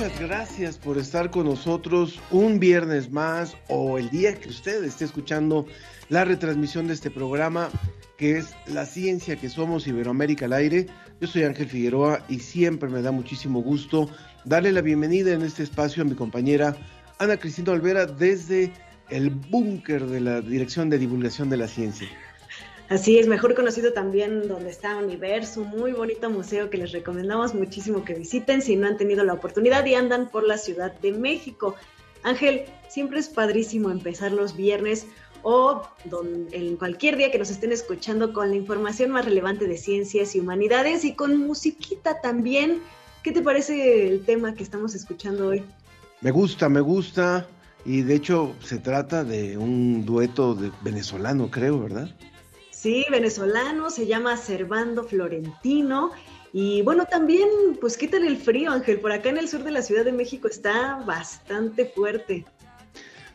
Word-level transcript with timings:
Muchas 0.00 0.20
gracias 0.20 0.78
por 0.78 0.96
estar 0.96 1.30
con 1.30 1.44
nosotros 1.44 2.18
un 2.30 2.58
viernes 2.58 3.10
más 3.10 3.54
o 3.68 3.98
el 3.98 4.08
día 4.08 4.34
que 4.34 4.48
usted 4.48 4.82
esté 4.82 5.04
escuchando 5.04 5.66
la 6.08 6.24
retransmisión 6.24 6.86
de 6.86 6.94
este 6.94 7.10
programa 7.10 7.68
que 8.16 8.38
es 8.38 8.54
La 8.66 8.86
Ciencia 8.86 9.36
que 9.36 9.50
Somos 9.50 9.86
Iberoamérica 9.86 10.46
al 10.46 10.54
aire. 10.54 10.86
Yo 11.20 11.28
soy 11.28 11.42
Ángel 11.42 11.68
Figueroa 11.68 12.24
y 12.30 12.38
siempre 12.38 12.88
me 12.88 13.02
da 13.02 13.12
muchísimo 13.12 13.60
gusto 13.60 14.08
darle 14.46 14.72
la 14.72 14.80
bienvenida 14.80 15.34
en 15.34 15.42
este 15.42 15.64
espacio 15.64 16.02
a 16.02 16.06
mi 16.06 16.14
compañera 16.14 16.74
Ana 17.18 17.36
Cristina 17.36 17.72
Olvera 17.72 18.06
desde 18.06 18.72
el 19.10 19.28
búnker 19.28 20.06
de 20.06 20.20
la 20.20 20.40
Dirección 20.40 20.88
de 20.88 20.98
Divulgación 20.98 21.50
de 21.50 21.58
la 21.58 21.68
Ciencia. 21.68 22.08
Así 22.90 23.20
es, 23.20 23.28
mejor 23.28 23.54
conocido 23.54 23.92
también 23.92 24.48
donde 24.48 24.70
está 24.70 24.96
Universo, 24.96 25.62
muy 25.62 25.92
bonito 25.92 26.28
museo 26.28 26.70
que 26.70 26.76
les 26.76 26.90
recomendamos 26.90 27.54
muchísimo 27.54 28.04
que 28.04 28.14
visiten 28.14 28.60
si 28.62 28.74
no 28.74 28.88
han 28.88 28.96
tenido 28.96 29.22
la 29.22 29.32
oportunidad 29.32 29.86
y 29.86 29.94
andan 29.94 30.28
por 30.28 30.44
la 30.44 30.58
Ciudad 30.58 30.92
de 31.00 31.12
México. 31.12 31.76
Ángel, 32.24 32.64
siempre 32.88 33.20
es 33.20 33.28
padrísimo 33.28 33.92
empezar 33.92 34.32
los 34.32 34.56
viernes 34.56 35.06
o 35.42 35.82
don- 36.06 36.48
en 36.50 36.76
cualquier 36.76 37.16
día 37.16 37.30
que 37.30 37.38
nos 37.38 37.50
estén 37.50 37.70
escuchando 37.70 38.32
con 38.32 38.50
la 38.50 38.56
información 38.56 39.12
más 39.12 39.24
relevante 39.24 39.68
de 39.68 39.76
ciencias 39.76 40.34
y 40.34 40.40
humanidades 40.40 41.04
y 41.04 41.14
con 41.14 41.36
musiquita 41.38 42.20
también. 42.20 42.80
¿Qué 43.22 43.30
te 43.30 43.40
parece 43.40 44.08
el 44.08 44.24
tema 44.24 44.54
que 44.56 44.64
estamos 44.64 44.96
escuchando 44.96 45.46
hoy? 45.46 45.62
Me 46.22 46.32
gusta, 46.32 46.68
me 46.68 46.80
gusta. 46.80 47.46
Y 47.84 48.02
de 48.02 48.16
hecho 48.16 48.52
se 48.64 48.78
trata 48.78 49.22
de 49.22 49.56
un 49.56 50.04
dueto 50.04 50.54
de 50.56 50.72
venezolano, 50.82 51.50
creo, 51.50 51.80
¿verdad? 51.80 52.10
Sí, 52.80 53.04
venezolano, 53.10 53.90
se 53.90 54.06
llama 54.06 54.38
Servando 54.38 55.04
Florentino. 55.04 56.12
Y 56.50 56.80
bueno, 56.80 57.04
también, 57.04 57.46
pues 57.78 57.98
quítale 57.98 58.26
el 58.26 58.38
frío, 58.38 58.70
Ángel. 58.70 59.00
Por 59.00 59.12
acá 59.12 59.28
en 59.28 59.36
el 59.36 59.48
sur 59.48 59.62
de 59.64 59.70
la 59.70 59.82
Ciudad 59.82 60.02
de 60.02 60.12
México 60.12 60.48
está 60.48 60.96
bastante 61.06 61.84
fuerte. 61.84 62.46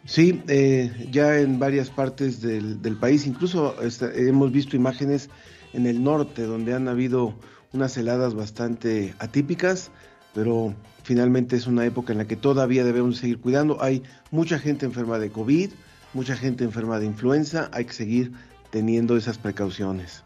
Sí, 0.04 0.42
eh, 0.48 0.92
ya 1.12 1.38
en 1.38 1.60
varias 1.60 1.92
partes 1.92 2.42
del, 2.42 2.82
del 2.82 2.98
país, 2.98 3.28
incluso 3.28 3.80
esta- 3.84 4.12
hemos 4.16 4.52
visto 4.52 4.76
imágenes 4.76 5.30
en 5.74 5.86
el 5.86 6.04
norte 6.04 6.42
donde 6.42 6.74
han 6.74 6.88
habido 6.88 7.36
unas 7.72 7.96
heladas 7.98 8.34
bastante 8.34 9.14
atípicas, 9.20 9.92
pero 10.34 10.74
finalmente 11.04 11.56
es 11.56 11.68
una 11.68 11.86
época 11.86 12.14
en 12.14 12.18
la 12.18 12.26
que 12.26 12.36
todavía 12.36 12.84
debemos 12.84 13.18
seguir 13.18 13.38
cuidando. 13.38 13.80
Hay 13.80 14.02
mucha 14.32 14.58
gente 14.58 14.88
enferma 14.88 15.20
de 15.20 15.30
COVID, 15.30 15.70
mucha 16.16 16.36
gente 16.36 16.64
enferma 16.64 16.98
de 17.00 17.06
influenza, 17.06 17.70
hay 17.74 17.86
que 17.86 17.94
seguir 17.94 18.32
teniendo 18.76 19.16
esas 19.16 19.38
precauciones. 19.38 20.22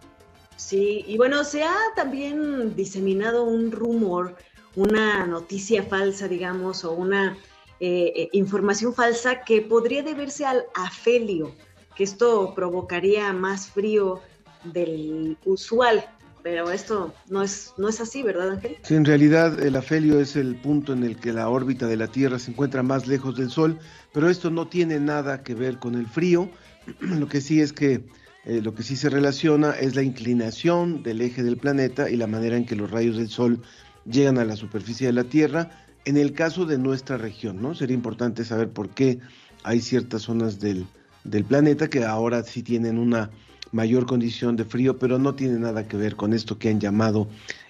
Sí, 0.56 1.06
y 1.08 1.18
bueno, 1.18 1.44
se 1.44 1.62
ha 1.62 1.78
también 1.96 2.76
diseminado 2.76 3.44
un 3.44 3.72
rumor, 3.72 4.36
una 4.76 5.28
noticia 5.28 5.84
falsa, 5.84 6.28
digamos, 6.28 6.84
o 6.84 6.94
una 6.94 7.38
eh, 7.80 8.12
eh, 8.16 8.30
información 8.32 8.96
falsa 8.96 9.42
que 9.42 9.62
podría 9.62 10.02
deberse 10.02 10.48
al 10.48 10.64
afelio, 10.74 11.54
que 11.96 12.04
esto 12.04 12.56
provocaría 12.56 13.32
más 13.34 13.68
frío 13.68 14.20
del 14.64 15.38
usual. 15.46 16.04
Pero 16.42 16.72
esto 16.72 17.14
no 17.30 17.44
es, 17.44 17.76
no 17.78 17.88
es 17.88 18.02
así, 18.02 18.24
¿verdad, 18.24 18.50
Ángel? 18.50 18.78
Sí, 18.82 18.96
en 18.96 19.06
realidad 19.06 19.62
el 19.62 19.76
afelio 19.76 20.20
es 20.20 20.36
el 20.36 20.56
punto 20.56 20.94
en 20.94 21.04
el 21.04 21.18
que 21.18 21.34
la 21.34 21.50
órbita 21.50 21.86
de 21.86 21.98
la 21.98 22.08
Tierra 22.08 22.40
se 22.40 22.50
encuentra 22.50 22.82
más 22.82 23.06
lejos 23.06 23.36
del 23.36 23.52
Sol, 23.52 23.78
pero 24.12 24.28
esto 24.28 24.50
no 24.50 24.68
tiene 24.68 25.00
nada 25.00 25.44
que 25.44 25.54
ver 25.54 25.78
con 25.78 25.94
el 25.94 26.08
frío. 26.08 26.50
Lo 27.00 27.28
que 27.28 27.42
sí 27.42 27.62
es 27.62 27.74
que 27.74 28.04
eh, 28.46 28.62
lo 28.62 28.74
que 28.74 28.84
sí 28.84 28.96
se 28.96 29.10
relaciona 29.10 29.72
es 29.72 29.96
la 29.96 30.04
inclinación 30.04 31.04
del 31.04 31.22
eje 31.22 31.44
del 31.44 31.58
planeta 31.58 32.10
y 32.10 32.16
la 32.16 32.28
manera 32.28 32.56
en 32.56 32.66
que 32.66 32.76
los 32.76 32.90
rayos 32.90 33.18
del 33.18 33.30
Sol 33.30 33.62
llegan 34.06 34.38
a 34.38 34.46
la 34.46 34.56
superficie 34.56 35.08
de 35.08 35.14
la 35.14 35.26
Tierra. 35.26 35.72
En 36.06 36.18
el 36.18 36.34
caso 36.34 36.66
de 36.66 36.78
nuestra 36.78 37.18
región, 37.18 37.62
¿no? 37.62 37.76
Sería 37.76 37.96
importante 37.96 38.46
saber 38.46 38.70
por 38.70 38.90
qué 38.90 39.20
hay 39.64 39.82
ciertas 39.82 40.24
zonas 40.24 40.60
del, 40.60 40.88
del 41.26 41.44
planeta 41.44 41.90
que 41.90 42.06
ahora 42.06 42.44
sí 42.44 42.64
tienen 42.64 42.98
una 42.98 43.30
mayor 43.72 44.06
condición 44.06 44.56
de 44.56 44.66
frío, 44.66 44.98
pero 44.98 45.20
no 45.20 45.36
tiene 45.36 45.60
nada 45.60 45.88
que 45.88 45.98
ver 45.98 46.16
con 46.16 46.34
esto 46.34 46.58
que 46.58 46.70
han 46.70 46.80
llamado 46.80 47.28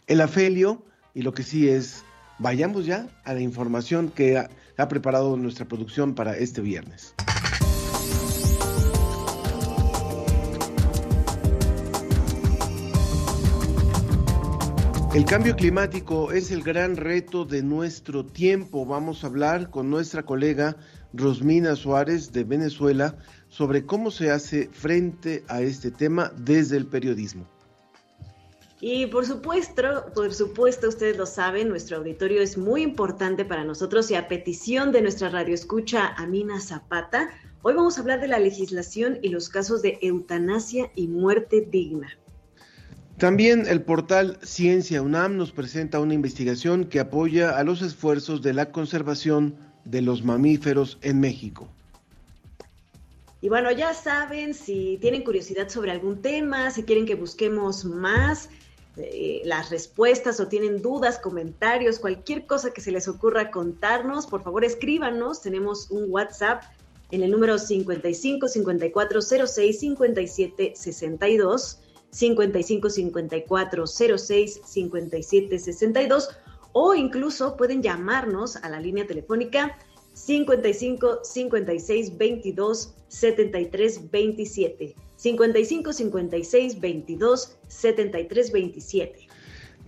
el 0.07 0.21
afelio. 0.21 0.85
Y 1.15 1.23
lo 1.23 1.33
que 1.33 1.41
sí 1.43 1.67
es, 1.67 2.03
vayamos 2.37 2.85
ya 2.85 3.07
a 3.25 3.33
la 3.33 3.41
información 3.41 4.09
que 4.09 4.37
ha, 4.37 4.49
ha 4.77 4.87
preparado 4.87 5.35
nuestra 5.35 5.65
producción 5.67 6.13
para 6.13 6.37
este 6.37 6.61
viernes. 6.61 7.15
El 15.11 15.25
cambio 15.25 15.55
climático 15.55 16.31
es 16.31 16.51
el 16.51 16.61
gran 16.61 16.95
reto 16.95 17.43
de 17.43 17.63
nuestro 17.63 18.23
tiempo. 18.23 18.85
Vamos 18.85 19.23
a 19.23 19.27
hablar 19.27 19.71
con 19.71 19.89
nuestra 19.89 20.21
colega 20.21 20.77
Rosmina 21.13 21.75
Suárez 21.75 22.31
de 22.31 22.43
Venezuela 22.43 23.17
sobre 23.47 23.87
cómo 23.87 24.11
se 24.11 24.29
hace 24.29 24.69
frente 24.71 25.43
a 25.47 25.61
este 25.61 25.89
tema 25.89 26.31
desde 26.37 26.77
el 26.77 26.85
periodismo. 26.85 27.47
Y 28.81 29.07
por 29.07 29.25
supuesto, 29.25 29.81
por 30.13 30.31
supuesto, 30.31 30.87
ustedes 30.87 31.17
lo 31.17 31.25
saben, 31.25 31.69
nuestro 31.69 31.97
auditorio 31.97 32.43
es 32.43 32.55
muy 32.55 32.83
importante 32.83 33.45
para 33.45 33.63
nosotros 33.63 34.11
y 34.11 34.15
a 34.15 34.27
petición 34.27 34.91
de 34.91 35.01
nuestra 35.01 35.29
radioescucha 35.29 36.13
Amina 36.17 36.61
Zapata, 36.61 37.31
hoy 37.63 37.73
vamos 37.73 37.97
a 37.97 38.01
hablar 38.01 38.21
de 38.21 38.27
la 38.27 38.37
legislación 38.37 39.17
y 39.23 39.29
los 39.29 39.49
casos 39.49 39.81
de 39.81 39.97
eutanasia 40.03 40.91
y 40.93 41.07
muerte 41.07 41.67
digna. 41.67 42.18
También 43.19 43.67
el 43.67 43.81
portal 43.81 44.39
Ciencia 44.43 45.01
UNAM 45.01 45.35
nos 45.35 45.51
presenta 45.51 45.99
una 45.99 46.13
investigación 46.13 46.85
que 46.85 47.01
apoya 47.01 47.57
a 47.57 47.65
los 47.65 47.81
esfuerzos 47.81 48.41
de 48.41 48.53
la 48.53 48.71
conservación 48.71 49.57
de 49.83 50.01
los 50.01 50.23
mamíferos 50.23 50.97
en 51.01 51.19
México. 51.19 51.67
Y 53.41 53.49
bueno, 53.49 53.73
ya 53.73 53.93
saben, 53.93 54.53
si 54.53 54.97
tienen 55.01 55.25
curiosidad 55.25 55.67
sobre 55.67 55.91
algún 55.91 56.21
tema, 56.21 56.71
si 56.71 56.83
quieren 56.83 57.05
que 57.05 57.15
busquemos 57.15 57.83
más 57.83 58.49
eh, 58.95 59.41
las 59.43 59.69
respuestas 59.69 60.39
o 60.39 60.47
tienen 60.47 60.81
dudas, 60.81 61.19
comentarios, 61.19 61.99
cualquier 61.99 62.45
cosa 62.45 62.71
que 62.71 62.79
se 62.79 62.93
les 62.93 63.09
ocurra 63.09 63.51
contarnos, 63.51 64.27
por 64.27 64.43
favor 64.43 64.63
escríbanos. 64.63 65.41
Tenemos 65.41 65.91
un 65.91 66.05
WhatsApp 66.09 66.63
en 67.11 67.23
el 67.23 67.31
número 67.31 67.57
55 67.57 68.47
54 68.47 69.21
06 69.21 69.77
57 69.77 70.73
62. 70.73 71.79
55 72.11 72.89
54 72.89 73.87
06 73.87 74.61
57 74.65 75.59
62 75.59 76.29
o 76.73 76.95
incluso 76.95 77.57
pueden 77.57 77.81
llamarnos 77.81 78.55
a 78.57 78.69
la 78.69 78.79
línea 78.79 79.07
telefónica 79.07 79.77
55 80.13 81.19
56 81.23 82.17
22 82.17 82.93
73 83.07 84.11
27 84.11 84.95
55 85.15 85.93
56 85.93 86.79
22 86.79 87.57
73 87.67 88.51
27 88.51 89.28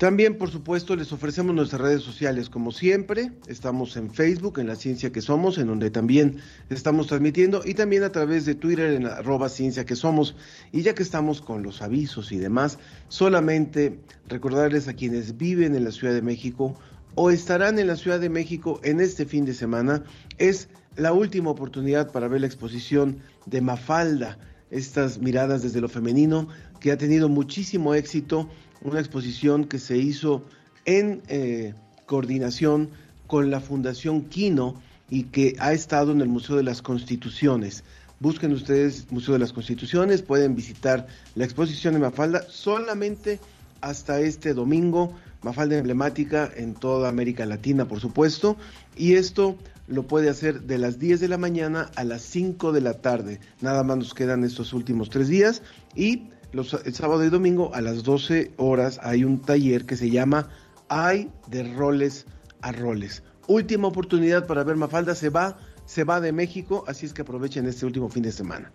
También, 0.01 0.39
por 0.39 0.49
supuesto, 0.49 0.95
les 0.95 1.13
ofrecemos 1.13 1.53
nuestras 1.53 1.79
redes 1.79 2.01
sociales, 2.01 2.49
como 2.49 2.71
siempre. 2.71 3.33
Estamos 3.45 3.95
en 3.97 4.09
Facebook, 4.11 4.57
en 4.57 4.65
La 4.65 4.75
Ciencia 4.75 5.11
que 5.11 5.21
Somos, 5.21 5.59
en 5.59 5.67
donde 5.67 5.91
también 5.91 6.37
estamos 6.71 7.05
transmitiendo, 7.05 7.61
y 7.63 7.75
también 7.75 8.01
a 8.01 8.11
través 8.11 8.47
de 8.47 8.55
Twitter 8.55 8.93
en 8.93 9.05
arroba 9.05 9.47
Ciencia 9.47 9.85
que 9.85 9.95
Somos. 9.95 10.35
Y 10.71 10.81
ya 10.81 10.95
que 10.95 11.03
estamos 11.03 11.39
con 11.39 11.61
los 11.61 11.83
avisos 11.83 12.31
y 12.31 12.39
demás, 12.39 12.79
solamente 13.09 13.99
recordarles 14.27 14.87
a 14.87 14.95
quienes 14.95 15.37
viven 15.37 15.75
en 15.75 15.83
la 15.83 15.91
Ciudad 15.91 16.15
de 16.15 16.23
México 16.23 16.75
o 17.13 17.29
estarán 17.29 17.77
en 17.77 17.85
la 17.85 17.95
Ciudad 17.95 18.19
de 18.19 18.29
México 18.29 18.81
en 18.83 19.01
este 19.01 19.27
fin 19.27 19.45
de 19.45 19.53
semana, 19.53 20.03
es 20.39 20.67
la 20.95 21.13
última 21.13 21.51
oportunidad 21.51 22.11
para 22.11 22.27
ver 22.27 22.41
la 22.41 22.47
exposición 22.47 23.19
de 23.45 23.61
Mafalda, 23.61 24.39
estas 24.71 25.19
miradas 25.19 25.61
desde 25.61 25.81
lo 25.81 25.89
femenino, 25.89 26.47
que 26.79 26.91
ha 26.91 26.97
tenido 26.97 27.29
muchísimo 27.29 27.93
éxito 27.93 28.49
una 28.81 28.99
exposición 28.99 29.65
que 29.65 29.77
se 29.77 29.97
hizo 29.97 30.43
en 30.85 31.21
eh, 31.27 31.73
coordinación 32.05 32.89
con 33.27 33.51
la 33.51 33.59
Fundación 33.59 34.23
Quino 34.23 34.81
y 35.09 35.23
que 35.23 35.55
ha 35.59 35.73
estado 35.73 36.11
en 36.11 36.21
el 36.21 36.29
Museo 36.29 36.55
de 36.55 36.63
las 36.63 36.81
Constituciones. 36.81 37.83
Busquen 38.19 38.53
ustedes 38.53 39.11
Museo 39.11 39.33
de 39.33 39.39
las 39.39 39.53
Constituciones, 39.53 40.21
pueden 40.21 40.55
visitar 40.55 41.07
la 41.35 41.43
exposición 41.43 41.93
de 41.93 41.99
Mafalda 41.99 42.43
solamente 42.49 43.39
hasta 43.81 44.21
este 44.21 44.53
domingo, 44.53 45.13
Mafalda 45.41 45.77
emblemática 45.77 46.49
en 46.55 46.75
toda 46.75 47.09
América 47.09 47.45
Latina, 47.45 47.85
por 47.85 47.99
supuesto, 47.99 48.57
y 48.95 49.13
esto 49.13 49.57
lo 49.91 50.07
puede 50.07 50.29
hacer 50.29 50.61
de 50.61 50.77
las 50.77 50.99
10 50.99 51.19
de 51.19 51.27
la 51.27 51.37
mañana 51.37 51.91
a 51.95 52.03
las 52.03 52.21
5 52.23 52.71
de 52.71 52.81
la 52.81 53.01
tarde. 53.01 53.39
Nada 53.61 53.83
más 53.83 53.97
nos 53.97 54.13
quedan 54.13 54.43
estos 54.43 54.73
últimos 54.73 55.09
tres 55.09 55.27
días 55.27 55.61
y 55.95 56.29
los, 56.53 56.73
el 56.73 56.93
sábado 56.93 57.23
y 57.23 57.29
domingo 57.29 57.73
a 57.73 57.81
las 57.81 58.03
12 58.03 58.53
horas 58.57 58.99
hay 59.03 59.23
un 59.23 59.41
taller 59.41 59.85
que 59.85 59.95
se 59.95 60.09
llama 60.09 60.49
Hay 60.89 61.29
de 61.47 61.63
roles 61.73 62.25
a 62.61 62.71
roles. 62.71 63.23
Última 63.47 63.87
oportunidad 63.87 64.47
para 64.47 64.63
ver 64.63 64.77
Mafalda, 64.77 65.15
se 65.15 65.29
va, 65.29 65.57
se 65.85 66.03
va 66.03 66.21
de 66.21 66.31
México, 66.31 66.83
así 66.87 67.05
es 67.05 67.13
que 67.13 67.23
aprovechen 67.23 67.65
este 67.65 67.85
último 67.85 68.09
fin 68.09 68.23
de 68.23 68.31
semana. 68.31 68.71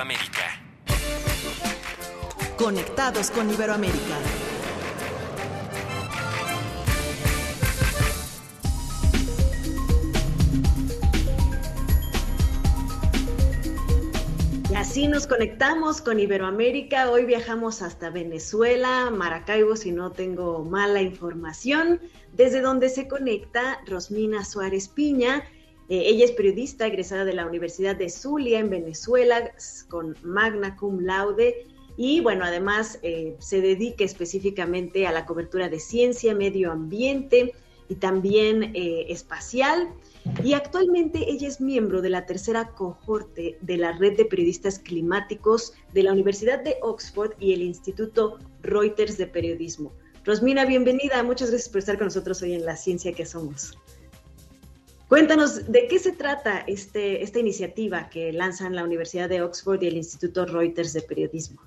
Iberoamérica. 0.00 0.46
Conectados 2.56 3.30
con 3.30 3.50
Iberoamérica. 3.50 4.16
Así 14.74 15.06
nos 15.06 15.26
conectamos 15.26 16.00
con 16.00 16.18
Iberoamérica. 16.18 17.10
Hoy 17.10 17.26
viajamos 17.26 17.82
hasta 17.82 18.08
Venezuela, 18.08 19.10
Maracaibo, 19.10 19.76
si 19.76 19.92
no 19.92 20.12
tengo 20.12 20.64
mala 20.64 21.02
información, 21.02 22.00
desde 22.32 22.62
donde 22.62 22.88
se 22.88 23.06
conecta 23.06 23.82
Rosmina 23.86 24.46
Suárez 24.46 24.88
Piña. 24.88 25.44
Eh, 25.90 26.04
ella 26.06 26.24
es 26.24 26.32
periodista 26.32 26.86
egresada 26.86 27.24
de 27.24 27.34
la 27.34 27.44
Universidad 27.44 27.96
de 27.96 28.08
Zulia 28.08 28.60
en 28.60 28.70
Venezuela 28.70 29.52
con 29.88 30.16
magna 30.22 30.76
cum 30.76 31.00
laude 31.00 31.66
y 31.96 32.20
bueno, 32.20 32.44
además 32.44 33.00
eh, 33.02 33.34
se 33.40 33.60
dedica 33.60 34.04
específicamente 34.04 35.08
a 35.08 35.12
la 35.12 35.26
cobertura 35.26 35.68
de 35.68 35.80
ciencia, 35.80 36.32
medio 36.32 36.70
ambiente 36.70 37.52
y 37.88 37.96
también 37.96 38.70
eh, 38.74 39.06
espacial. 39.08 39.88
Y 40.44 40.52
actualmente 40.52 41.28
ella 41.28 41.48
es 41.48 41.60
miembro 41.60 42.02
de 42.02 42.10
la 42.10 42.24
tercera 42.24 42.68
cohorte 42.68 43.58
de 43.60 43.76
la 43.76 43.92
red 43.92 44.16
de 44.16 44.26
periodistas 44.26 44.78
climáticos 44.78 45.74
de 45.92 46.04
la 46.04 46.12
Universidad 46.12 46.62
de 46.62 46.76
Oxford 46.82 47.32
y 47.40 47.52
el 47.52 47.62
Instituto 47.62 48.38
Reuters 48.62 49.18
de 49.18 49.26
Periodismo. 49.26 49.92
Rosmina, 50.24 50.64
bienvenida. 50.66 51.22
Muchas 51.24 51.50
gracias 51.50 51.68
por 51.68 51.80
estar 51.80 51.98
con 51.98 52.06
nosotros 52.06 52.40
hoy 52.42 52.52
en 52.52 52.64
La 52.64 52.76
Ciencia 52.76 53.12
que 53.12 53.26
Somos. 53.26 53.76
Cuéntanos, 55.10 55.72
¿de 55.72 55.88
qué 55.88 55.98
se 55.98 56.12
trata 56.12 56.62
este, 56.68 57.24
esta 57.24 57.40
iniciativa 57.40 58.08
que 58.08 58.32
lanzan 58.32 58.76
la 58.76 58.84
Universidad 58.84 59.28
de 59.28 59.42
Oxford 59.42 59.82
y 59.82 59.88
el 59.88 59.96
Instituto 59.96 60.46
Reuters 60.46 60.92
de 60.92 61.02
Periodismo? 61.02 61.60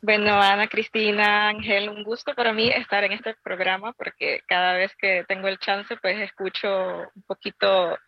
Bueno, 0.00 0.40
Ana 0.40 0.68
Cristina, 0.68 1.48
Ángel, 1.48 1.88
un 1.88 2.04
gusto 2.04 2.32
para 2.36 2.52
mí 2.52 2.68
estar 2.68 3.02
en 3.02 3.10
este 3.10 3.34
programa 3.42 3.92
porque 3.94 4.42
cada 4.46 4.74
vez 4.74 4.92
que 4.96 5.24
tengo 5.26 5.48
el 5.48 5.58
chance, 5.58 5.96
pues 5.96 6.16
escucho 6.20 6.68
un 7.12 7.22
poquito 7.26 7.98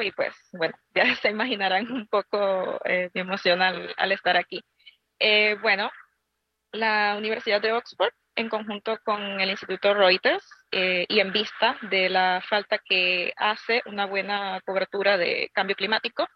y 0.00 0.10
pues 0.10 0.34
bueno, 0.50 0.74
ya 0.92 1.14
se 1.14 1.30
imaginarán 1.30 1.88
un 1.92 2.08
poco 2.08 2.80
eh, 2.84 3.10
mi 3.14 3.20
emoción 3.20 3.62
al, 3.62 3.94
al 3.96 4.10
estar 4.10 4.36
aquí. 4.36 4.60
Eh, 5.20 5.56
bueno, 5.62 5.88
la 6.72 7.14
Universidad 7.16 7.62
de 7.62 7.74
Oxford, 7.74 8.12
en 8.34 8.48
conjunto 8.48 8.98
con 9.04 9.40
el 9.40 9.50
Instituto 9.50 9.94
Reuters 9.94 10.44
eh, 10.70 11.06
y 11.08 11.20
en 11.20 11.32
vista 11.32 11.78
de 11.82 12.08
la 12.08 12.42
falta 12.48 12.78
que 12.78 13.32
hace 13.36 13.82
una 13.86 14.06
buena 14.06 14.60
cobertura 14.64 15.16
de 15.16 15.50
cambio 15.52 15.76
climático, 15.76 16.26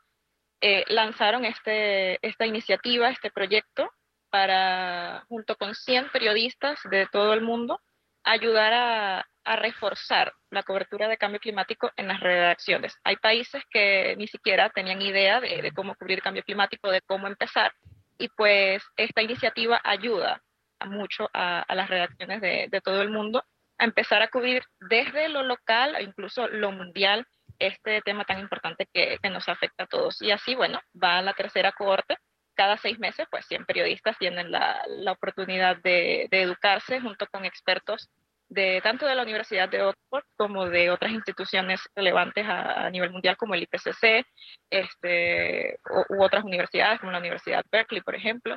eh, 0.60 0.84
lanzaron 0.88 1.44
este, 1.44 2.18
esta 2.26 2.46
iniciativa, 2.46 3.10
este 3.10 3.30
proyecto, 3.30 3.90
para, 4.30 5.24
junto 5.28 5.56
con 5.56 5.74
100 5.74 6.10
periodistas 6.10 6.78
de 6.90 7.06
todo 7.06 7.32
el 7.32 7.40
mundo, 7.40 7.80
ayudar 8.24 8.72
a, 8.74 9.26
reforzar 9.58 10.32
la 10.50 10.64
cobertura 10.64 11.06
de 11.06 11.16
cambio 11.16 11.38
climático 11.38 11.92
en 11.94 12.08
las 12.08 12.18
redacciones. 12.18 12.96
Hay 13.04 13.14
países 13.14 13.62
que 13.70 14.16
ni 14.18 14.26
siquiera 14.26 14.70
tenían 14.70 15.00
idea 15.00 15.40
de, 15.40 15.70
cómo 15.72 15.94
cubrir 15.94 16.20
cambio 16.20 16.42
climático, 16.42 16.90
de 16.90 17.00
cómo 17.02 17.28
empezar, 17.28 17.72
y 18.18 18.28
pues 18.30 18.82
esta 18.96 19.22
iniciativa 19.22 19.80
ayuda 19.84 20.42
mucho 20.84 21.28
a, 21.32 21.60
a 21.60 21.74
las 21.74 21.88
redacciones 21.88 22.40
de, 22.40 22.80
todo 22.84 23.02
el 23.02 23.10
mundo 23.10 23.44
a 23.78 23.84
empezar 23.84 24.22
a 24.22 24.28
cubrir 24.28 24.62
desde 24.80 25.28
lo 25.28 25.42
local 25.42 25.96
e 25.96 26.02
incluso 26.02 26.48
lo 26.48 26.72
mundial 26.72 27.26
este 27.58 28.00
tema 28.02 28.24
tan 28.24 28.38
importante 28.38 28.86
que, 28.92 29.18
que, 29.22 29.30
nos 29.30 29.48
afecta 29.48 29.84
a 29.84 29.86
todos. 29.86 30.20
Y 30.20 30.30
así, 30.30 30.54
bueno, 30.54 30.80
va 31.02 31.18
a 31.18 31.22
la 31.22 31.32
tercera 31.32 31.72
cohorte. 31.72 32.18
Cada 32.54 32.76
seis 32.76 32.98
meses, 32.98 33.26
pues 33.30 33.46
100 33.46 33.66
periodistas 33.66 34.16
tienen 34.18 34.50
la, 34.50 34.82
la 34.88 35.12
oportunidad 35.12 35.76
de, 35.82 36.28
educarse 36.30 37.00
junto 37.00 37.26
con 37.26 37.44
expertos 37.44 38.08
de 38.48 38.80
tanto 38.82 39.06
de 39.06 39.14
la 39.14 39.22
Universidad 39.22 39.68
de 39.68 39.82
Oxford 39.82 40.24
como 40.36 40.66
de 40.68 40.90
otras 40.90 41.10
instituciones 41.12 41.80
relevantes 41.96 42.46
a, 42.46 42.86
a 42.86 42.90
nivel 42.90 43.10
mundial 43.10 43.36
como 43.36 43.54
el 43.54 43.62
IPCC 43.64 44.24
este, 44.70 45.78
u, 45.90 46.14
u, 46.16 46.22
otras 46.22 46.44
universidades 46.44 47.00
como 47.00 47.12
la 47.12 47.18
Universidad 47.18 47.64
Berkeley, 47.70 48.02
por 48.02 48.14
ejemplo. 48.14 48.56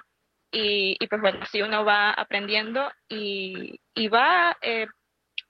Y, 0.52 0.98
y 1.00 1.08
pues 1.08 1.22
bueno, 1.22 1.40
así 1.42 1.62
uno 1.62 1.86
va 1.86 2.12
aprendiendo 2.12 2.92
y, 3.08 3.80
va 4.10 4.58
eh, 4.62 4.88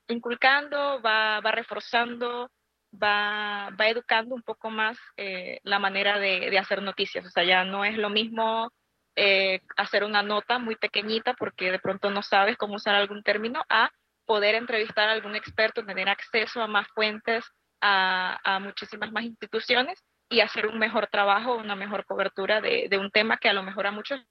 inculcando, 0.07 1.01
va, 1.01 1.39
va 1.39 1.51
reforzando 1.51 2.51
va, 2.91 3.69
va 3.79 3.89
educando 3.89 4.35
un 4.35 4.41
poco 4.41 4.69
más 4.69 4.97
eh, 5.17 5.59
la 5.63 5.79
manera 5.79 6.19
de, 6.19 6.57
hacer 6.57 6.81
noticias. 6.81 7.25
O 7.25 7.29
sea, 7.29 7.43
ya 7.43 7.63
no 7.63 7.85
es 7.85 7.97
lo 7.97 8.09
mismo 8.09 8.71
eh, 9.15 9.61
hacer 9.77 10.03
una 10.03 10.23
nota 10.23 10.59
muy 10.59 10.75
pequeñita 10.75 11.33
porque 11.33 11.71
de 11.71 11.79
pronto 11.79 12.09
no 12.09 12.23
sabes 12.23 12.57
cómo 12.57 12.75
usar 12.75 12.95
algún 12.95 13.23
término, 13.23 13.63
a 13.69 13.91
poder 14.25 14.55
entrevistar 14.55 15.09
a 15.09 15.13
algún 15.13 15.35
experto, 15.35 15.85
tener 15.85 16.09
acceso 16.09 16.61
a 16.61 16.67
más 16.67 16.87
fuentes, 16.89 17.43
a, 17.81 18.39
a 18.43 18.59
muchísimas 18.59 19.11
más 19.11 19.23
instituciones 19.23 20.03
y 20.29 20.41
hacer 20.41 20.67
un 20.67 20.77
mejor 20.77 21.07
trabajo, 21.07 21.55
una 21.55 21.75
mejor 21.75 22.05
cobertura 22.05 22.61
de 22.61 22.97
un 22.99 23.09
tema 23.09 23.37
que 23.37 23.49
a 23.49 23.53
lo 23.53 23.63
mejor 23.63 23.87
a 23.87 23.91
muchos 23.91 24.21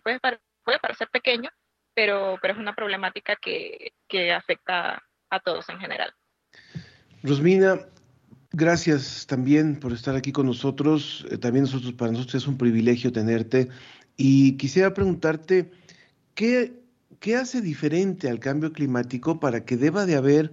puede, 0.00 0.20
puede 0.64 0.78
parecer 0.78 1.08
pequeño, 1.10 1.50
pero, 1.94 2.38
pero 2.40 2.54
es 2.54 2.60
una 2.60 2.74
problemática 2.74 3.36
que, 3.36 3.92
que 4.08 4.32
afecta 4.32 5.02
a 5.30 5.40
todos 5.40 5.68
en 5.68 5.78
general. 5.78 6.12
Rosmina, 7.22 7.80
gracias 8.52 9.26
también 9.26 9.78
por 9.80 9.92
estar 9.92 10.14
aquí 10.14 10.32
con 10.32 10.46
nosotros. 10.46 11.26
Eh, 11.30 11.38
también 11.38 11.64
nosotros, 11.64 11.92
para 11.94 12.12
nosotros 12.12 12.42
es 12.42 12.48
un 12.48 12.58
privilegio 12.58 13.12
tenerte. 13.12 13.68
Y 14.16 14.56
quisiera 14.56 14.94
preguntarte, 14.94 15.70
¿qué, 16.34 16.82
¿qué 17.20 17.36
hace 17.36 17.60
diferente 17.60 18.28
al 18.28 18.40
cambio 18.40 18.72
climático 18.72 19.40
para 19.40 19.64
que 19.64 19.76
deba 19.76 20.06
de 20.06 20.16
haber 20.16 20.52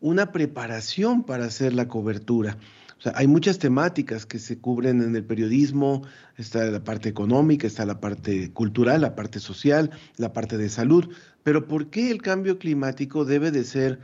una 0.00 0.32
preparación 0.32 1.24
para 1.24 1.46
hacer 1.46 1.72
la 1.72 1.88
cobertura? 1.88 2.56
O 3.00 3.02
sea, 3.02 3.12
hay 3.16 3.26
muchas 3.26 3.58
temáticas 3.58 4.26
que 4.26 4.38
se 4.38 4.60
cubren 4.60 5.00
en 5.00 5.16
el 5.16 5.24
periodismo, 5.24 6.06
está 6.36 6.66
la 6.66 6.84
parte 6.84 7.08
económica, 7.08 7.66
está 7.66 7.86
la 7.86 7.98
parte 7.98 8.52
cultural, 8.52 9.00
la 9.00 9.16
parte 9.16 9.40
social, 9.40 9.90
la 10.18 10.34
parte 10.34 10.58
de 10.58 10.68
salud, 10.68 11.10
pero 11.42 11.66
¿por 11.66 11.88
qué 11.88 12.10
el 12.10 12.20
cambio 12.20 12.58
climático 12.58 13.24
debe 13.24 13.52
de 13.52 13.64
ser 13.64 14.00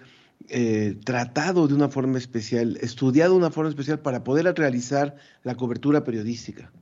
eh, 0.48 0.96
tratado 1.04 1.68
de 1.68 1.74
una 1.74 1.90
forma 1.90 2.16
especial, 2.16 2.78
estudiado 2.80 3.32
de 3.32 3.38
una 3.40 3.50
forma 3.50 3.68
especial 3.68 3.98
para 3.98 4.24
poder 4.24 4.46
realizar 4.56 5.16
la 5.42 5.56
cobertura 5.56 6.02
periodística? 6.02 6.72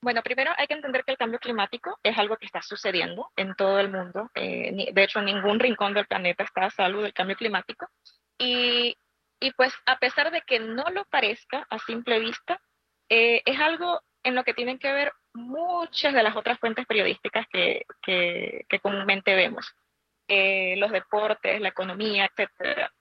Bueno, 0.00 0.22
primero 0.22 0.52
hay 0.56 0.66
que 0.66 0.72
entender 0.74 1.04
que 1.04 1.12
el 1.12 1.18
cambio 1.18 1.40
climático 1.40 1.98
es 2.02 2.16
algo 2.16 2.38
que 2.38 2.46
está 2.46 2.62
sucediendo 2.62 3.30
en 3.36 3.54
todo 3.54 3.78
el 3.80 3.90
mundo. 3.90 4.30
Eh, 4.34 4.92
de 4.94 5.02
hecho, 5.02 5.20
ningún 5.20 5.60
rincón 5.60 5.92
del 5.92 6.06
planeta 6.06 6.44
está 6.44 6.64
a 6.64 6.70
salvo 6.70 7.02
del 7.02 7.12
cambio 7.12 7.36
climático. 7.36 7.86
Y, 8.38 8.96
pues 9.56 9.72
a 9.86 9.98
pesar 9.98 10.30
de 10.30 10.42
que 10.42 10.60
no 10.60 10.84
lo 10.90 11.04
parezca 11.06 11.66
a 11.70 11.78
simple 11.80 12.18
vista, 12.20 12.60
eh, 13.08 13.42
es 13.44 13.58
algo 13.60 14.00
en 14.22 14.34
lo 14.34 14.44
que 14.44 14.54
tienen 14.54 14.78
que 14.78 14.92
ver 14.92 15.12
muchas 15.32 16.12
de 16.14 16.22
las 16.22 16.36
otras 16.36 16.58
fuentes 16.58 16.86
periodísticas 16.86 17.46
que 17.50 17.84
comúnmente 18.82 19.34
vemos. 19.34 19.74
Eh, 20.30 20.76
los 20.76 20.92
deportes, 20.92 21.58
la 21.58 21.70
economía, 21.70 22.26
etcétera. 22.26 22.92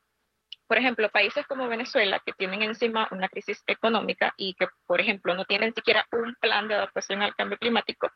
Por 0.65 0.77
ejemplo, 0.77 1.09
países 1.09 1.45
como 1.45 1.67
Venezuela, 1.67 2.21
que 2.25 2.31
tienen 2.31 2.61
encima 2.61 3.09
una 3.11 3.27
crisis 3.27 3.61
económica 3.67 4.33
y 4.37 4.53
que, 4.53 4.67
por 4.85 5.01
ejemplo, 5.01 5.35
no 5.35 5.43
tienen 5.43 5.73
siquiera 5.73 6.07
un 6.13 6.35
plan 6.35 6.69
de 6.69 6.75
adaptación 6.75 7.21
al 7.21 7.35
cambio 7.35 7.57
climático, 7.57 8.09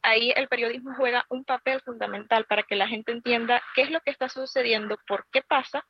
ahí 0.00 0.32
el 0.36 0.46
periodismo 0.46 0.94
juega 0.96 1.24
un 1.28 1.44
papel 1.44 1.80
fundamental 1.80 2.44
para 2.44 2.62
que 2.62 2.76
la 2.76 2.86
gente 2.86 3.10
entienda 3.10 3.60
qué 3.74 3.82
es 3.82 3.90
lo 3.90 4.00
que 4.00 4.12
está 4.12 4.28
sucediendo, 4.28 4.96
por 5.08 5.26
qué 5.32 5.42
pasa 5.42 5.84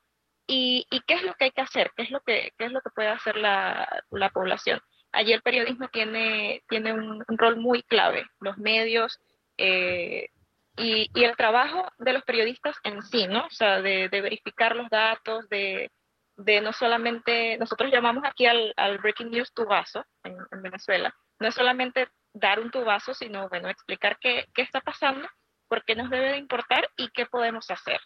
y, 0.46 0.86
y 0.90 1.00
qué 1.00 1.14
es 1.14 1.22
lo 1.22 1.34
que 1.34 1.46
hay 1.46 1.50
que 1.50 1.60
hacer, 1.60 1.90
qué 1.96 2.02
es 2.02 2.10
lo 2.10 2.20
que, 2.20 2.52
puede 2.94 3.08
hacer 3.08 3.36
la, 3.36 4.04
la 4.10 4.30
población. 4.30 4.80
Allí 5.12 5.32
el 5.32 5.42
periodismo 5.42 5.88
tiene, 5.88 6.62
un, 6.70 7.24
rol 7.38 7.56
muy 7.56 7.82
clave, 7.82 8.24
los 8.40 8.56
medios 8.58 9.18
eh, 9.58 10.28
y, 10.76 11.10
el 11.14 11.36
trabajo 11.36 11.86
de 11.98 12.14
los 12.14 12.22
periodistas 12.24 12.76
en 12.82 13.02
sí, 13.02 13.26
¿no? 13.26 13.46
O 13.46 13.50
sea, 13.50 13.82
de, 13.82 14.08
verificar 14.08 14.74
los 14.74 14.88
datos, 14.88 15.48
de, 15.48 15.90
no 16.36 16.72
solamente, 16.72 17.58
nosotros 17.58 17.92
llamamos 17.92 18.24
aquí 18.24 18.46
al, 18.46 18.72
al 18.76 18.98
breaking 18.98 19.30
news 19.30 19.52
tubazo 19.52 20.04
en, 20.24 20.36
en 20.50 20.62
Venezuela, 20.62 21.14
no 21.38 21.48
es 21.48 21.54
solamente 21.54 22.08
dar 22.32 22.60
un 22.60 22.70
tubazo, 22.70 23.12
sino, 23.12 23.48
bueno, 23.48 23.68
explicar 23.68 24.16
qué, 24.18 24.46
qué 24.54 24.62
está 24.62 24.80
pasando, 24.80 25.28
por 25.68 25.84
qué 25.84 25.94
nos 25.94 26.10
debe 26.10 26.30
de 26.30 26.38
importar 26.38 26.88
y 26.96 27.08
qué 27.10 27.26
podemos 27.26 27.70
hacer. 27.70 28.00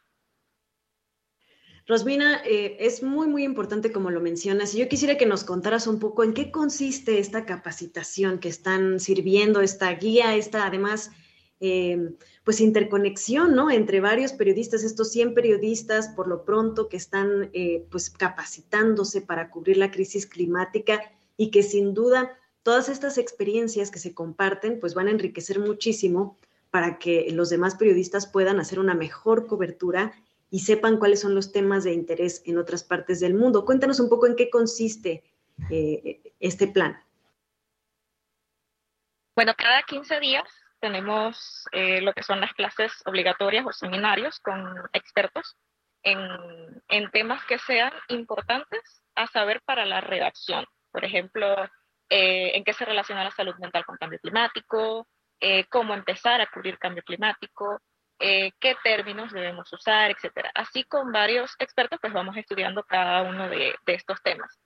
Rosmina, 1.87 2.43
eh, 2.45 2.78
es 2.81 3.05
muy, 3.05 3.28
muy 3.28 3.45
importante 3.45 3.93
como 3.93 4.11
lo 4.11 4.21
mencionas. 4.21 4.75
Y 4.75 4.78
yo 4.78 4.88
quisiera 4.88 5.16
que 5.16 5.26
nos 5.26 5.45
contaras 5.45 5.87
un 5.87 6.00
poco 6.00 6.25
en 6.25 6.35
qué 6.35 6.50
consiste 6.50 7.21
esta 7.21 7.47
capacitación 7.47 8.40
que 8.40 8.49
están 8.49 8.99
sirviendo, 8.99 9.61
esta 9.61 9.93
guía, 9.95 10.35
esta 10.35 10.66
además, 10.66 11.12
eh, 11.61 12.11
pues 12.43 12.61
interconexión, 12.61 13.55
¿no? 13.55 13.71
Entre 13.71 14.00
varios 14.00 14.33
periodistas, 14.33 14.83
estos 14.83 15.12
100 15.12 15.35
periodistas 15.35 16.09
por 16.09 16.26
lo 16.26 16.45
pronto 16.45 16.88
que 16.88 16.97
están 16.97 17.50
eh, 17.52 17.87
pues 17.88 18.11
capacitándose 18.11 19.21
para 19.21 19.50
cubrir 19.50 19.76
la 19.76 19.93
crisis 19.93 20.26
climática 20.26 21.00
y 21.37 21.52
que 21.52 21.62
sin 21.62 21.95
duda 21.95 22.37
todas 22.64 22.88
estas 22.88 23.16
experiencias 23.16 23.93
que 23.93 24.00
se 24.00 24.12
comparten 24.12 24.81
pues 24.81 24.95
van 24.95 25.07
a 25.07 25.12
enriquecer 25.12 25.61
muchísimo 25.61 26.37
para 26.71 26.99
que 26.99 27.28
los 27.31 27.49
demás 27.49 27.76
periodistas 27.76 28.26
puedan 28.26 28.59
hacer 28.59 28.81
una 28.81 28.95
mejor 28.95 29.47
cobertura 29.47 30.12
y 30.56 30.60
sepan 30.60 30.96
cuáles 30.96 31.20
son 31.20 31.34
los 31.34 31.52
temas 31.52 31.84
de 31.84 31.92
interés 31.92 32.42
en 32.46 32.56
otras 32.56 32.82
partes 32.82 33.20
del 33.20 33.34
mundo. 33.34 33.66
Cuéntanos 33.66 34.00
un 34.00 34.08
poco 34.08 34.26
en 34.26 34.36
qué 34.36 34.48
consiste 34.48 35.22
eh, 35.68 36.32
este 36.40 36.66
plan. 36.66 36.98
Bueno, 39.34 39.52
cada 39.54 39.82
15 39.82 40.18
días 40.18 40.48
tenemos 40.80 41.66
eh, 41.72 42.00
lo 42.00 42.14
que 42.14 42.22
son 42.22 42.40
las 42.40 42.54
clases 42.54 42.90
obligatorias 43.04 43.66
o 43.66 43.72
seminarios 43.72 44.40
con 44.40 44.64
expertos 44.94 45.58
en, 46.02 46.18
en, 46.88 47.10
temas 47.10 47.44
que 47.44 47.58
sean 47.58 47.92
importantes 48.08 49.02
a 49.14 49.26
saber 49.26 49.60
para 49.66 49.84
la 49.84 50.00
redacción. 50.00 50.64
Por 50.90 51.04
ejemplo, 51.04 51.54
eh, 52.08 52.52
en 52.54 52.64
qué 52.64 52.72
se 52.72 52.86
relaciona 52.86 53.25
la 53.25 53.30
salud 53.30 53.56
mental 53.56 53.84
con 53.84 53.98
cambio 53.98 54.18
climático, 54.20 55.06
eh, 55.38 55.66
cómo 55.68 55.92
empezar 55.92 56.40
a 56.40 56.46
cubrir 56.46 56.78
cambio 56.78 57.02
climático, 57.02 57.78
eh, 58.18 58.52
qué 58.61 58.76
términos 58.82 59.32
debemos 59.32 59.73
usar, 59.73 60.11
etcétera. 60.11 60.50
Así 60.54 60.85
con 60.85 61.12
varios 61.12 61.54
expertos, 61.58 61.99
pues 62.00 62.12
vamos 62.12 62.37
estudiando 62.37 62.82
cada 62.85 63.23
uno 63.23 63.49
de, 63.49 63.75
de, 63.85 63.94
estos 63.94 64.23
temas. 64.23 64.58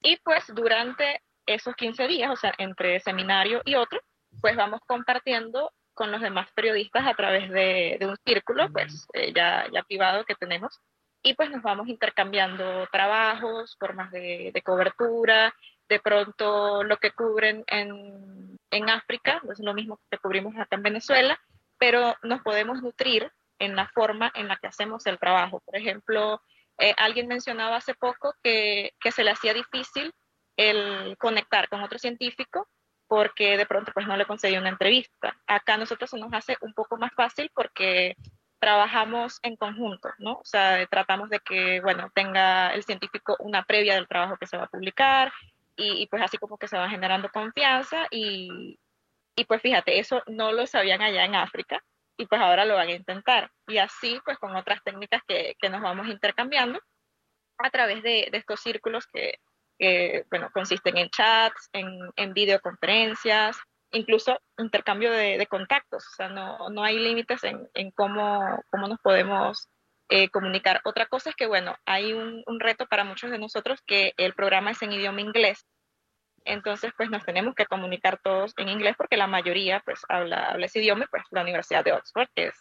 Y 0.00 0.16
pues 0.18 0.44
durante 0.54 1.22
esos 1.46 1.74
15 1.74 2.06
días, 2.08 2.30
o 2.30 2.36
sea, 2.36 2.54
entre 2.58 3.00
seminario 3.00 3.62
y 3.64 3.74
otro, 3.74 4.00
pues 4.40 4.56
vamos 4.56 4.80
compartiendo 4.86 5.72
con 5.94 6.12
los 6.12 6.20
demás 6.20 6.48
periodistas 6.54 7.06
a 7.06 7.14
través 7.14 7.50
de, 7.50 7.96
de 7.98 8.06
un 8.06 8.16
círculo, 8.24 8.70
pues 8.70 9.06
eh, 9.14 9.32
ya, 9.34 9.66
ya 9.72 9.82
privado 9.82 10.24
que 10.24 10.34
tenemos, 10.34 10.80
y 11.22 11.34
pues 11.34 11.50
nos 11.50 11.62
vamos 11.62 11.88
intercambiando 11.88 12.86
trabajos, 12.92 13.76
formas 13.78 14.10
de, 14.10 14.50
de 14.52 14.62
cobertura, 14.62 15.54
de 15.88 16.00
pronto 16.00 16.84
lo 16.84 16.98
que 16.98 17.12
cubren 17.12 17.64
en, 17.66 18.58
en 18.70 18.90
África, 18.90 19.40
no 19.44 19.52
es 19.52 19.60
lo 19.60 19.74
mismo 19.74 19.98
que 20.10 20.18
cubrimos 20.18 20.54
acá 20.56 20.76
en 20.76 20.82
Venezuela, 20.82 21.40
pero 21.78 22.16
nos 22.22 22.40
podemos 22.42 22.82
nutrir 22.82 23.30
en 23.58 23.76
la 23.76 23.88
forma 23.88 24.30
en 24.34 24.48
la 24.48 24.56
que 24.56 24.66
hacemos 24.66 25.06
el 25.06 25.18
trabajo. 25.18 25.60
Por 25.64 25.76
ejemplo, 25.76 26.40
eh, 26.78 26.94
alguien 26.96 27.26
mencionaba 27.26 27.76
hace 27.76 27.94
poco 27.94 28.34
que, 28.42 28.92
que, 29.00 29.12
se 29.12 29.24
le 29.24 29.30
hacía 29.30 29.54
difícil 29.54 30.12
el 30.56 31.16
conectar 31.18 31.68
con 31.68 31.82
otro 31.82 31.98
científico 31.98 32.68
porque 33.08 33.56
de 33.56 33.66
pronto 33.66 33.92
pues 33.92 34.06
no 34.06 34.16
le 34.16 34.26
concedió 34.26 34.58
una 34.60 34.68
entrevista. 34.68 35.36
Acá 35.46 35.74
a 35.74 35.78
nosotros 35.78 36.10
se 36.10 36.18
nos 36.18 36.32
hace 36.32 36.56
un 36.60 36.74
poco 36.74 36.96
más 36.96 37.12
fácil 37.14 37.50
porque 37.54 38.16
trabajamos 38.58 39.38
en 39.42 39.56
conjunto, 39.56 40.08
¿no? 40.18 40.32
O 40.32 40.44
sea, 40.44 40.84
tratamos 40.86 41.30
de 41.30 41.40
que, 41.40 41.80
bueno, 41.80 42.10
tenga 42.14 42.74
el 42.74 42.82
científico 42.84 43.36
una 43.38 43.64
previa 43.64 43.94
del 43.94 44.08
trabajo 44.08 44.36
que 44.38 44.46
se 44.46 44.56
va 44.56 44.64
a 44.64 44.68
publicar 44.68 45.32
y, 45.76 46.02
y 46.02 46.06
pues 46.08 46.22
así 46.22 46.36
como 46.38 46.58
que 46.58 46.68
se 46.68 46.78
va 46.78 46.88
generando 46.88 47.30
confianza 47.30 48.06
y, 48.10 48.78
y 49.36 49.44
pues 49.44 49.60
fíjate, 49.62 49.98
eso 49.98 50.22
no 50.26 50.50
lo 50.50 50.66
sabían 50.66 51.02
allá 51.02 51.24
en 51.24 51.34
África 51.34 51.82
y 52.16 52.26
pues 52.26 52.40
ahora 52.40 52.64
lo 52.64 52.74
van 52.74 52.88
a 52.88 52.92
intentar. 52.92 53.50
Y 53.68 53.78
así 53.78 54.18
pues 54.24 54.38
con 54.38 54.56
otras 54.56 54.82
técnicas 54.82 55.22
que, 55.28 55.54
que 55.60 55.68
nos 55.68 55.82
vamos 55.82 56.08
intercambiando 56.08 56.80
a 57.58 57.70
través 57.70 58.02
de, 58.02 58.28
de 58.32 58.38
estos 58.38 58.60
círculos 58.60 59.06
que, 59.12 59.34
que, 59.78 60.24
bueno, 60.30 60.50
consisten 60.52 60.96
en 60.96 61.10
chats, 61.10 61.68
en, 61.72 61.86
en 62.16 62.32
videoconferencias, 62.32 63.58
incluso 63.92 64.38
intercambio 64.58 65.12
de, 65.12 65.36
de, 65.38 65.46
contactos. 65.46 66.06
O 66.06 66.14
sea, 66.16 66.28
no, 66.28 66.70
no 66.70 66.82
hay 66.82 66.98
límites 66.98 67.44
en, 67.44 67.68
en 67.74 67.90
cómo, 67.90 68.62
cómo 68.70 68.88
nos 68.88 68.98
podemos 69.00 69.68
eh, 70.08 70.30
comunicar. 70.30 70.80
Otra 70.84 71.06
cosa 71.06 71.30
es 71.30 71.36
que, 71.36 71.46
bueno, 71.46 71.76
hay 71.84 72.12
un, 72.12 72.42
un 72.46 72.60
reto 72.60 72.86
para 72.86 73.04
muchos 73.04 73.30
de 73.30 73.38
nosotros 73.38 73.80
que 73.86 74.12
el 74.16 74.34
programa 74.34 74.70
es 74.70 74.82
en 74.82 74.92
idioma 74.92 75.20
inglés 75.20 75.66
entonces 76.46 76.92
pues 76.96 77.10
nos 77.10 77.24
tenemos 77.24 77.54
que 77.54 77.66
comunicar 77.66 78.20
todos 78.22 78.52
en 78.56 78.68
inglés 78.68 78.94
porque 78.96 79.16
la 79.16 79.26
mayoría 79.26 79.80
pues 79.84 80.00
habla, 80.08 80.50
habla 80.50 80.66
ese 80.66 80.80
idioma, 80.80 81.06
pues 81.10 81.24
la 81.30 81.42
Universidad 81.42 81.84
de 81.84 81.92
Oxford 81.92 82.28
es, 82.34 82.54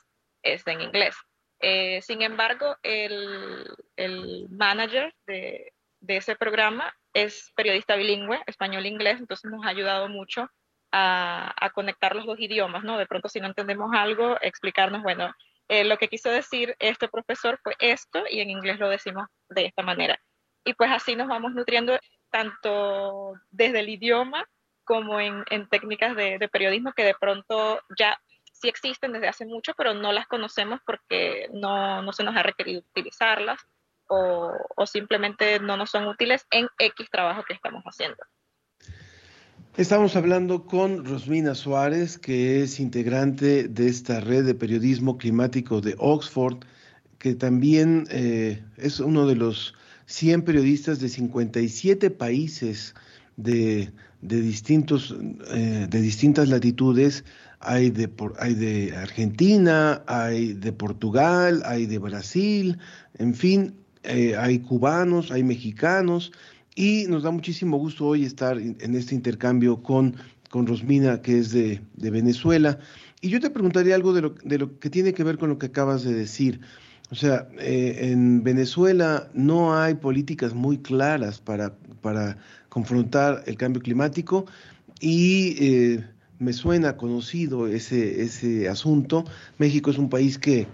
es 0.44 0.66
en 0.68 0.82
inglés. 0.82 1.16
Eh, 1.60 2.02
sin 2.02 2.22
embargo, 2.22 2.76
el, 2.84 3.74
el 3.96 4.48
manager 4.50 5.14
de, 5.26 5.72
de, 6.02 6.18
ese 6.18 6.36
programa 6.36 6.94
es 7.14 7.52
periodista 7.56 7.96
bilingüe, 7.96 8.42
español-inglés, 8.46 9.20
entonces 9.20 9.50
nos 9.50 9.66
ha 9.66 9.70
ayudado 9.70 10.10
mucho 10.10 10.50
a, 10.92 11.54
a, 11.58 11.70
conectar 11.70 12.16
los 12.16 12.26
dos 12.26 12.40
idiomas, 12.40 12.84
¿no? 12.84 12.98
De 12.98 13.08
pronto 13.08 13.30
si 13.30 13.40
no 13.40 13.48
entendemos 13.48 13.92
algo, 13.94 14.38
explicarnos, 14.42 15.02
bueno, 15.02 15.34
eh, 15.68 15.84
lo 15.84 15.98
que 15.98 16.08
quiso 16.08 16.30
decir 16.30 16.76
este 16.80 17.08
profesor 17.08 17.60
fue 17.64 17.76
esto 17.80 18.24
y 18.30 18.42
en 18.42 18.52
inglés 18.52 18.80
lo 18.80 18.90
decimos 18.90 19.28
de 19.50 19.66
esta 19.66 19.82
manera. 19.82 20.20
Y 20.64 20.74
pues 20.74 20.92
así 20.92 21.16
nos 21.16 21.28
vamos 21.28 21.54
nutriendo 21.54 21.98
tanto 22.36 23.36
desde 23.50 23.80
el 23.80 23.88
idioma 23.88 24.46
como 24.84 25.22
en, 25.22 25.46
técnicas 25.70 26.18
de, 26.18 26.38
de, 26.38 26.50
periodismo 26.50 26.92
que 26.92 27.06
de 27.06 27.16
pronto 27.18 27.80
ya 27.98 28.20
sí 28.52 28.68
existen 28.68 29.14
desde 29.14 29.30
hace 29.30 29.46
mucho, 29.46 29.72
pero 29.78 29.94
no 29.94 30.12
las 30.12 30.28
conocemos 30.28 30.82
porque 30.86 31.48
no, 31.54 32.02
no 32.02 32.12
se 32.12 32.26
nos 32.26 32.36
ha 32.36 32.44
requerido 32.44 32.82
utilizarlas 32.92 33.62
o, 34.08 34.52
o, 34.76 34.86
simplemente 34.86 35.62
no 35.62 35.78
nos 35.78 35.92
son 35.92 36.08
útiles 36.08 36.46
en 36.52 36.68
X 36.78 37.10
trabajo 37.10 37.44
que 37.48 37.54
estamos 37.54 37.82
haciendo. 37.86 38.18
Estamos 39.78 40.18
hablando 40.18 40.66
con 40.66 41.06
Rosmina 41.06 41.56
Suárez, 41.56 42.18
que 42.18 42.62
es 42.62 42.82
integrante 42.82 43.70
de 43.70 43.88
esta 43.88 44.20
red 44.20 44.46
de 44.46 44.56
periodismo 44.56 45.18
climático 45.18 45.80
de 45.80 45.96
Oxford, 46.00 46.66
que 47.18 47.34
también 47.34 48.08
eh, 48.12 48.62
es 48.76 49.00
uno 49.00 49.26
de 49.26 49.36
los 49.36 49.74
100 50.06 50.44
periodistas 50.44 51.00
de 51.00 51.10
57 51.10 52.10
países 52.12 52.94
de, 53.38 53.92
de 54.22 54.42
distintos, 54.42 55.16
eh, 55.52 55.88
de 55.90 56.02
distintas 56.02 56.50
latitudes. 56.50 57.24
Hay 57.60 57.90
de, 57.90 58.10
hay 58.40 58.54
de 58.54 58.96
Argentina, 58.96 60.04
hay 60.08 60.54
de 60.54 60.72
Portugal, 60.72 61.64
hay 61.66 61.86
de 61.86 61.98
Brasil, 61.98 62.78
en 63.18 63.34
fin, 63.34 63.74
eh, 64.04 64.36
hay 64.38 64.60
cubanos, 64.60 65.32
hay 65.32 65.44
mexicanos, 65.44 66.32
y 66.76 67.06
nos 67.08 67.24
da 67.24 67.32
muchísimo 67.32 67.78
gusto 67.78 68.06
hoy 68.06 68.26
estar 68.26 68.58
en 68.60 68.96
este 68.96 69.16
intercambio 69.16 69.82
con, 69.82 70.16
con 70.50 70.68
Rosmina, 70.68 71.22
que 71.22 71.40
es 71.40 71.52
de, 71.52 71.82
de 71.96 72.12
Venezuela. 72.12 72.78
Y 73.22 73.30
yo 73.30 73.40
te 73.40 73.50
preguntaría 73.50 73.96
algo 73.96 74.14
de 74.14 74.22
lo, 74.22 74.36
de 74.44 74.60
lo 74.60 74.78
que 74.80 74.90
tiene 74.90 75.14
que 75.14 75.24
ver 75.24 75.38
con 75.38 75.50
lo 75.50 75.58
que 75.58 75.68
acabas 75.68 76.04
de 76.04 76.14
decir. 76.14 76.60
O 77.16 77.18
sea, 77.18 77.48
eh, 77.60 78.12
en 78.12 78.44
Venezuela 78.44 79.30
no 79.34 79.74
hay 79.80 79.94
políticas 79.94 80.54
muy 80.54 80.80
claras 80.80 81.40
para, 81.40 81.74
para 82.02 82.38
confrontar 82.68 83.42
el 83.46 83.56
cambio 83.56 83.82
climático 83.82 84.48
y 85.00 85.56
eh, 85.64 86.06
me 86.40 86.52
suena 86.52 86.98
conocido 86.98 87.68
ese, 87.68 88.22
ese 88.22 88.68
asunto. 88.68 89.24
México 89.60 89.92
es 89.92 89.98
un 89.98 90.10
país 90.10 90.38
que, 90.38 90.68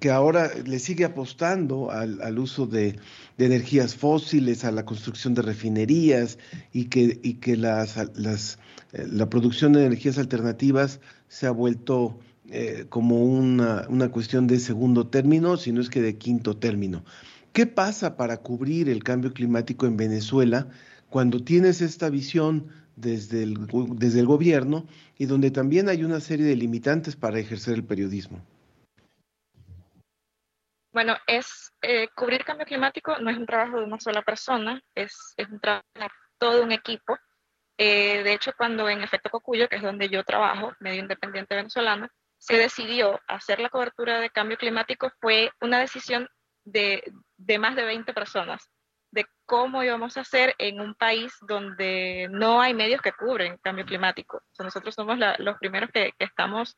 que 0.00 0.10
ahora 0.10 0.50
le 0.66 0.80
sigue 0.80 1.04
apostando 1.04 1.92
al, 1.92 2.20
al 2.22 2.40
uso 2.40 2.66
de, 2.66 2.98
de, 3.38 3.46
energías 3.46 3.94
fósiles, 3.94 4.64
a 4.64 4.72
la 4.72 4.84
construcción 4.84 5.34
de 5.34 5.42
refinerías 5.42 6.38
y 6.72 6.86
que, 6.86 7.20
y 7.22 7.34
que 7.34 7.56
las, 7.56 7.94
las, 8.16 8.58
eh, 8.94 9.06
la 9.08 9.30
producción 9.30 9.74
de 9.74 9.86
energías 9.86 10.18
alternativas 10.18 10.98
se 11.28 11.46
ha 11.46 11.52
vuelto 11.52 12.18
eh, 12.50 12.86
como 12.88 13.24
una, 13.24 13.86
una 13.88 14.10
cuestión 14.10 14.46
de 14.46 14.58
segundo 14.58 15.08
término, 15.08 15.56
sino 15.56 15.80
es 15.80 15.88
que 15.88 16.02
de 16.02 16.18
quinto 16.18 16.56
término. 16.56 17.04
¿Qué 17.52 17.66
pasa 17.66 18.16
para 18.16 18.38
cubrir 18.38 18.88
el 18.88 19.02
cambio 19.04 19.32
climático 19.32 19.86
en 19.86 19.96
Venezuela 19.96 20.68
cuando 21.08 21.42
tienes 21.42 21.80
esta 21.80 22.10
visión 22.10 22.68
desde 22.96 23.44
el, 23.44 23.66
desde 23.96 24.20
el 24.20 24.26
gobierno 24.26 24.86
y 25.16 25.26
donde 25.26 25.50
también 25.50 25.88
hay 25.88 26.04
una 26.04 26.20
serie 26.20 26.44
de 26.44 26.56
limitantes 26.56 27.16
para 27.16 27.38
ejercer 27.38 27.74
el 27.74 27.84
periodismo? 27.84 28.44
Bueno, 30.92 31.16
es 31.26 31.72
eh, 31.82 32.08
cubrir 32.14 32.44
cambio 32.44 32.66
climático 32.66 33.18
no 33.18 33.30
es 33.30 33.36
un 33.36 33.46
trabajo 33.46 33.78
de 33.78 33.84
una 33.84 33.98
sola 33.98 34.22
persona, 34.22 34.82
es, 34.94 35.34
es 35.36 35.48
un 35.48 35.60
trabajo 35.60 35.84
de 35.94 36.06
todo 36.38 36.62
un 36.62 36.72
equipo. 36.72 37.18
Eh, 37.78 38.22
de 38.22 38.32
hecho, 38.32 38.52
cuando 38.56 38.88
en 38.88 39.02
Efecto 39.02 39.30
Cocuyo, 39.30 39.68
que 39.68 39.76
es 39.76 39.82
donde 39.82 40.08
yo 40.08 40.22
trabajo, 40.24 40.72
medio 40.78 41.00
independiente 41.00 41.56
venezolano, 41.56 42.08
se 42.44 42.58
decidió 42.58 43.18
hacer 43.26 43.58
la 43.58 43.70
cobertura 43.70 44.20
de 44.20 44.28
cambio 44.28 44.58
climático, 44.58 45.10
fue 45.18 45.50
una 45.62 45.78
decisión 45.78 46.28
de, 46.64 47.02
más 47.58 47.74
de 47.74 47.84
20 47.84 48.12
personas 48.12 48.68
de 49.12 49.24
cómo 49.46 49.82
íbamos 49.82 50.18
a 50.18 50.20
hacer 50.20 50.54
en 50.58 50.78
un 50.78 50.94
país 50.94 51.32
donde 51.40 52.28
no 52.30 52.60
hay 52.60 52.74
medios 52.74 53.00
que 53.00 53.12
cubren 53.12 53.56
cambio 53.62 53.86
climático. 53.86 54.42
Nosotros 54.58 54.94
somos 54.94 55.18
los 55.38 55.56
primeros 55.58 55.88
que, 55.90 56.12
que, 56.18 56.24
estamos 56.26 56.76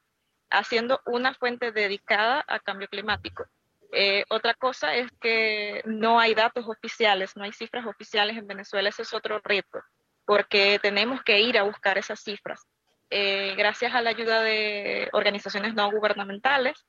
haciendo 0.51 1.01
una 1.05 1.35
fuente 1.35 1.73
dedicada 1.73 2.45
a 2.47 2.61
cambio 2.61 2.87
climático. 2.87 3.47
Eh, 3.93 4.25
otra 4.29 4.55
cosa 4.55 4.95
es 4.95 5.11
que 5.21 5.83
no 5.85 6.21
hay 6.21 6.35
datos 6.35 6.69
oficiales, 6.69 7.35
no 7.35 7.43
hay 7.43 7.53
cifras 7.53 7.87
oficiales 7.87 8.37
en 8.37 8.47
Venezuela, 8.47 8.89
ese 8.89 9.03
es 9.03 9.13
otro 9.15 9.41
reto, 9.43 9.81
porque 10.25 10.79
tenemos 10.81 11.25
que 11.25 11.41
ir 11.41 11.59
a 11.59 11.65
buscar 11.65 11.99
esas 11.99 12.21
cifras. 12.21 12.63
Eh, 13.11 13.55
gracias 13.57 13.95
a 13.95 14.03
la 14.03 14.11
ayuda 14.11 14.43
de 14.43 15.09
organizaciones 15.13 15.75
no 15.75 15.91
gubernamentales, 15.91 16.87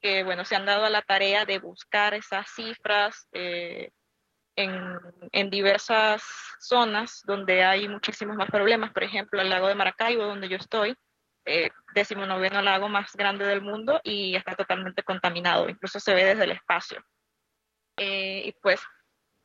que 0.00 0.24
bueno, 0.24 0.44
se 0.44 0.56
han 0.56 0.66
dado 0.66 0.84
a 0.84 0.90
la 0.90 1.02
tarea 1.02 1.44
de 1.44 1.58
buscar 1.58 2.14
esas 2.14 2.50
cifras 2.50 3.28
eh, 3.32 3.90
en, 4.56 5.50
diversas 5.50 6.22
zonas 6.60 7.22
donde 7.24 7.64
hay 7.64 7.88
muchísimos 7.88 8.36
más 8.36 8.50
problemas, 8.50 8.92
por 8.92 9.04
ejemplo, 9.04 9.40
el 9.40 9.50
lago 9.50 9.68
de 9.68 9.74
Maracaibo, 9.74 10.24
donde 10.24 10.48
yo 10.48 10.56
estoy, 10.56 10.94
eh, 11.44 11.70
decimonoveno 11.94 12.62
lago 12.62 12.88
más 12.88 13.14
grande 13.14 13.46
del 13.46 13.62
mundo 13.62 14.00
y 14.04 14.36
está 14.36 14.54
totalmente 14.54 15.02
contaminado, 15.02 15.68
incluso 15.68 15.98
se 16.00 16.14
ve 16.14 16.24
desde 16.24 16.44
el 16.44 16.52
espacio. 16.52 17.02
Eh, 17.96 18.42
y 18.46 18.52
pues 18.60 18.80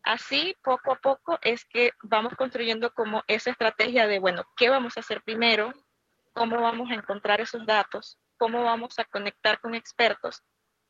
así, 0.04 0.56
poco 0.62 0.94
a 0.94 0.96
poco, 0.96 1.40
es 1.42 1.66
que 1.66 1.92
vamos 2.04 2.36
construyendo 2.36 2.92
como 2.94 3.24
esa 3.28 3.52
estrategia 3.52 4.08
de, 4.08 4.20
bueno, 4.20 4.44
¿qué 4.56 4.70
vamos 4.70 4.98
a 4.98 5.00
hacer 5.00 5.22
primero? 5.24 5.74
¿Cómo 6.36 6.62
vamos 6.62 6.92
a 6.92 6.96
encontrar 6.96 7.40
esos 7.40 7.66
datos? 7.66 8.20
¿Cómo 8.38 8.62
vamos 8.66 9.00
a 9.00 9.06
conectar 9.06 9.62
con 9.62 9.74
expertos? 9.74 10.44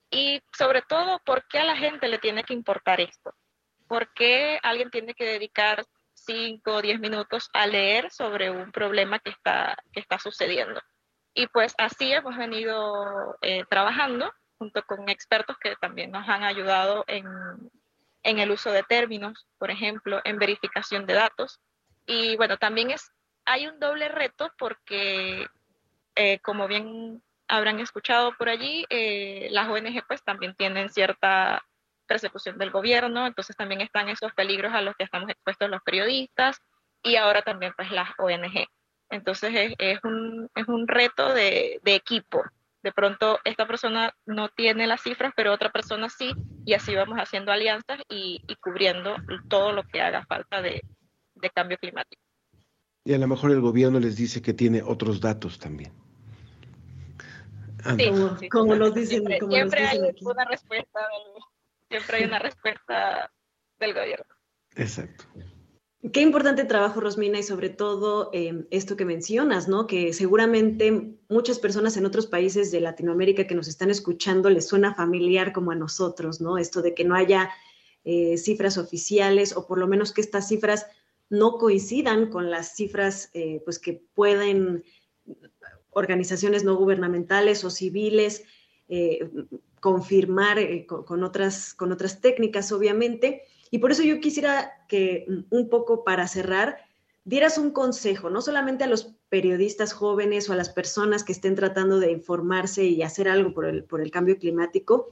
Y 0.09 0.41
sobre 0.57 0.81
todo, 0.81 1.19
¿por 1.23 1.47
qué 1.47 1.59
a 1.59 1.65
la 1.65 1.77
gente 1.77 2.07
le 2.07 2.17
tiene 2.17 2.43
que 2.43 2.55
importar 2.55 2.99
esto? 2.99 3.31
¿Por 3.87 4.11
qué 4.13 4.59
alguien 4.63 4.89
tiene 4.89 5.13
que 5.13 5.23
dedicar 5.25 5.85
5 6.15 6.71
o 6.71 6.81
10 6.81 6.99
minutos 6.99 7.47
a 7.53 7.67
leer 7.67 8.09
sobre 8.09 8.49
un 8.49 8.71
problema 8.71 9.19
que 9.19 9.29
está, 9.29 9.77
que 9.93 9.99
está 9.99 10.17
sucediendo? 10.17 10.81
Y 11.35 11.45
pues 11.47 11.75
así 11.77 12.11
hemos 12.11 12.35
venido 12.35 13.37
eh, 13.41 13.65
trabajando 13.69 14.33
junto 14.57 14.81
con 14.83 15.09
expertos 15.09 15.57
que 15.59 15.75
también 15.75 16.09
nos 16.09 16.27
han 16.27 16.43
ayudado 16.43 17.03
en, 17.05 17.27
en, 18.23 18.39
el 18.39 18.49
uso 18.49 18.71
de 18.71 18.81
términos, 18.81 19.45
por 19.59 19.69
ejemplo, 19.69 20.21
en 20.23 20.39
verificación 20.39 21.05
de 21.05 21.13
datos. 21.13 21.59
Y 22.07 22.35
bueno, 22.35 22.57
también 22.57 22.89
es, 22.89 23.11
hay 23.45 23.67
un 23.67 23.79
doble 23.79 24.09
reto 24.09 24.51
porque, 24.57 25.47
eh, 26.15 26.39
como 26.39 26.67
bien 26.67 27.21
habrán 27.47 27.79
escuchado 27.79 28.33
por 28.37 28.49
allí, 28.49 28.85
eh, 28.89 29.47
las 29.51 29.69
ONG 29.69 30.03
pues 30.07 30.23
también 30.23 30.55
tienen 30.55 30.89
cierta 30.89 31.63
persecución 32.07 32.57
del 32.57 32.71
gobierno, 32.71 33.25
entonces 33.27 33.55
también 33.55 33.81
están 33.81 34.09
esos 34.09 34.33
peligros 34.33 34.73
a 34.73 34.81
los 34.81 34.95
que 34.95 35.03
estamos 35.03 35.29
expuestos 35.29 35.69
los 35.69 35.81
periodistas 35.83 36.61
y 37.03 37.15
ahora 37.15 37.41
también 37.41 37.73
pues 37.75 37.91
las 37.91 38.09
ONG. 38.17 38.67
Entonces 39.09 39.73
es, 39.77 39.99
un, 40.03 40.49
es 40.55 40.67
un 40.67 40.87
reto 40.87 41.33
de, 41.33 41.79
equipo. 41.85 42.43
De 42.81 42.91
pronto 42.91 43.39
esta 43.43 43.65
persona 43.67 44.13
no 44.25 44.49
tiene 44.49 44.87
las 44.87 45.01
cifras, 45.01 45.33
pero 45.35 45.53
otra 45.53 45.71
persona 45.71 46.09
sí, 46.09 46.33
y 46.65 46.73
así 46.73 46.95
vamos 46.95 47.17
haciendo 47.17 47.51
alianzas 47.51 47.99
y, 48.09 48.41
cubriendo 48.61 49.15
todo 49.47 49.71
lo 49.71 49.83
que 49.83 50.01
haga 50.01 50.25
falta 50.25 50.61
de, 50.61 50.81
cambio 51.53 51.77
climático. 51.77 52.24
Y 53.05 53.13
a 53.13 53.19
lo 53.19 53.27
mejor 53.27 53.51
el 53.51 53.61
gobierno 53.61 53.99
les 53.99 54.15
dice 54.15 54.41
que 54.41 54.53
tiene 54.53 54.81
otros 54.81 55.21
datos 55.21 55.59
también. 55.59 55.93
Sí, 57.97 58.09
como, 58.09 58.37
sí, 58.39 58.49
como 58.49 58.75
nos 58.75 58.95
dicen. 58.95 59.17
Siempre, 59.17 59.39
como 59.39 59.53
siempre 59.53 59.81
nos 59.81 59.91
dicen 59.91 60.03
hay 60.03 60.09
aquí. 60.09 60.25
una 60.25 60.45
respuesta, 60.45 60.99
del, 60.99 61.43
siempre 61.87 62.17
hay 62.17 62.23
una 62.23 62.39
respuesta 62.39 63.31
del 63.79 63.93
gobierno. 63.93 64.25
Exacto. 64.75 65.25
Qué 66.11 66.21
importante 66.21 66.65
trabajo, 66.65 66.99
Rosmina, 66.99 67.37
y 67.37 67.43
sobre 67.43 67.69
todo 67.69 68.31
eh, 68.33 68.65
esto 68.71 68.95
que 68.95 69.05
mencionas, 69.05 69.67
¿no? 69.67 69.85
Que 69.85 70.11
seguramente 70.11 71.15
muchas 71.29 71.59
personas 71.59 71.97
en 71.97 72.05
otros 72.07 72.25
países 72.25 72.71
de 72.71 72.81
Latinoamérica 72.81 73.45
que 73.45 73.55
nos 73.55 73.67
están 73.67 73.91
escuchando 73.91 74.49
les 74.49 74.67
suena 74.67 74.95
familiar 74.95 75.53
como 75.53 75.69
a 75.71 75.75
nosotros, 75.75 76.41
¿no? 76.41 76.57
Esto 76.57 76.81
de 76.81 76.95
que 76.95 77.05
no 77.05 77.15
haya 77.15 77.51
eh, 78.03 78.37
cifras 78.37 78.79
oficiales 78.79 79.55
o 79.55 79.67
por 79.67 79.77
lo 79.77 79.87
menos 79.87 80.11
que 80.11 80.21
estas 80.21 80.47
cifras 80.47 80.87
no 81.29 81.57
coincidan 81.57 82.29
con 82.29 82.49
las 82.49 82.75
cifras 82.75 83.29
eh, 83.33 83.61
pues 83.65 83.79
que 83.79 84.01
pueden 84.13 84.83
organizaciones 85.91 86.63
no 86.63 86.75
gubernamentales 86.75 87.63
o 87.63 87.69
civiles 87.69 88.43
eh, 88.87 89.29
confirmar 89.79 90.59
con, 90.85 91.03
con, 91.03 91.23
otras, 91.23 91.73
con 91.73 91.91
otras 91.91 92.21
técnicas, 92.21 92.71
obviamente. 92.71 93.43
Y 93.71 93.79
por 93.79 93.91
eso 93.91 94.03
yo 94.03 94.19
quisiera 94.19 94.71
que 94.87 95.25
mm, 95.27 95.55
un 95.55 95.69
poco 95.69 96.03
para 96.03 96.27
cerrar, 96.27 96.77
dieras 97.23 97.57
un 97.57 97.71
consejo, 97.71 98.29
no 98.29 98.41
solamente 98.41 98.83
a 98.83 98.87
los 98.87 99.15
periodistas 99.29 99.93
jóvenes 99.93 100.49
o 100.49 100.53
a 100.53 100.55
las 100.55 100.69
personas 100.69 101.23
que 101.23 101.31
estén 101.31 101.55
tratando 101.55 101.99
de 101.99 102.11
informarse 102.11 102.85
y 102.85 103.01
hacer 103.01 103.27
algo 103.27 103.53
por 103.53 103.65
el, 103.65 103.83
por 103.83 104.01
el 104.01 104.11
cambio 104.11 104.37
climático, 104.37 105.09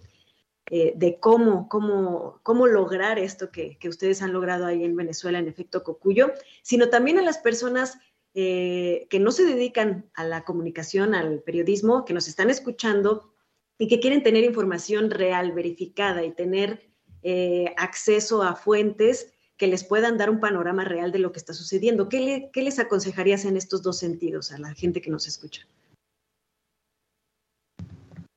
eh, 0.72 0.94
de 0.96 1.20
cómo, 1.20 1.68
cómo, 1.68 2.40
cómo 2.44 2.68
lograr 2.68 3.20
esto 3.20 3.52
que, 3.52 3.78
que, 3.78 3.90
ustedes 3.90 4.22
han 4.22 4.34
logrado 4.34 4.66
ahí 4.66 4.84
en 4.84 4.96
Venezuela, 4.96 5.40
en 5.40 5.48
efecto 5.48 5.84
Cocuyo, 5.84 6.32
sino 6.62 6.90
también 6.90 7.20
a 7.20 7.22
las 7.22 7.38
personas 7.38 7.98
eh, 8.36 9.06
que 9.12 9.20
no 9.20 9.32
se 9.32 9.46
dedican 9.46 10.10
a 10.16 10.24
la 10.24 10.44
comunicación, 10.44 11.14
al 11.14 11.42
periodismo, 11.42 12.04
que 12.04 12.16
nos 12.16 12.28
están 12.28 12.50
escuchando 12.50 13.32
y 13.78 13.88
que 13.88 14.00
quieren 14.00 14.24
tener 14.24 14.44
información 14.44 15.12
real, 15.12 15.52
verificada 15.52 16.24
y 16.24 16.32
tener 16.32 16.90
eh, 17.22 17.74
acceso 17.78 18.42
a 18.42 18.56
fuentes 18.56 19.34
que 19.56 19.68
les 19.68 19.84
puedan 19.84 20.18
dar 20.18 20.32
un 20.32 20.40
panorama 20.40 20.84
real 20.84 21.12
de 21.12 21.20
lo 21.20 21.32
que 21.32 21.38
está 21.38 21.54
sucediendo. 21.54 22.10
¿Qué, 22.10 22.50
¿Qué, 22.52 22.64
les 22.64 22.80
aconsejarías 22.80 23.46
en 23.46 23.56
estos 23.56 23.84
dos 23.84 24.00
sentidos 24.00 24.52
a 24.52 24.58
la 24.58 24.74
gente 24.74 25.00
que 25.00 25.12
nos 25.12 25.28
escucha? 25.28 25.68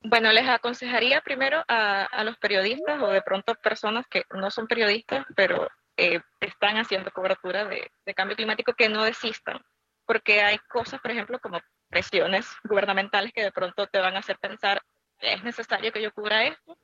Bueno, 0.02 0.30
les 0.32 0.48
aconsejaría 0.48 1.20
primero 1.20 1.64
a, 1.68 2.22
los 2.24 2.36
periodistas 2.38 3.02
o 3.02 3.08
de 3.08 3.22
pronto 3.22 3.54
personas 3.56 4.06
que 4.08 4.24
no 4.30 4.50
son 4.50 4.66
periodistas, 4.66 5.26
pero 5.34 5.68
eh, 5.96 6.20
están 6.40 6.76
haciendo 6.76 7.10
cobertura 7.10 7.64
de, 7.64 7.90
cambio 8.14 8.36
climático 8.36 8.74
que 8.74 8.88
no 8.88 9.04
desistan, 9.04 9.60
porque 10.04 10.42
hay 10.42 10.58
cosas, 10.68 11.00
por 11.00 11.10
ejemplo, 11.10 11.40
como 11.40 11.60
presiones 11.88 12.46
gubernamentales 12.64 13.32
que 13.32 13.42
de 13.42 13.52
pronto 13.52 13.86
te 13.86 13.98
van 13.98 14.16
a 14.16 14.20
hacer 14.20 14.38
pensar, 14.38 14.80
es 15.18 15.42
necesario 15.42 15.92
que 15.92 16.02
yo 16.02 16.12
cubra 16.12 16.44
esto, 16.44 16.78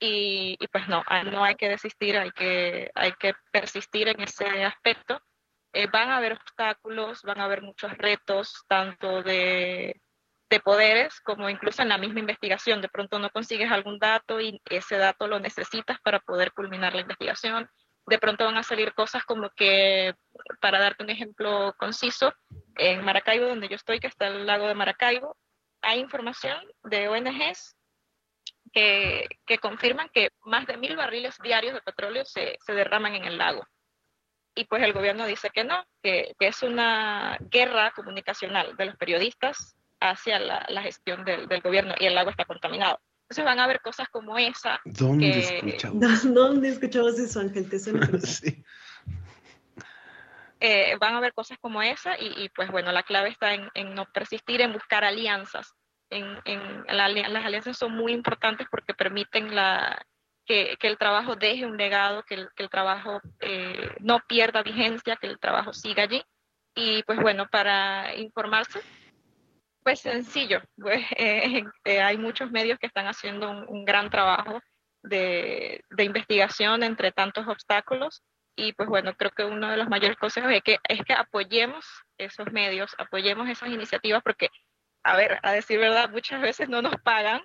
y, 0.00 0.56
pues 0.72 0.88
no, 0.88 1.04
no 1.30 1.44
hay 1.44 1.54
que 1.54 1.68
desistir, 1.68 2.16
hay 2.18 2.30
que, 2.32 2.90
hay 2.94 3.12
que 3.12 3.34
persistir 3.50 4.08
en 4.08 4.20
ese 4.20 4.44
aspecto. 4.64 5.20
Eh, 5.72 5.86
van 5.86 6.10
a 6.10 6.18
haber 6.18 6.32
obstáculos, 6.32 7.22
van 7.22 7.40
a 7.40 7.44
haber 7.44 7.62
muchos 7.62 7.96
retos, 7.96 8.64
tanto 8.68 9.22
de, 9.22 10.00
de, 10.54 10.60
poderes 10.60 11.20
como 11.20 11.48
incluso 11.48 11.82
en 11.82 11.88
la 11.88 11.98
misma 11.98 12.20
investigación. 12.20 12.80
De 12.80 12.88
pronto 12.88 13.18
no 13.18 13.30
consigues 13.30 13.70
algún 13.70 13.98
dato 13.98 14.40
y 14.40 14.60
ese 14.70 14.96
dato 14.96 15.26
lo 15.26 15.40
necesitas 15.40 15.98
para 16.00 16.20
poder 16.20 16.52
culminar 16.52 16.94
la 16.94 17.02
investigación. 17.02 17.68
De 18.06 18.18
pronto 18.18 18.44
van 18.44 18.56
a 18.56 18.62
salir 18.62 18.92
cosas 18.94 19.24
como 19.24 19.50
que, 19.50 20.14
para 20.60 20.78
darte 20.78 21.02
un 21.02 21.10
ejemplo 21.10 21.74
conciso, 21.78 22.34
en 22.76 23.04
Maracaibo, 23.04 23.46
donde 23.46 23.68
yo 23.68 23.76
estoy, 23.76 23.98
que 23.98 24.08
está 24.08 24.26
el 24.26 24.46
lago 24.46 24.66
de 24.68 24.74
Maracaibo, 24.74 25.36
hay 25.80 26.00
información 26.00 26.56
de 26.84 27.08
ONGs 27.08 27.76
que, 28.72 29.26
que, 29.46 29.58
confirman 29.58 30.08
que 30.12 30.30
más 30.44 30.66
de 30.66 30.76
mil 30.76 30.96
barriles 30.96 31.36
diarios 31.42 31.74
de 31.74 31.80
petróleo 31.80 32.24
se, 32.24 32.58
se, 32.64 32.74
derraman 32.74 33.14
en 33.14 33.24
el 33.24 33.38
lago. 33.38 33.66
y 34.54 34.64
pues 34.64 34.82
el 34.82 34.92
gobierno 34.92 35.26
dice 35.26 35.50
que 35.50 35.64
no, 35.64 35.84
que, 36.02 36.34
que 36.38 36.48
es 36.48 36.62
una 36.62 37.38
guerra 37.40 37.92
comunicacional 37.92 38.76
de 38.76 38.86
los 38.86 38.96
periodistas 38.96 39.76
hacia 40.10 40.38
la, 40.38 40.66
la 40.68 40.82
gestión 40.82 41.24
del, 41.24 41.48
del, 41.48 41.60
gobierno 41.60 41.94
y 41.98 42.06
el 42.06 42.14
lago 42.14 42.30
está 42.30 42.44
contaminado. 42.44 43.00
Entonces 43.24 43.44
van 43.44 43.60
a 43.60 43.66
ver 43.66 43.80
cosas 43.80 44.08
como 44.10 44.36
esa. 44.38 44.80
¿Dónde 44.84 45.30
que, 45.30 45.38
escuchamos? 45.38 46.00
¿Dónde 46.34 46.68
escuchabas 46.68 47.18
eso, 47.18 47.40
Ángel? 47.40 47.68
¿Te 47.68 47.78
suena? 47.78 48.06
sí. 48.22 48.64
eh, 50.60 50.96
van 51.00 51.14
a 51.14 51.20
ver 51.20 51.32
cosas 51.32 51.58
como 51.60 51.82
esa 51.82 52.18
y, 52.18 52.44
y, 52.44 52.48
pues 52.50 52.70
bueno, 52.70 52.92
la 52.92 53.02
clave 53.02 53.30
está 53.30 53.54
en, 53.54 53.68
en 53.74 53.94
no 53.94 54.06
persistir, 54.12 54.60
en 54.60 54.72
buscar 54.72 55.04
alianzas. 55.04 55.74
En, 56.10 56.38
en 56.44 56.84
la, 56.86 57.08
las 57.08 57.44
alianzas 57.44 57.76
son 57.78 57.92
muy 57.92 58.12
importantes 58.12 58.66
porque 58.70 58.94
permiten 58.94 59.54
la, 59.54 60.06
que, 60.44 60.76
que, 60.78 60.88
el 60.88 60.98
trabajo 60.98 61.36
deje 61.36 61.66
un 61.66 61.76
legado, 61.76 62.22
que 62.24 62.34
el, 62.34 62.48
que 62.54 62.62
el 62.62 62.70
trabajo 62.70 63.20
eh, 63.40 63.90
no 64.00 64.20
pierda 64.28 64.62
vigencia, 64.62 65.16
que 65.16 65.26
el 65.26 65.38
trabajo 65.38 65.72
siga 65.72 66.04
allí. 66.04 66.22
Y 66.74 67.02
pues 67.04 67.20
bueno, 67.20 67.46
para 67.50 68.14
informarse, 68.16 68.80
pues 69.84 70.00
sencillo, 70.00 70.60
pues, 70.76 71.04
hay 71.84 72.18
muchos 72.18 72.50
medios 72.50 72.78
que 72.78 72.86
están 72.86 73.06
haciendo 73.06 73.50
un, 73.50 73.84
gran 73.84 74.10
trabajo 74.10 74.60
de, 75.02 75.84
de, 75.90 76.04
investigación 76.04 76.82
entre 76.82 77.12
tantos 77.12 77.46
obstáculos 77.46 78.22
y 78.56 78.72
pues 78.72 78.88
bueno, 78.88 79.14
creo 79.14 79.30
que 79.30 79.44
uno 79.44 79.68
de 79.70 79.76
los 79.76 79.88
mayores 79.88 80.16
consejos 80.16 80.50
es 80.52 80.62
que, 80.62 80.78
es 80.88 81.02
que 81.04 81.12
apoyemos 81.12 81.84
esos 82.18 82.50
medios, 82.52 82.94
apoyemos 82.98 83.48
esas 83.48 83.68
iniciativas 83.68 84.22
porque, 84.22 84.48
a 85.04 85.16
ver, 85.16 85.38
a 85.42 85.52
decir 85.52 85.78
verdad, 85.78 86.10
muchas 86.10 86.40
veces 86.40 86.68
no 86.68 86.80
nos 86.80 86.94
pagan, 87.02 87.42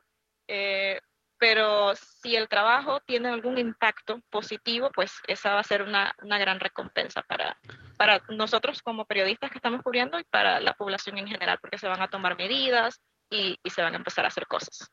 eh, 0.47 1.01
pero 1.39 1.95
si 1.95 2.35
el 2.35 2.47
trabajo 2.49 2.99
tiene 3.05 3.29
algún 3.29 3.57
impacto 3.57 4.21
positivo, 4.29 4.91
pues 4.93 5.13
esa 5.27 5.53
va 5.53 5.61
a 5.61 5.63
ser 5.63 5.81
una, 5.81 6.13
una 6.21 6.37
gran 6.37 6.59
recompensa 6.59 7.21
para, 7.23 7.57
para 7.97 8.21
nosotros 8.29 8.81
como 8.81 9.05
periodistas 9.05 9.49
que 9.49 9.57
estamos 9.57 9.81
cubriendo 9.81 10.19
y 10.19 10.23
para 10.25 10.59
la 10.59 10.73
población 10.73 11.17
en 11.17 11.27
general, 11.27 11.57
porque 11.61 11.77
se 11.77 11.87
van 11.87 12.01
a 12.01 12.09
tomar 12.09 12.37
medidas 12.37 12.99
y, 13.29 13.57
y 13.63 13.69
se 13.69 13.81
van 13.81 13.93
a 13.93 13.97
empezar 13.97 14.25
a 14.25 14.27
hacer 14.27 14.45
cosas. 14.47 14.91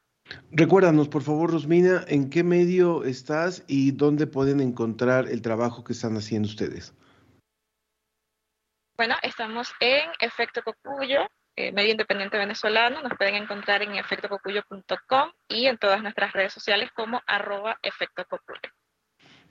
Recuérdanos, 0.51 1.09
por 1.09 1.23
favor, 1.23 1.53
Rosmina, 1.53 2.05
en 2.09 2.31
qué 2.31 2.43
medio 2.43 3.05
estás 3.05 3.65
y 3.67 3.93
dónde 3.93 4.27
pueden 4.27 4.61
encontrar 4.61 5.29
el 5.29 5.43
trabajo 5.43 5.85
que 5.85 5.93
están 5.93 6.17
haciendo 6.17 6.49
ustedes. 6.49 6.95
Bueno, 8.97 9.15
estamos 9.23 9.73
en 9.81 10.11
Efecto 10.21 10.63
Cocuyo, 10.63 11.27
eh, 11.57 11.73
medio 11.73 11.93
independiente 11.93 12.39
venezolano. 12.39 13.03
Nos 13.03 13.17
pueden 13.17 13.35
encontrar 13.35 13.83
en 13.83 13.95
efectococuyo.com 13.95 15.31
y 15.49 15.67
en 15.67 15.79
todas 15.79 16.03
nuestras 16.03 16.33
redes 16.33 16.53
sociales 16.53 16.91
como 16.95 17.23
arroba 17.27 17.79
efecto 17.83 18.25
cocuyo. 18.29 18.71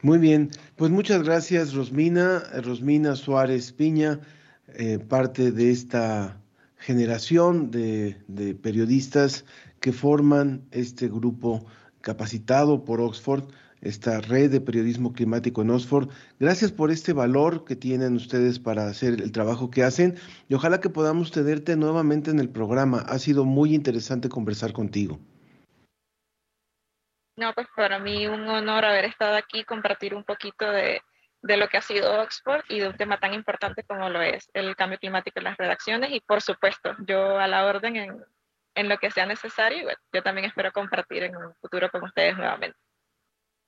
Muy 0.02 0.20
bien, 0.20 0.52
pues 0.76 0.92
muchas 0.92 1.24
gracias 1.24 1.74
Rosmina, 1.74 2.44
Rosmina 2.62 3.16
Suárez 3.16 3.72
Piña, 3.72 4.20
eh, 4.68 5.00
parte 5.00 5.52
de 5.52 5.72
esta 5.72 6.40
generación 6.78 7.72
de, 7.72 8.16
periodistas 8.62 9.46
que 9.80 9.92
forman 9.92 10.68
este 10.72 11.08
grupo 11.08 11.66
capacitado 12.02 12.86
por 12.86 13.02
Oxford, 13.02 13.46
esta 13.86 14.20
red 14.20 14.52
de 14.52 14.60
periodismo 14.60 15.14
climático 15.14 15.62
en 15.62 15.70
Oxford. 15.70 16.10
Gracias 16.40 16.72
por 16.72 16.92
este 16.92 17.14
valor 17.14 17.66
que 17.66 17.76
tienen 17.76 18.16
ustedes 18.16 18.60
para 18.60 18.88
hacer 18.88 19.22
el 19.22 19.32
trabajo 19.32 19.70
que 19.70 19.84
hacen 19.84 20.18
y 20.50 20.56
ojalá 20.56 20.82
que 20.82 20.90
podamos 20.90 21.32
tenerte 21.32 21.76
nuevamente 21.76 22.32
en 22.32 22.40
el 22.40 22.50
programa. 22.50 23.00
Ha 23.08 23.20
sido 23.20 23.46
muy 23.46 23.74
interesante 23.76 24.28
conversar 24.28 24.74
contigo. 24.74 25.20
No, 27.38 27.54
pues 27.54 27.68
para 27.76 28.00
mí 28.00 28.28
un 28.28 28.48
honor 28.48 28.86
haber 28.86 29.06
estado 29.06 29.36
aquí, 29.36 29.64
compartir 29.66 30.16
un 30.16 30.24
poquito 30.24 30.72
de, 30.72 31.02
de 31.42 31.58
lo 31.58 31.68
que 31.68 31.78
ha 31.78 31.82
sido 31.82 32.22
Oxford 32.22 32.64
y 32.70 32.80
de 32.80 32.88
un 32.88 32.98
tema 32.98 33.20
tan 33.20 33.34
importante 33.34 33.84
como 33.84 34.10
lo 34.10 34.22
es 34.22 34.50
el 34.54 34.76
cambio 34.76 34.98
climático 34.98 35.40
en 35.40 35.46
las 35.46 35.58
redacciones 35.58 36.12
y 36.12 36.22
por 36.22 36.42
supuesto 36.42 36.96
yo 37.06 37.38
a 37.38 37.48
la 37.48 37.66
orden 37.66 37.98
en, 37.98 38.26
en 38.76 38.90
lo 38.90 38.98
que 38.98 39.12
sea 39.12 39.26
necesario 39.26 39.80
y 39.80 39.84
bueno, 39.84 40.00
yo 40.14 40.24
también 40.24 40.48
espero 40.48 40.72
compartir 40.72 41.24
en 41.24 41.36
un 41.36 41.54
futuro 41.56 41.90
con 41.92 42.04
ustedes 42.04 42.38
nuevamente. 42.38 42.78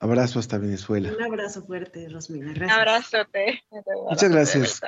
Abrazo 0.00 0.38
hasta 0.38 0.58
Venezuela. 0.58 1.10
Un 1.16 1.22
abrazo 1.24 1.64
fuerte, 1.64 2.08
Rosmina. 2.08 2.52
Gracias. 2.52 2.76
Un 2.76 2.80
abrazote. 2.80 3.64
Muchas 4.08 4.30
gracias. 4.30 4.80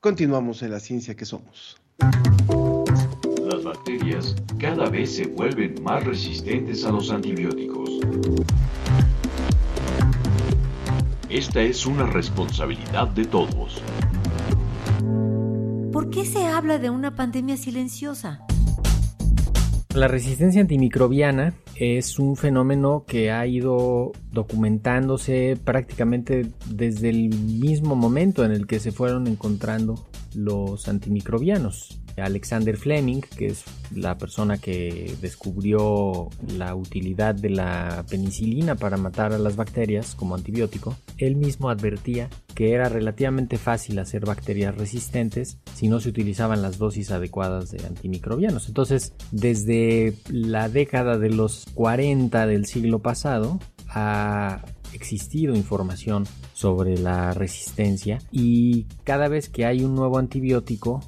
Continuamos 0.00 0.62
en 0.62 0.72
la 0.72 0.80
ciencia 0.80 1.14
que 1.14 1.24
somos. 1.24 1.76
Las 2.00 3.62
bacterias 3.62 4.34
cada 4.58 4.88
vez 4.88 5.14
se 5.16 5.26
vuelven 5.26 5.80
más 5.82 6.04
resistentes 6.04 6.84
a 6.84 6.90
los 6.90 7.10
antibióticos. 7.10 7.90
Esta 11.28 11.62
es 11.62 11.86
una 11.86 12.06
responsabilidad 12.06 13.06
de 13.08 13.26
todos. 13.26 13.80
¿Por 15.92 16.10
qué 16.10 16.24
se 16.24 16.44
habla 16.46 16.78
de 16.78 16.90
una 16.90 17.14
pandemia 17.14 17.56
silenciosa? 17.56 18.40
La 19.94 20.06
resistencia 20.06 20.60
antimicrobiana 20.60 21.52
es 21.74 22.20
un 22.20 22.36
fenómeno 22.36 23.04
que 23.08 23.32
ha 23.32 23.44
ido 23.44 24.12
documentándose 24.30 25.58
prácticamente 25.64 26.46
desde 26.68 27.10
el 27.10 27.30
mismo 27.30 27.96
momento 27.96 28.44
en 28.44 28.52
el 28.52 28.68
que 28.68 28.78
se 28.78 28.92
fueron 28.92 29.26
encontrando 29.26 30.06
los 30.34 30.86
antimicrobianos. 30.88 31.99
Alexander 32.20 32.76
Fleming, 32.76 33.20
que 33.20 33.46
es 33.46 33.64
la 33.94 34.16
persona 34.18 34.58
que 34.58 35.16
descubrió 35.20 36.28
la 36.56 36.74
utilidad 36.74 37.34
de 37.34 37.50
la 37.50 38.04
penicilina 38.08 38.76
para 38.76 38.96
matar 38.96 39.32
a 39.32 39.38
las 39.38 39.56
bacterias 39.56 40.14
como 40.14 40.34
antibiótico, 40.34 40.96
él 41.18 41.36
mismo 41.36 41.70
advertía 41.70 42.28
que 42.54 42.72
era 42.72 42.88
relativamente 42.88 43.56
fácil 43.56 43.98
hacer 43.98 44.26
bacterias 44.26 44.76
resistentes 44.76 45.58
si 45.74 45.88
no 45.88 46.00
se 46.00 46.08
utilizaban 46.10 46.62
las 46.62 46.78
dosis 46.78 47.10
adecuadas 47.10 47.70
de 47.70 47.86
antimicrobianos. 47.86 48.68
Entonces, 48.68 49.14
desde 49.30 50.14
la 50.28 50.68
década 50.68 51.18
de 51.18 51.30
los 51.30 51.66
40 51.74 52.46
del 52.46 52.66
siglo 52.66 53.00
pasado 53.00 53.58
ha 53.88 54.62
existido 54.92 55.54
información 55.54 56.26
sobre 56.52 56.98
la 56.98 57.32
resistencia 57.32 58.18
y 58.30 58.84
cada 59.04 59.28
vez 59.28 59.48
que 59.48 59.64
hay 59.64 59.82
un 59.82 59.94
nuevo 59.94 60.18
antibiótico 60.18 61.00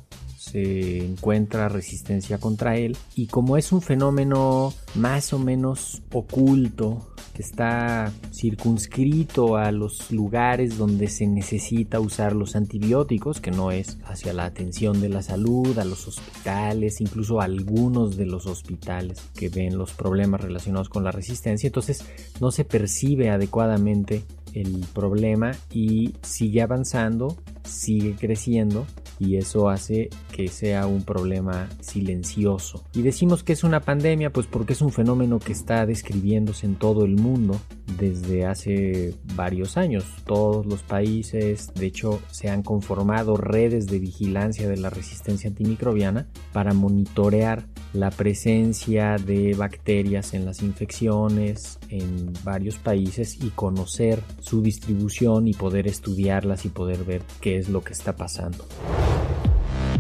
se 0.43 1.05
encuentra 1.05 1.69
resistencia 1.69 2.39
contra 2.39 2.77
él. 2.77 2.97
Y 3.15 3.27
como 3.29 3.57
es 3.57 3.71
un 3.71 3.81
fenómeno 3.81 4.75
más 4.95 5.33
o 5.33 5.39
menos 5.39 6.03
oculto 6.13 7.09
que 7.33 7.43
está 7.43 8.13
circunscrito 8.33 9.57
a 9.57 9.71
los 9.71 10.11
lugares 10.11 10.77
donde 10.77 11.09
se 11.09 11.27
necesita 11.27 12.01
usar 12.01 12.35
los 12.35 12.57
antibióticos, 12.57 13.41
que 13.41 13.53
no 13.53 13.71
es 13.71 13.99
hacia 14.05 14.33
la 14.33 14.45
atención 14.45 15.01
de 15.01 15.09
la 15.09 15.23
salud, 15.23 15.79
a 15.79 15.85
los 15.85 16.09
hospitales, 16.09 17.01
incluso 17.01 17.41
algunos 17.41 18.17
de 18.17 18.27
los 18.27 18.47
hospitales 18.47 19.23
que 19.35 19.49
ven 19.49 19.79
los 19.79 19.93
problemas 19.93 20.41
relacionados 20.41 20.89
con 20.89 21.05
la 21.05 21.13
resistencia, 21.13 21.69
entonces 21.69 22.05
no 22.41 22.51
se 22.51 22.65
percibe 22.65 23.31
adecuadamente 23.31 24.25
el 24.53 24.85
problema 24.93 25.53
y 25.71 26.15
sigue 26.23 26.63
avanzando, 26.63 27.37
sigue 27.65 28.17
creciendo 28.19 28.87
y 29.19 29.37
eso 29.37 29.69
hace 29.69 30.11
que 30.33 30.49
sea 30.49 30.87
un 30.87 31.03
problema 31.03 31.69
silencioso. 31.81 32.85
Y 32.95 33.03
decimos 33.03 33.45
que 33.45 33.53
es 33.53 33.65
una 33.65 33.81
pandemia 33.81 34.33
pues 34.33 34.47
porque 34.47 34.73
es 34.73 34.83
un 34.83 34.91
fenómeno 34.91 35.39
que 35.39 35.53
está 35.53 35.87
describiéndose 35.87 36.67
en 36.67 36.77
todo 36.77 37.05
el 37.05 37.17
mundo 37.17 37.61
desde 37.99 38.47
hace 38.47 39.15
varios 39.35 39.77
años. 39.77 40.05
Todos 40.27 40.67
los 40.67 40.83
países 40.83 41.73
de 41.75 41.87
hecho 41.87 42.21
se 42.31 42.51
han 42.51 42.63
conformado 42.63 43.37
redes 43.37 43.87
de 43.87 43.99
vigilancia 43.99 44.69
de 44.69 44.77
la 44.77 44.91
resistencia 44.91 45.49
antimicrobiana 45.49 46.29
para 46.53 46.73
monitorear 46.73 47.67
la 47.93 48.11
presencia 48.11 49.17
de 49.19 49.55
bacterias 49.55 50.35
en 50.35 50.47
las 50.47 50.63
infecciones 50.63 51.79
en 51.89 52.33
varios 52.43 52.79
países 52.79 53.39
y 53.43 53.51
conocer 53.51 54.23
su 54.41 54.63
distribución 54.63 55.47
y 55.47 55.53
poder 55.53 55.87
estudiarlas 55.87 56.65
y 56.65 56.71
poder 56.71 57.05
ver 57.05 57.23
qué 57.41 57.52
es 57.53 57.69
lo 57.69 57.83
que 57.83 57.93
está 57.93 58.17
pasando. 58.17 58.65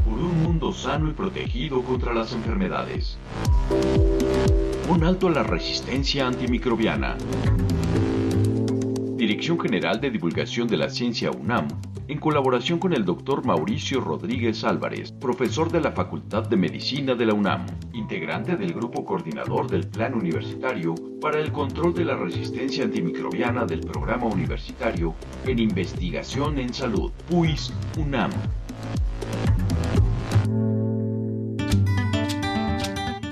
Por 0.05 0.15
un 0.15 0.43
mundo 0.43 0.73
sano 0.73 1.11
y 1.11 1.13
protegido 1.13 1.83
contra 1.83 2.13
las 2.13 2.33
enfermedades. 2.33 3.19
Un 4.89 5.05
alto 5.05 5.29
a 5.29 5.31
la 5.31 5.43
resistencia 5.43 6.27
antimicrobiana. 6.27 7.17
Dirección 9.23 9.61
General 9.61 10.01
de 10.01 10.11
Divulgación 10.11 10.67
de 10.67 10.77
la 10.77 10.91
Ciencia 10.91 11.31
UNAM, 11.31 11.69
en 12.09 12.19
colaboración 12.19 12.81
con 12.81 12.93
el 12.93 13.05
doctor 13.05 13.47
Mauricio 13.47 14.01
Rodríguez 14.01 14.65
Álvarez, 14.65 15.13
profesor 15.13 15.71
de 15.71 15.81
la 15.81 15.93
Facultad 15.93 16.49
de 16.49 16.57
Medicina 16.57 17.15
de 17.15 17.27
la 17.27 17.33
UNAM, 17.33 17.65
integrante 17.93 18.57
del 18.57 18.75
grupo 18.75 19.05
coordinador 19.05 19.71
del 19.71 19.87
Plan 19.87 20.15
Universitario 20.15 20.97
para 21.21 21.39
el 21.39 21.53
Control 21.53 21.95
de 21.95 22.05
la 22.05 22.17
Resistencia 22.17 22.83
Antimicrobiana 22.83 23.65
del 23.65 23.83
Programa 23.83 24.27
Universitario 24.27 25.15
en 25.47 25.61
Investigación 25.61 26.59
en 26.59 26.75
Salud, 26.75 27.13
PUIS 27.31 27.73
UNAM. 27.99 28.33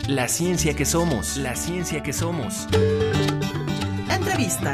La 0.06 0.28
ciencia 0.28 0.76
que 0.76 0.84
somos, 0.84 1.36
la 1.36 1.56
ciencia 1.56 2.00
que 2.00 2.12
somos. 2.12 2.68
Entrevista. 4.08 4.72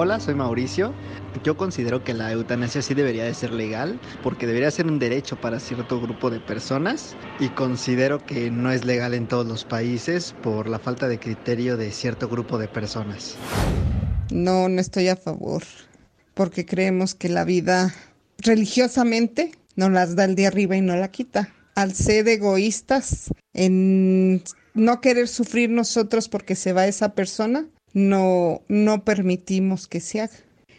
Hola, 0.00 0.20
soy 0.20 0.36
Mauricio. 0.36 0.94
Yo 1.42 1.56
considero 1.56 2.04
que 2.04 2.14
la 2.14 2.30
eutanasia 2.30 2.82
sí 2.82 2.94
debería 2.94 3.24
de 3.24 3.34
ser 3.34 3.52
legal 3.52 3.98
porque 4.22 4.46
debería 4.46 4.70
ser 4.70 4.86
un 4.86 5.00
derecho 5.00 5.40
para 5.40 5.58
cierto 5.58 6.00
grupo 6.00 6.30
de 6.30 6.38
personas 6.38 7.16
y 7.40 7.48
considero 7.48 8.24
que 8.24 8.48
no 8.48 8.70
es 8.70 8.84
legal 8.84 9.12
en 9.12 9.26
todos 9.26 9.44
los 9.44 9.64
países 9.64 10.36
por 10.40 10.68
la 10.68 10.78
falta 10.78 11.08
de 11.08 11.18
criterio 11.18 11.76
de 11.76 11.90
cierto 11.90 12.28
grupo 12.28 12.58
de 12.58 12.68
personas. 12.68 13.34
No, 14.30 14.68
no 14.68 14.80
estoy 14.80 15.08
a 15.08 15.16
favor 15.16 15.64
porque 16.34 16.64
creemos 16.64 17.16
que 17.16 17.28
la 17.28 17.42
vida 17.42 17.92
religiosamente 18.38 19.50
nos 19.74 19.90
las 19.90 20.14
da 20.14 20.26
el 20.26 20.36
de 20.36 20.46
arriba 20.46 20.76
y 20.76 20.80
no 20.80 20.94
la 20.94 21.10
quita. 21.10 21.52
Al 21.74 21.92
ser 21.92 22.28
egoístas 22.28 23.32
en 23.52 24.44
no 24.74 25.00
querer 25.00 25.26
sufrir 25.26 25.70
nosotros 25.70 26.28
porque 26.28 26.54
se 26.54 26.72
va 26.72 26.86
esa 26.86 27.16
persona, 27.16 27.66
no, 27.98 28.62
no 28.68 29.04
permitimos 29.04 29.88
que 29.88 30.00
se 30.00 30.20
haga. 30.20 30.36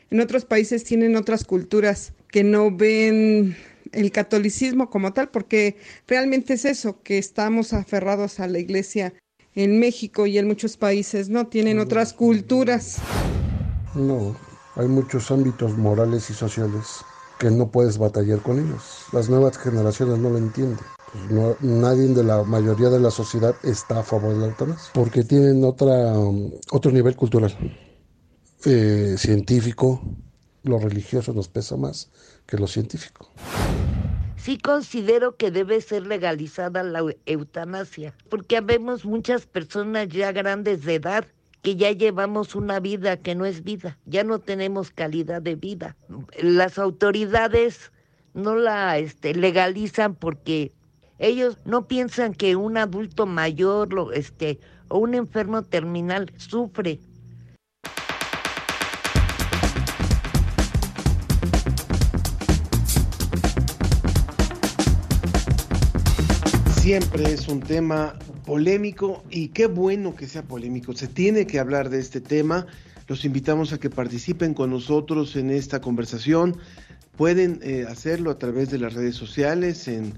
En 0.09 0.21
otros 0.21 0.45
países 0.45 0.83
tienen 0.83 1.15
otras 1.15 1.43
culturas 1.43 2.13
que 2.29 2.43
no 2.43 2.71
ven 2.71 3.55
el 3.91 4.11
catolicismo 4.11 4.89
como 4.89 5.13
tal, 5.13 5.29
porque 5.29 5.77
realmente 6.07 6.53
es 6.53 6.65
eso, 6.65 7.01
que 7.03 7.17
estamos 7.17 7.73
aferrados 7.73 8.39
a 8.39 8.47
la 8.47 8.59
iglesia 8.59 9.13
en 9.55 9.79
México 9.79 10.25
y 10.25 10.37
en 10.37 10.47
muchos 10.47 10.77
países 10.77 11.29
no 11.29 11.47
tienen 11.47 11.79
otras 11.79 12.13
culturas. 12.13 12.97
No, 13.95 14.35
hay 14.75 14.87
muchos 14.87 15.29
ámbitos 15.31 15.77
morales 15.77 16.29
y 16.29 16.33
sociales 16.33 17.03
que 17.39 17.51
no 17.51 17.69
puedes 17.69 17.97
batallar 17.97 18.39
con 18.39 18.59
ellos. 18.59 19.05
Las 19.11 19.29
nuevas 19.29 19.57
generaciones 19.57 20.19
no 20.19 20.29
lo 20.29 20.37
entienden. 20.37 20.79
Pues 21.11 21.61
nadie 21.61 22.07
de 22.07 22.23
la 22.23 22.43
mayoría 22.43 22.89
de 22.89 22.99
la 22.99 23.11
sociedad 23.11 23.55
está 23.63 23.99
a 23.99 24.03
favor 24.03 24.33
de 24.33 24.39
la 24.39 24.45
eutanasia 24.47 24.91
porque 24.93 25.23
tienen 25.23 25.63
otra, 25.63 26.13
otro 26.71 26.91
nivel 26.91 27.15
cultural, 27.15 27.55
eh, 28.65 29.15
científico. 29.17 30.01
Lo 30.63 30.77
religioso 30.77 31.33
nos 31.33 31.47
pesa 31.47 31.77
más 31.77 32.09
que 32.45 32.57
lo 32.57 32.67
científico. 32.67 33.31
Sí 34.35 34.57
considero 34.57 35.35
que 35.35 35.51
debe 35.51 35.81
ser 35.81 36.05
legalizada 36.05 36.83
la 36.83 37.03
eutanasia, 37.25 38.13
porque 38.29 38.57
habemos 38.57 39.05
muchas 39.05 39.45
personas 39.45 40.09
ya 40.09 40.31
grandes 40.31 40.85
de 40.85 40.95
edad 40.95 41.25
que 41.61 41.75
ya 41.75 41.91
llevamos 41.91 42.55
una 42.55 42.79
vida 42.79 43.17
que 43.17 43.35
no 43.35 43.45
es 43.45 43.63
vida, 43.63 43.97
ya 44.05 44.23
no 44.23 44.39
tenemos 44.39 44.91
calidad 44.91 45.41
de 45.41 45.55
vida. 45.55 45.97
Las 46.41 46.77
autoridades 46.77 47.91
no 48.33 48.55
la 48.55 48.97
este, 48.97 49.33
legalizan 49.33 50.15
porque 50.15 50.71
ellos 51.19 51.57
no 51.65 51.85
piensan 51.85 52.33
que 52.33 52.55
un 52.55 52.77
adulto 52.77 53.25
mayor 53.25 53.93
lo, 53.93 54.13
este, 54.13 54.59
o 54.87 54.99
un 54.99 55.13
enfermo 55.13 55.63
terminal 55.63 56.31
sufre. 56.37 56.99
Siempre 66.81 67.33
es 67.33 67.47
un 67.49 67.59
tema 67.59 68.17
polémico 68.45 69.23
y 69.29 69.49
qué 69.49 69.67
bueno 69.67 70.15
que 70.15 70.25
sea 70.25 70.41
polémico. 70.41 70.93
Se 70.93 71.07
tiene 71.07 71.45
que 71.45 71.59
hablar 71.59 71.89
de 71.89 71.99
este 71.99 72.21
tema. 72.21 72.65
Los 73.07 73.25
invitamos 73.25 73.73
a 73.73 73.79
que 73.79 73.89
participen 73.89 74.53
con 74.53 74.71
nosotros 74.71 75.35
en 75.35 75.51
esta 75.51 75.81
conversación. 75.81 76.57
Pueden 77.17 77.59
eh, 77.61 77.85
hacerlo 77.87 78.31
a 78.31 78.37
través 78.39 78.71
de 78.71 78.79
las 78.79 78.93
redes 78.93 79.15
sociales, 79.15 79.87
en, 79.87 80.13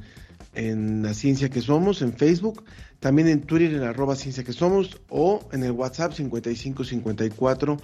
en 0.53 1.03
La 1.03 1.13
Ciencia 1.13 1.49
que 1.49 1.61
Somos, 1.61 2.01
en 2.01 2.13
Facebook, 2.13 2.63
también 2.99 3.27
en 3.27 3.41
Twitter 3.41 3.73
en 3.73 3.83
arroba 3.83 4.15
Ciencia 4.15 4.43
que 4.43 4.53
Somos 4.53 4.99
o 5.09 5.47
en 5.51 5.63
el 5.63 5.71
WhatsApp 5.71 6.13
5554 6.13 7.77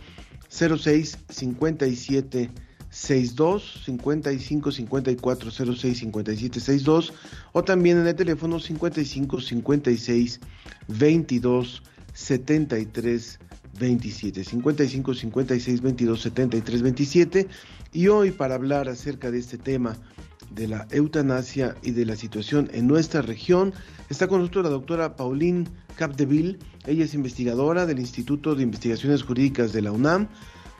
06 0.50 1.18
57 1.30 2.50
62 2.90 3.82
55 3.86 4.72
54 4.72 5.52
06 5.52 5.98
57 5.98 6.60
62 6.60 7.14
o 7.52 7.64
también 7.64 7.98
en 8.00 8.08
el 8.08 8.16
teléfono 8.16 8.60
55 8.60 9.42
56 9.42 10.40
22 10.88 11.84
73 12.14 13.40
27 13.80 14.44
55 14.44 15.14
56 15.14 15.82
22 15.82 16.22
73 16.22 16.82
27 16.82 17.48
y 17.94 18.08
hoy 18.08 18.32
para 18.32 18.56
hablar 18.56 18.90
acerca 18.90 19.32
de 19.32 19.40
este 19.40 19.58
tema 19.58 19.98
de 20.52 20.68
la 20.68 20.88
eutanasia 20.92 21.76
y 21.84 21.92
de 21.92 22.06
la 22.06 22.16
situación 22.16 22.70
en 22.74 22.88
nuestra 22.88 23.22
región 23.22 23.74
está 24.10 24.28
con 24.28 24.40
nosotros 24.40 24.66
la 24.66 24.70
doctora 24.72 25.16
Pauline 25.16 25.68
Capdeville 25.96 26.58
ella 26.86 27.06
es 27.06 27.14
investigadora 27.14 27.86
del 27.86 28.00
Instituto 28.00 28.56
de 28.56 28.64
Investigaciones 28.64 29.24
Jurídicas 29.24 29.74
de 29.74 29.82
la 29.82 29.92
UNAM 29.92 30.28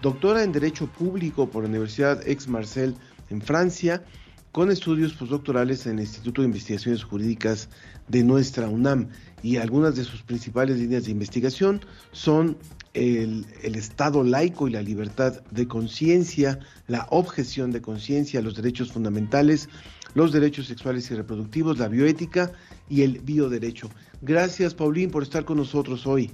doctora 0.02 0.44
en 0.44 0.52
Derecho 0.52 0.88
Público 0.88 1.50
por 1.50 1.64
la 1.64 1.70
Universidad 1.70 2.22
Aix-Marcel 2.26 2.96
en 3.30 3.42
Francia, 3.42 4.04
con 4.52 4.72
estudios 4.72 5.14
postdoctorales 5.14 5.86
en 5.86 5.94
el 5.94 6.06
Instituto 6.06 6.42
de 6.42 6.48
Investigaciones 6.48 7.04
Jurídicas 7.04 7.70
de 8.08 8.24
nuestra 8.24 8.70
UNAM. 8.70 9.10
Y 9.44 9.58
algunas 9.58 9.96
de 9.96 10.04
sus 10.04 10.24
principales 10.24 10.78
líneas 10.78 11.06
de 11.06 11.12
investigación 11.12 11.82
son 12.12 12.58
el, 12.98 13.46
el 13.64 13.76
Estado 13.76 14.24
laico 14.24 14.68
y 14.68 14.72
la 14.72 14.82
libertad 14.82 15.42
de 15.52 15.68
conciencia, 15.68 16.60
la 16.88 17.08
objeción 17.10 17.72
de 17.72 17.82
conciencia, 17.82 18.42
los 18.42 18.56
derechos 18.56 18.92
fundamentales, 18.92 19.70
los 20.14 20.32
derechos 20.32 20.68
sexuales 20.68 21.10
y 21.12 21.16
reproductivos, 21.16 21.78
la 21.78 21.88
bioética 21.88 22.52
y 22.90 23.04
el 23.04 23.20
bioderecho. 23.20 23.90
Gracias, 24.22 24.74
Paulín, 24.74 25.12
por 25.12 25.24
estar 25.24 25.46
con 25.46 25.58
nosotros 25.58 26.08
hoy. 26.08 26.32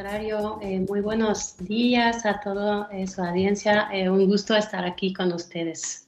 Eh, 0.00 0.86
muy 0.88 1.00
buenos 1.00 1.56
días 1.58 2.24
a 2.24 2.38
toda 2.38 2.88
eh, 2.92 3.08
su 3.08 3.20
audiencia. 3.20 3.88
Eh, 3.92 4.08
un 4.08 4.28
gusto 4.28 4.54
estar 4.54 4.84
aquí 4.84 5.12
con 5.12 5.32
ustedes. 5.32 6.06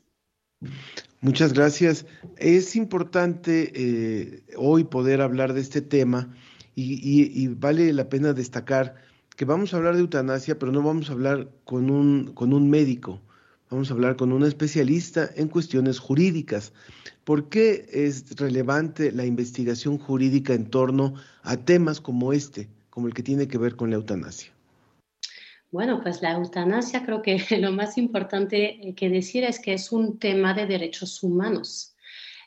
Muchas 1.21 1.53
gracias. 1.53 2.07
Es 2.37 2.77
importante 2.77 4.45
hoy 4.57 4.85
poder 4.85 5.21
hablar 5.21 5.55
de 5.55 5.61
este 5.61 5.83
tema 5.83 6.33
y, 6.81 6.95
y, 7.03 7.45
y, 7.45 7.49
vale 7.49 7.93
la 7.93 8.09
pena 8.09 8.33
destacar 8.33 8.97
que 9.37 9.45
vamos 9.45 9.73
a 9.73 9.79
hablar 9.79 9.95
de 9.95 10.01
eutanasia, 10.01 10.59
pero 10.59 10.73
no 10.73 10.83
vamos 10.83 11.09
a 11.09 11.13
hablar 11.13 11.49
con 11.65 11.91
un, 11.91 12.33
con 12.35 12.53
un 12.53 12.69
médico, 12.69 13.21
vamos 13.71 13.91
a 13.91 13.95
hablar 13.95 14.17
con 14.17 14.33
un 14.33 14.45
especialista 14.45 15.31
en 15.37 15.49
cuestiones 15.49 15.99
jurídicas. 15.99 16.73
¿Por 17.25 17.49
qué 17.49 17.87
es 17.93 18.37
relevante 18.37 19.13
la 19.13 19.25
investigación 19.25 19.99
jurídica 19.99 20.55
en 20.55 20.67
torno 20.67 21.15
a 21.43 21.57
temas 21.57 22.01
como 22.01 22.33
este? 22.33 22.69
como 22.91 23.07
el 23.07 23.15
que 23.15 23.23
tiene 23.23 23.49
que 23.49 23.57
ver 23.57 23.77
con 23.77 23.91
la 23.91 23.97
eutanasia? 23.97 24.53
Bueno, 25.71 26.03
pues 26.03 26.21
la 26.21 26.33
eutanasia 26.33 27.07
creo 27.07 27.23
que 27.23 27.39
lo 27.59 27.73
más 27.73 27.97
importante 27.97 28.89
eh, 28.89 28.95
que 28.95 29.09
decir 29.09 29.45
es 29.45 29.59
que 29.61 29.73
es 29.73 29.93
un 29.93 30.19
tema 30.19 30.53
de 30.53 30.67
derechos 30.67 31.23
humanos. 31.23 31.90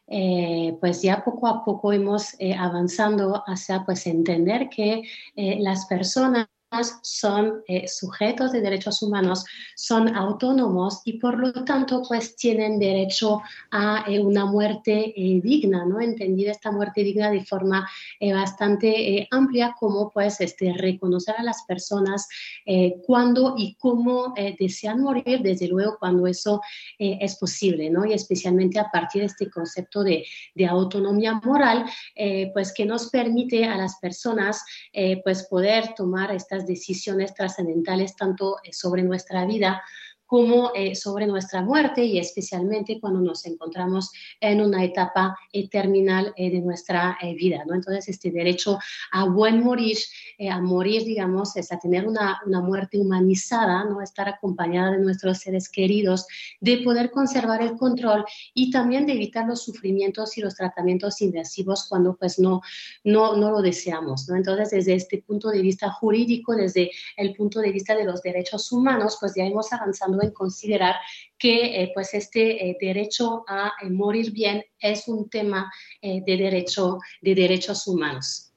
Eh, 0.07 0.77
pues 0.81 1.01
ya 1.01 1.23
poco 1.23 1.47
a 1.47 1.63
poco 1.63 1.93
hemos 1.93 2.35
eh, 2.39 2.53
avanzando 2.53 3.41
hacia 3.47 3.85
pues 3.85 4.05
entender 4.05 4.67
que 4.69 5.03
eh, 5.35 5.57
las 5.59 5.85
personas 5.85 6.47
son 7.01 7.63
eh, 7.67 7.87
sujetos 7.87 8.51
de 8.51 8.61
derechos 8.61 9.01
humanos, 9.01 9.45
son 9.75 10.15
autónomos 10.15 11.01
y 11.05 11.19
por 11.19 11.37
lo 11.37 11.51
tanto 11.65 12.01
pues 12.07 12.35
tienen 12.35 12.79
derecho 12.79 13.41
a 13.71 14.05
eh, 14.07 14.19
una 14.19 14.45
muerte 14.45 15.13
eh, 15.15 15.41
digna, 15.41 15.85
¿no? 15.85 15.99
Entendida 15.99 16.51
esta 16.51 16.71
muerte 16.71 17.03
digna 17.03 17.31
de 17.31 17.43
forma 17.43 17.89
eh, 18.19 18.33
bastante 18.33 19.27
amplia 19.31 19.75
como 19.79 20.09
pues 20.09 20.39
este, 20.41 20.73
reconocer 20.73 21.35
a 21.37 21.43
las 21.43 21.63
personas 21.63 22.27
cuándo 23.05 23.55
y 23.57 23.75
cómo 23.75 24.33
desean 24.59 25.01
morir, 25.01 25.41
desde 25.41 25.67
luego 25.67 25.97
cuando 25.99 26.27
eso 26.27 26.61
es 26.97 27.35
posible, 27.35 27.89
¿no? 27.89 28.05
Y 28.05 28.13
especialmente 28.13 28.79
a 28.79 28.89
partir 28.89 29.21
de 29.21 29.27
este 29.27 29.49
concepto 29.49 30.03
de, 30.03 30.25
de 30.55 30.65
autonomía 30.65 31.39
moral, 31.43 31.85
pues 32.53 32.73
que 32.73 32.85
nos 32.85 33.09
permite 33.09 33.65
a 33.65 33.75
las 33.75 33.97
personas 33.99 34.63
pues 35.23 35.43
poder 35.43 35.93
tomar 35.95 36.31
estas 36.33 36.62
decisiones 36.65 37.33
trascendentales 37.33 38.15
tanto 38.15 38.57
eh, 38.63 38.73
sobre 38.73 39.03
nuestra 39.03 39.45
vida 39.45 39.83
como 40.33 40.71
eh, 40.73 40.95
sobre 40.95 41.27
nuestra 41.27 41.61
muerte 41.61 42.03
y 42.03 42.17
especialmente 42.17 42.99
cuando 42.99 43.19
nos 43.19 43.45
encontramos 43.45 44.11
en 44.41 44.61
una 44.61 44.83
etapa 44.83 45.37
eh, 45.51 45.69
terminal 45.69 46.33
eh, 46.35 46.49
de 46.49 46.59
nuestra 46.59 47.19
eh, 47.21 47.35
vida. 47.35 47.63
¿no? 47.67 47.75
Entonces, 47.75 48.09
este 48.09 48.31
derecho 48.31 48.79
a 49.11 49.25
buen 49.25 49.63
morir, 49.63 49.95
eh, 50.39 50.49
a 50.49 50.59
morir, 50.59 51.03
digamos, 51.03 51.55
es 51.55 51.71
a 51.71 51.77
tener 51.77 52.07
una, 52.07 52.41
una, 52.47 52.61
muerte 52.61 52.97
humanizada, 52.97 53.83
¿no? 53.83 54.01
estar 54.01 54.27
acompañada 54.27 54.93
de 54.93 55.01
nuestros 55.01 55.37
seres 55.37 55.69
queridos, 55.69 56.25
de 56.59 56.77
poder 56.79 57.11
conservar 57.11 57.61
el 57.61 57.77
control 57.77 58.25
y 58.55 58.71
también 58.71 59.05
de 59.05 59.13
evitar 59.13 59.45
los 59.45 59.63
sufrimientos 59.63 60.35
y 60.39 60.41
los 60.41 60.55
tratamientos 60.55 61.21
invasivos 61.21 61.85
cuando 61.87 62.15
pues 62.15 62.39
no, 62.39 62.61
no, 63.03 63.37
no 63.37 63.51
lo 63.51 63.61
deseamos. 63.61 64.27
¿no? 64.27 64.35
Entonces, 64.35 64.71
desde 64.71 64.95
este 64.95 65.19
punto 65.21 65.49
de 65.49 65.61
vista 65.61 65.91
jurídico, 65.91 66.55
desde 66.55 66.89
el 67.17 67.35
punto 67.35 67.59
de 67.59 67.71
vista 67.71 67.95
de 67.95 68.05
los 68.05 68.23
derechos 68.23 68.71
humanos, 68.71 69.17
pues 69.19 69.33
ya 69.35 69.43
hemos 69.43 69.71
avanzado 69.71 70.22
considerar 70.31 70.95
que 71.37 71.83
eh, 71.83 71.91
pues 71.93 72.13
este 72.13 72.69
eh, 72.69 72.77
derecho 72.79 73.43
a 73.47 73.73
eh, 73.81 73.89
morir 73.89 74.31
bien 74.31 74.63
es 74.79 75.07
un 75.07 75.29
tema 75.29 75.71
de, 76.01 76.23
derecho, 76.25 76.99
de 77.21 77.35
derechos 77.35 77.87
humanos. 77.87 78.53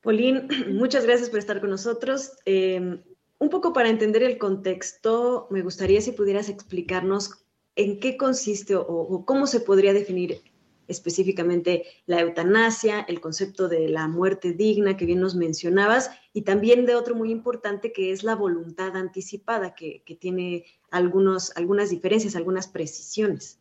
Pauline, 0.00 0.48
muchas 0.68 1.04
gracias 1.04 1.30
por 1.30 1.38
estar 1.38 1.60
con 1.60 1.70
nosotros. 1.70 2.32
un 2.46 3.48
poco 3.50 3.72
para 3.72 3.88
entender 3.88 4.22
el 4.22 4.38
contexto, 4.38 5.46
me 5.50 5.62
gustaría 5.62 6.00
si 6.00 6.12
pudieras 6.12 6.48
explicarnos 6.48 7.44
en 7.76 8.00
qué 8.00 8.16
consiste 8.16 8.74
o 8.76 9.24
cómo 9.24 9.46
se 9.46 9.60
podría 9.60 9.92
definir 9.92 10.42
específicamente 10.88 11.84
la 12.06 12.20
eutanasia, 12.20 13.04
el 13.08 13.20
concepto 13.20 13.68
de 13.68 13.88
la 13.88 14.08
muerte 14.08 14.52
digna 14.52 14.96
que 14.96 15.06
bien 15.06 15.20
nos 15.20 15.34
mencionabas, 15.34 16.10
y 16.32 16.42
también 16.42 16.86
de 16.86 16.94
otro 16.94 17.14
muy 17.14 17.30
importante 17.30 17.92
que 17.92 18.12
es 18.12 18.24
la 18.24 18.34
voluntad 18.34 18.96
anticipada, 18.96 19.74
que, 19.74 20.02
que 20.04 20.14
tiene 20.14 20.64
algunos, 20.90 21.56
algunas 21.56 21.90
diferencias, 21.90 22.36
algunas 22.36 22.68
precisiones. 22.68 23.58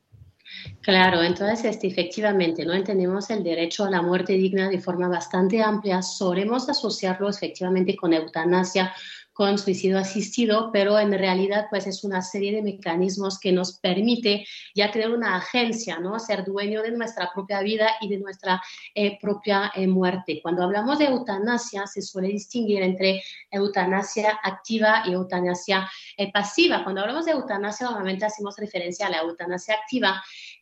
Claro, 0.81 1.21
entonces 1.21 1.63
este, 1.63 1.87
efectivamente 1.87 2.65
no 2.65 2.73
entendemos 2.73 3.29
el 3.29 3.43
derecho 3.43 3.85
a 3.85 3.89
la 3.89 4.01
muerte 4.01 4.33
digna 4.33 4.69
de 4.69 4.79
forma 4.79 5.07
bastante 5.07 5.61
amplia. 5.61 6.01
Solemos 6.01 6.67
asociarlo 6.69 7.29
efectivamente 7.29 7.95
con 7.95 8.13
eutanasia 8.13 8.93
con 9.33 9.57
suicidio 9.57 9.97
asistido, 9.97 10.69
pero 10.71 10.99
en 10.99 11.11
realidad 11.11 11.67
pues 11.69 11.87
es 11.87 12.03
una 12.03 12.21
serie 12.21 12.53
de 12.53 12.61
mecanismos 12.61 13.39
que 13.39 13.51
nos 13.51 13.79
permite 13.79 14.45
ya 14.75 14.91
tener 14.91 15.11
una 15.11 15.37
agencia, 15.37 15.99
¿no? 15.99 16.19
Ser 16.19 16.43
dueño 16.43 16.81
de 16.81 16.91
nuestra 16.91 17.31
propia 17.33 17.61
vida 17.61 17.89
y 18.01 18.09
de 18.09 18.19
nuestra 18.19 18.61
eh, 18.93 19.17
propia 19.21 19.71
eh, 19.75 19.87
muerte. 19.87 20.39
Cuando 20.41 20.63
hablamos 20.63 20.99
de 20.99 21.05
eutanasia 21.05 21.87
se 21.87 22.01
suele 22.01 22.27
distinguir 22.27 22.81
entre 22.83 23.23
eutanasia 23.49 24.39
activa 24.43 25.03
y 25.07 25.13
eutanasia 25.13 25.89
eh, 26.17 26.31
pasiva. 26.31 26.83
Cuando 26.83 27.01
hablamos 27.01 27.25
de 27.25 27.31
eutanasia 27.31 27.87
normalmente 27.87 28.25
hacemos 28.25 28.57
referencia 28.57 29.07
a 29.07 29.09
la 29.11 29.19
eutanasia 29.19 29.75
activa 29.75 30.21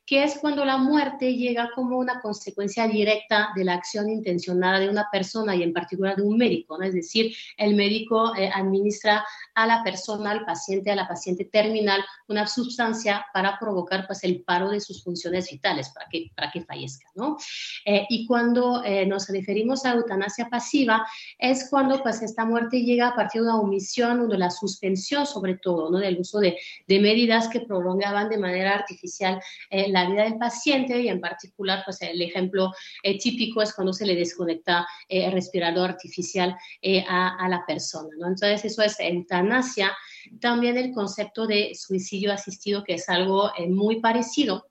que 0.10 0.24
es 0.24 0.40
cuando 0.40 0.66
la 0.66 0.78
muerte 0.78 1.36
llega 1.36 1.70
como 1.76 2.00
una 2.00 2.20
consecuencia 2.20 2.88
directa 2.88 3.50
de 3.56 3.64
la 3.64 3.76
acción 3.76 4.10
intencionada 4.10 4.80
de 4.80 4.90
una 4.90 5.08
persona 5.12 5.56
y 5.56 5.62
en 5.62 5.72
particular 5.72 6.16
de 6.16 6.24
un 6.24 6.36
médico, 6.36 6.80
¿no? 6.80 6.84
Es 6.84 6.96
decir, 6.96 7.32
el 7.58 7.76
médico 7.76 8.36
eh, 8.36 8.50
administra 8.70 9.24
a 9.54 9.68
la 9.68 9.84
persona, 9.84 10.32
al 10.32 10.46
paciente, 10.46 10.92
a 10.92 10.96
la 10.96 11.08
paciente 11.08 11.46
terminal, 11.46 12.04
una 12.28 12.48
sustancia 12.48 13.26
para 13.34 13.60
provocar 13.60 14.08
pues 14.08 14.24
el 14.24 14.42
paro 14.44 14.70
de 14.70 14.82
sus 14.82 15.04
funciones 15.04 15.52
vitales, 15.52 15.90
para 15.90 16.08
que, 16.10 16.32
para 16.36 16.52
que 16.52 16.62
fallezca, 16.64 17.08
¿no? 17.14 17.38
Eh, 17.86 18.06
y 18.10 18.26
cuando 18.26 18.84
eh, 18.84 19.06
nos 19.06 19.30
referimos 19.30 19.86
a 19.86 19.94
eutanasia 19.94 20.50
pasiva, 20.50 21.06
es 21.38 21.70
cuando 21.70 22.02
pues 22.02 22.22
esta 22.24 22.46
muerte 22.46 22.82
llega 22.82 23.10
a 23.10 23.16
partir 23.16 23.42
de 23.42 23.48
una 23.48 23.60
omisión 23.60 24.22
o 24.22 24.28
de 24.28 24.38
la 24.38 24.50
suspensión 24.50 25.28
sobre 25.28 25.58
todo, 25.58 25.92
¿no? 25.92 26.00
Del 26.00 26.20
uso 26.20 26.40
de, 26.40 26.58
de 26.88 27.00
medidas 27.00 27.48
que 27.48 27.60
prolongaban 27.62 28.30
de 28.30 28.38
manera 28.38 28.74
artificial 28.74 29.40
la 29.70 30.00
la 30.00 30.10
vida 30.10 30.24
del 30.24 30.38
paciente 30.38 31.02
y 31.02 31.10
en 31.10 31.20
particular, 31.20 31.82
pues 31.86 32.02
el 32.02 32.22
ejemplo 32.22 32.72
eh, 33.04 33.18
típico 33.18 33.62
es 33.62 33.74
cuando 33.74 33.94
se 33.94 34.06
le 34.06 34.16
desconecta 34.16 34.88
eh, 35.08 35.26
el 35.26 35.32
respirador 35.32 35.90
artificial 35.90 36.56
eh, 36.82 37.04
a, 37.08 37.36
a, 37.38 37.50
la 37.50 37.66
persona, 37.66 38.10
¿no? 38.18 38.28
Entonces 38.28 38.49
eso 38.50 38.82
es 38.84 39.00
eutanasia. 39.00 39.96
También 40.40 40.78
el 40.78 40.94
concepto 40.94 41.48
de 41.48 41.74
suicidio 41.76 42.34
asistido, 42.34 42.84
que 42.84 42.96
es 42.96 43.10
algo 43.10 43.52
muy 43.70 44.00
parecido. 44.00 44.70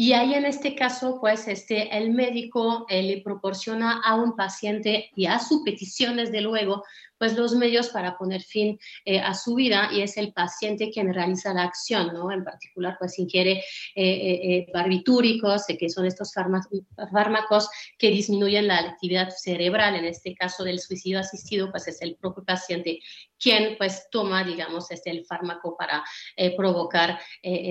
Y 0.00 0.12
ahí 0.12 0.34
en 0.34 0.44
este 0.44 0.76
caso, 0.76 1.18
pues 1.20 1.48
este, 1.48 1.96
el 1.98 2.12
médico 2.12 2.86
le 2.88 3.20
proporciona 3.20 4.00
a 4.04 4.14
un 4.14 4.36
paciente 4.36 5.10
y 5.16 5.26
a 5.26 5.40
su 5.40 5.64
petición, 5.64 6.18
desde 6.18 6.40
luego, 6.40 6.84
pues 7.18 7.36
los 7.36 7.54
medios 7.54 7.88
para 7.88 8.16
poner 8.16 8.42
fin 8.42 8.78
eh, 9.04 9.20
a 9.20 9.34
su 9.34 9.54
vida 9.54 9.90
y 9.92 10.02
es 10.02 10.16
el 10.16 10.32
paciente 10.32 10.90
quien 10.90 11.12
realiza 11.12 11.52
la 11.52 11.64
acción, 11.64 12.12
¿no? 12.14 12.30
En 12.30 12.44
particular, 12.44 12.96
pues 12.98 13.18
ingiere 13.18 13.52
eh, 13.52 13.62
eh, 13.96 14.56
eh 14.56 14.66
barbitúricos, 14.72 15.64
que 15.78 15.90
son 15.90 16.06
estos 16.06 16.32
fármacos 16.32 17.68
que 17.98 18.10
disminuyen 18.10 18.68
la 18.68 18.78
actividad 18.78 19.30
cerebral. 19.30 19.96
En 19.96 20.04
este 20.04 20.34
caso 20.34 20.64
del 20.64 20.80
suicidio 20.80 21.20
asistido, 21.20 21.70
pues 21.70 21.88
es 21.88 22.00
el 22.02 22.16
propio 22.16 22.44
paciente 22.44 23.00
quien 23.40 23.76
pues 23.78 24.08
toma, 24.10 24.42
digamos, 24.42 24.90
este, 24.90 25.10
el 25.10 25.24
fármaco 25.24 25.76
para 25.76 26.04
eh, 26.36 26.56
provocar 26.56 27.20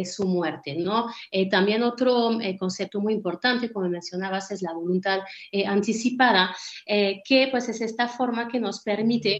su 0.05 0.25
muerte, 0.25 0.75
¿no? 0.75 1.07
También 1.51 1.83
otro 1.83 2.31
concepto 2.57 2.99
muy 2.99 3.13
importante, 3.13 3.71
como 3.71 3.89
mencionabas, 3.89 4.51
es 4.51 4.61
la 4.61 4.73
voluntad 4.73 5.19
anticipada, 5.65 6.55
que 6.85 7.47
pues 7.51 7.69
es 7.69 7.81
esta 7.81 8.07
forma 8.07 8.47
que 8.47 8.59
nos 8.59 8.81
permite 8.81 9.36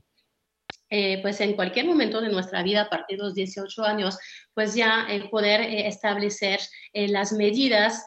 eh, 0.90 1.20
pues 1.22 1.42
en 1.42 1.54
cualquier 1.54 1.86
momento 1.86 2.22
de 2.22 2.30
nuestra 2.30 2.64
vida, 2.64 2.84
a 2.84 2.90
partir 2.90 3.18
de 3.18 3.26
los 3.26 3.36
18 3.36 3.84
años, 3.84 4.18
pues 4.54 4.74
ya 4.74 5.06
eh, 5.10 5.28
poder 5.30 5.60
eh, 5.62 5.88
establecer 5.88 6.60
las 6.94 7.32
medidas 7.32 8.04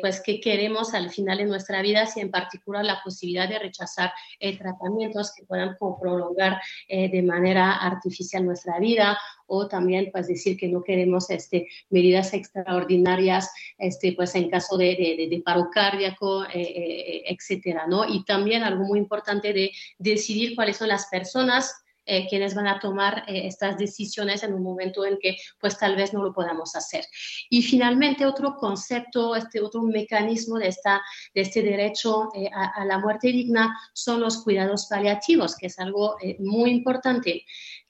pues 0.00 0.20
que 0.20 0.40
queremos 0.40 0.92
al 0.92 1.10
final 1.10 1.38
de 1.38 1.44
nuestra 1.44 1.82
vida, 1.82 2.08
y 2.16 2.20
en 2.20 2.30
particular 2.30 2.84
la 2.84 3.00
posibilidad 3.02 3.48
de 3.48 3.58
rechazar 3.58 4.12
tratamientos 4.58 5.32
que 5.34 5.44
puedan 5.44 5.76
prolongar 5.78 6.60
de 6.88 7.22
manera 7.22 7.76
artificial 7.76 8.44
nuestra 8.44 8.78
vida 8.78 9.18
o 9.46 9.68
también 9.68 10.10
pues 10.12 10.26
decir 10.26 10.56
que 10.56 10.68
no 10.68 10.82
queremos 10.82 11.30
este, 11.30 11.68
medidas 11.90 12.34
extraordinarias 12.34 13.50
este, 13.78 14.12
pues 14.12 14.34
en 14.34 14.50
caso 14.50 14.76
de, 14.76 15.16
de, 15.18 15.28
de 15.28 15.42
paro 15.44 15.68
cardíaco, 15.72 16.44
etcétera, 16.52 17.86
¿no? 17.86 18.04
Y 18.04 18.24
también 18.24 18.64
algo 18.64 18.84
muy 18.84 18.98
importante 18.98 19.52
de 19.52 19.70
decidir 19.98 20.56
cuáles 20.56 20.76
son 20.76 20.88
las 20.88 21.06
personas 21.06 21.84
eh, 22.06 22.26
quienes 22.28 22.54
van 22.54 22.66
a 22.66 22.78
tomar 22.78 23.24
eh, 23.26 23.46
estas 23.46 23.76
decisiones 23.78 24.42
en 24.42 24.54
un 24.54 24.62
momento 24.62 25.04
en 25.04 25.18
que 25.20 25.36
pues 25.60 25.78
tal 25.78 25.96
vez 25.96 26.12
no 26.12 26.22
lo 26.22 26.32
podamos 26.32 26.74
hacer. 26.76 27.04
Y 27.50 27.62
finalmente 27.62 28.26
otro 28.26 28.56
concepto, 28.56 29.36
este 29.36 29.60
otro 29.60 29.82
mecanismo 29.82 30.58
de, 30.58 30.68
esta, 30.68 31.02
de 31.34 31.40
este 31.40 31.62
derecho 31.62 32.28
eh, 32.34 32.50
a, 32.52 32.82
a, 32.82 32.84
la 32.84 32.98
muerte 32.98 33.28
digna 33.28 33.76
son 33.92 34.20
los 34.20 34.42
cuidados 34.42 34.86
paliativos, 34.86 35.56
que 35.56 35.66
es 35.66 35.78
algo 35.78 36.16
eh, 36.22 36.36
muy 36.40 36.70
importante 36.70 37.44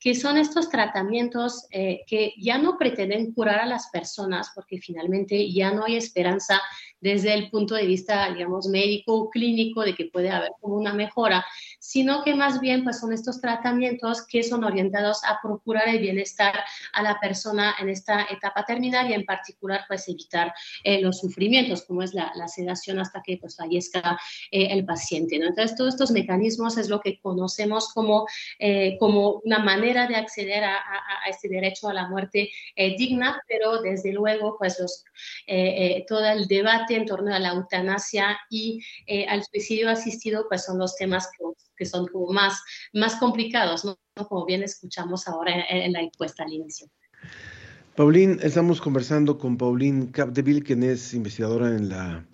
que 0.05 0.15
son 0.15 0.37
estos 0.37 0.69
tratamientos 0.69 1.67
eh, 1.71 2.03
que 2.07 2.35
ya 2.37 2.59
no 2.59 2.77
pretenden 2.77 3.33
curar 3.33 3.61
a 3.61 3.67
las 3.67 3.89
personas, 3.89 4.51
porque 4.55 4.77
finalmente 4.79 5.51
ya 5.51 5.73
no 5.73 5.87
hay 5.87 5.97
esperanza 5.97 6.61
desde 7.05 7.35
el 7.35 7.51
punto 7.51 7.75
de 7.75 7.87
vista, 7.87 8.33
digamos, 8.33 8.67
médico 8.67 9.15
o 9.15 9.29
clínico 9.29 9.83
de 9.83 9.95
que 9.95 10.07
puede 10.07 10.31
haber 10.31 10.53
como 10.59 10.77
una 10.77 10.95
mejora, 10.95 11.45
sino 11.79 12.25
que 12.25 12.35
más 12.35 12.63
bien 12.63 12.83
pues 12.83 12.99
son 12.99 13.13
estos 13.13 13.43
tratamientos 13.43 14.27
que 14.27 14.43
son 14.43 14.65
orientados 14.65 15.23
a 15.25 15.39
procurar 15.43 15.87
el 15.89 15.99
bienestar 15.99 16.65
a 16.95 17.03
la 17.03 17.21
persona 17.21 17.75
en 17.79 17.91
esta 17.91 18.23
etapa 18.31 18.65
terminal 18.65 19.11
y 19.11 19.13
en 19.13 19.27
particular 19.27 19.85
pues 19.87 20.09
evitar 20.09 20.55
eh, 20.83 21.03
los 21.03 21.19
sufrimientos, 21.19 21.83
como 21.83 22.03
es 22.03 22.15
la, 22.15 22.33
la, 22.37 22.49
sedación 22.49 22.99
hasta 22.99 23.21
que 23.21 23.37
pues 23.37 23.57
fallezca 23.57 24.19
eh, 24.51 24.69
el 24.71 24.87
paciente. 24.87 25.39
¿no? 25.39 25.49
Entonces 25.49 25.77
todos 25.77 25.93
estos 25.93 26.11
mecanismos 26.11 26.79
es 26.79 26.89
lo 26.89 27.01
que 27.01 27.21
conocemos 27.21 27.93
como, 27.93 28.27
eh, 28.59 28.97
como 28.99 29.43
una 29.45 29.59
manera 29.59 30.07
de 30.07 30.17
acceder 30.17 30.65
a, 30.65 30.77
a, 30.77 31.27
a, 31.27 31.29
este 31.29 31.49
derecho 31.51 31.87
a 31.89 31.93
la 31.93 32.09
muerte 32.09 32.49
eh, 32.77 32.97
digna, 32.97 33.43
pero 33.47 33.83
desde 33.83 34.11
luego, 34.11 34.57
pues 34.59 34.81
los, 34.81 35.05
eh, 35.47 35.97
eh, 35.97 36.05
todo 36.09 36.25
el 36.27 36.47
debate 36.47 36.94
en 36.95 37.07
torno 37.07 37.35
a 37.35 37.39
la 37.39 37.51
eutanasia 37.51 38.39
y 38.51 38.83
eh, 39.07 39.27
al 39.27 39.43
suicidio 39.45 39.91
asistido, 39.91 40.47
pues 40.49 40.65
son 40.65 40.79
los 40.79 40.97
temas 40.97 41.29
que, 41.77 41.87
son 41.87 42.07
como 42.07 42.33
más, 42.33 42.61
más 42.93 43.17
complicados, 43.17 43.85
¿no? 43.85 43.99
Como 44.29 44.47
bien 44.47 44.63
escuchamos 44.63 45.27
ahora 45.29 45.53
en, 45.69 45.83
en 45.83 45.93
la 45.93 46.01
encuesta 46.01 46.45
al 46.45 46.53
inicio. 46.53 46.89
Paulín, 47.97 48.39
estamos 48.43 48.81
conversando 48.81 49.39
con 49.39 49.57
Paulín 49.57 50.09
Capdeville, 50.09 50.63
quien 50.63 50.83
es 50.83 51.15
investigadora 51.15 51.69
en 51.69 51.89
la 51.89 52.25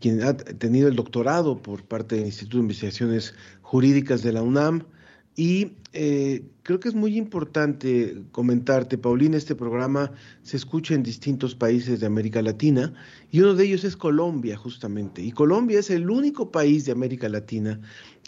quien 0.00 0.22
ha 0.22 0.36
tenido 0.36 0.88
el 0.88 0.96
doctorado 0.96 1.60
por 1.60 1.84
parte 1.84 2.16
del 2.16 2.26
Instituto 2.26 2.58
de 2.58 2.62
Investigaciones 2.62 3.34
Jurídicas 3.62 4.22
de 4.22 4.32
la 4.32 4.42
UNAM. 4.42 4.86
Y 5.34 5.72
eh, 5.94 6.44
creo 6.62 6.78
que 6.78 6.88
es 6.88 6.94
muy 6.94 7.16
importante 7.16 8.22
comentarte, 8.32 8.98
Paulina, 8.98 9.36
este 9.36 9.54
programa 9.54 10.12
se 10.42 10.58
escucha 10.58 10.94
en 10.94 11.02
distintos 11.02 11.54
países 11.54 12.00
de 12.00 12.06
América 12.06 12.42
Latina 12.42 12.92
y 13.30 13.40
uno 13.40 13.54
de 13.54 13.64
ellos 13.64 13.84
es 13.84 13.96
Colombia, 13.96 14.56
justamente. 14.56 15.22
Y 15.22 15.32
Colombia 15.32 15.80
es 15.80 15.90
el 15.90 16.10
único 16.10 16.50
país 16.50 16.84
de 16.84 16.92
América 16.92 17.28
Latina 17.30 17.80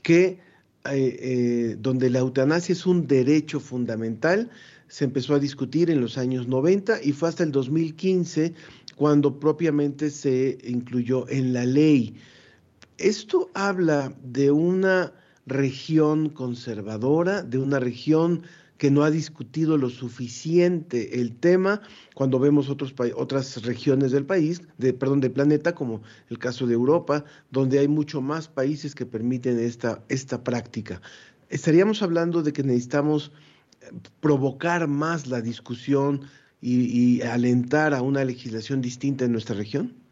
que, 0.03 0.25
eh, 0.25 0.39
eh, 0.85 1.77
donde 1.79 2.09
la 2.09 2.21
eutanasia 2.21 2.73
es 2.73 2.87
un 2.87 3.07
derecho 3.07 3.61
fundamental. 3.61 4.51
Se 4.89 5.05
empezó 5.05 5.35
a 5.35 5.39
discutir 5.39 5.91
en 5.91 6.01
los 6.01 6.17
años 6.17 6.49
90 6.49 7.03
y 7.03 7.13
fue 7.13 7.29
hasta 7.29 7.45
el 7.45 7.53
2015 7.53 8.55
cuando 8.97 9.39
propiamente 9.39 10.09
se 10.09 10.57
incluyó 10.65 11.29
en 11.29 11.53
la 11.53 11.67
ley. 11.67 12.15
Esto 12.97 13.51
habla 13.55 14.15
de 14.23 14.51
una 14.51 15.13
región 15.47 16.29
conservadora, 16.29 17.43
de 17.43 17.59
una 17.59 17.79
región 17.79 18.43
que 18.79 18.91
no 18.91 19.05
ha 19.05 19.11
discutido 19.11 19.79
lo 19.79 19.89
suficiente 19.89 21.21
el 21.21 21.37
tema 21.37 21.81
cuando 22.15 22.39
vemos 22.39 22.69
otros 22.69 22.95
otras 23.17 23.63
regiones 23.63 24.11
del 24.11 24.27
país, 24.27 24.63
de, 24.79 24.93
perdón, 24.93 25.21
del 25.21 25.31
planeta, 25.31 25.75
como 25.75 26.03
el 26.29 26.39
caso 26.39 26.67
de 26.67 26.75
Europa, 26.75 27.25
donde 27.51 27.79
hay 27.79 27.89
mucho 27.89 28.21
más 28.21 28.49
países 28.49 28.95
que 28.95 29.07
permiten 29.07 29.59
esta, 29.59 30.03
esta 30.09 30.43
práctica. 30.43 31.01
Estaríamos 31.51 32.03
hablando 32.03 32.43
de 32.43 32.53
que 32.53 32.63
necesitamos 32.63 33.31
eh, 33.81 33.93
provocar 34.21 34.89
más 34.89 35.29
la 35.29 35.41
discusión 35.41 36.23
y, 36.61 36.87
y 36.87 37.23
alentar 37.23 37.95
a 37.95 38.03
una 38.03 38.25
legislación 38.25 38.81
distinta 38.81 39.25
en 39.25 39.33
nuestra 39.33 39.55
región. 39.55 40.04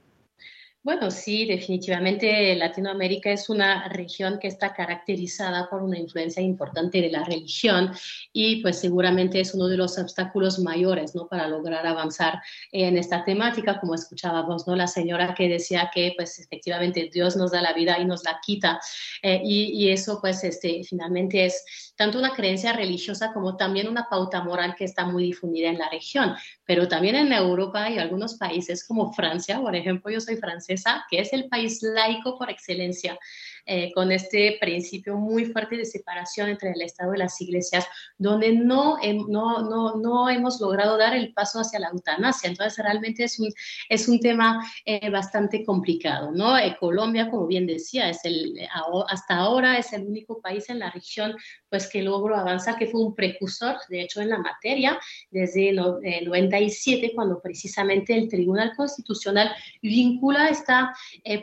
Bueno, 0.85 1.13
sí, 1.13 1.47
definitivamente 1.47 2.57
Latinoamérica 2.57 3.31
es 3.31 3.49
una 3.49 3.87
región 3.89 4.41
que 4.41 4.49
está 4.49 4.75
caracterizada 4.75 5.71
por 5.71 5.81
una 5.81 5.97
influencia 5.97 6.43
importante 6.43 7.01
de 7.01 7.09
la 7.09 7.23
religión 7.23 7.93
y 8.33 8.61
pues 8.63 8.81
seguramente 8.81 9.39
es 9.39 9.55
uno 9.55 9.69
de 9.69 9.77
los 9.77 9.97
obstáculos 9.97 10.59
mayores, 10.59 11.15
¿no? 11.15 11.29
Para 11.29 11.47
lograr 11.47 11.87
avanzar 11.87 12.41
en 12.73 12.99
esta 12.99 13.25
temática, 13.25 13.79
como 13.79 13.95
escuchábamos, 13.95 14.67
¿no? 14.67 14.75
La 14.75 14.89
señora 14.89 15.35
que 15.35 15.49
decía 15.49 15.89
que 15.95 16.15
pues 16.17 16.41
efectivamente 16.41 17.09
Dios 17.13 17.37
nos 17.37 17.53
da 17.53 17.63
la 17.63 17.75
vida 17.75 18.01
y 18.01 18.05
nos 18.05 18.25
la 18.25 18.41
quita 18.45 18.81
eh, 19.23 19.41
y, 19.45 19.85
y, 19.85 19.91
eso 19.91 20.19
pues 20.21 20.43
este, 20.43 20.83
finalmente 20.83 21.47
es 21.47 21.92
tanto 22.03 22.19
una 22.19 22.35
creencia 22.35 22.73
religiosa 22.73 23.33
como 23.33 23.57
también 23.57 23.87
una 23.87 24.09
pauta 24.09 24.43
moral 24.43 24.75
que 24.75 24.83
está 24.83 25.05
muy 25.05 25.23
difundida 25.23 25.69
en 25.69 25.79
la 25.79 25.89
región, 25.89 26.35
pero 26.65 26.89
también 26.89 27.15
en 27.15 27.33
Europa 27.33 27.89
y 27.89 27.99
algunos 27.99 28.35
países 28.35 28.85
como 28.85 29.13
Francia, 29.13 29.61
por 29.61 29.77
ejemplo, 29.77 30.11
yo 30.11 30.21
soy 30.21 30.37
francesa, 30.37 31.05
que 31.09 31.21
es 31.21 31.33
el 31.33 31.49
país 31.49 31.81
laico 31.81 32.37
por 32.37 32.51
excelencia, 32.51 33.17
eh, 33.65 33.93
con 33.95 34.11
este 34.11 34.59
principio 34.61 35.17
muy 35.17 35.45
fuerte 35.45 35.77
de 35.77 35.85
separación 35.85 36.49
entre 36.49 36.73
el 36.73 36.83
Estado 36.83 37.15
y 37.15 37.19
las 37.19 37.41
iglesias, 37.41 37.87
donde 38.19 38.53
no, 38.53 38.99
no, 39.29 39.63
no, 39.63 39.95
no 39.95 40.29
hemos 40.29 40.61
logrado 40.61 40.99
dar 40.99 41.15
el 41.15 41.33
paso 41.33 41.61
hacia 41.61 41.79
la 41.79 41.91
eutanasia. 41.91 42.51
Entonces, 42.51 42.83
realmente 42.83 43.23
es 43.23 43.39
un, 43.39 43.53
es 43.89 44.09
un 44.09 44.19
tema 44.19 44.69
eh, 44.85 45.09
bastante 45.11 45.65
complicado, 45.65 46.33
¿no? 46.33 46.59
Eh, 46.59 46.77
Colombia, 46.81 47.31
como 47.31 47.47
bien 47.47 47.69
decía, 47.69 48.09
es 48.11 48.25
el, 48.25 48.53
hasta 49.09 49.37
ahora 49.37 49.79
es 49.79 49.93
el 49.93 50.07
único 50.07 50.41
país 50.41 50.69
en 50.69 50.81
la 50.81 50.91
región 50.91 51.37
pues, 51.69 51.89
que 51.89 52.03
logró 52.03 52.37
avanzar, 52.37 52.77
que 52.77 52.89
fue 52.89 53.01
un 53.01 53.15
precursor, 53.15 53.77
de 53.89 54.03
hecho, 54.03 54.21
en 54.21 54.31
la 54.31 54.39
materia, 54.39 54.99
desde 55.31 55.69
el 55.69 55.77
97, 56.25 57.13
cuando 57.15 57.41
precisamente 57.41 58.13
el 58.15 58.29
Tribunal 58.29 58.73
Constitucional 58.77 59.53
vincula 59.81 60.49
esta 60.49 60.93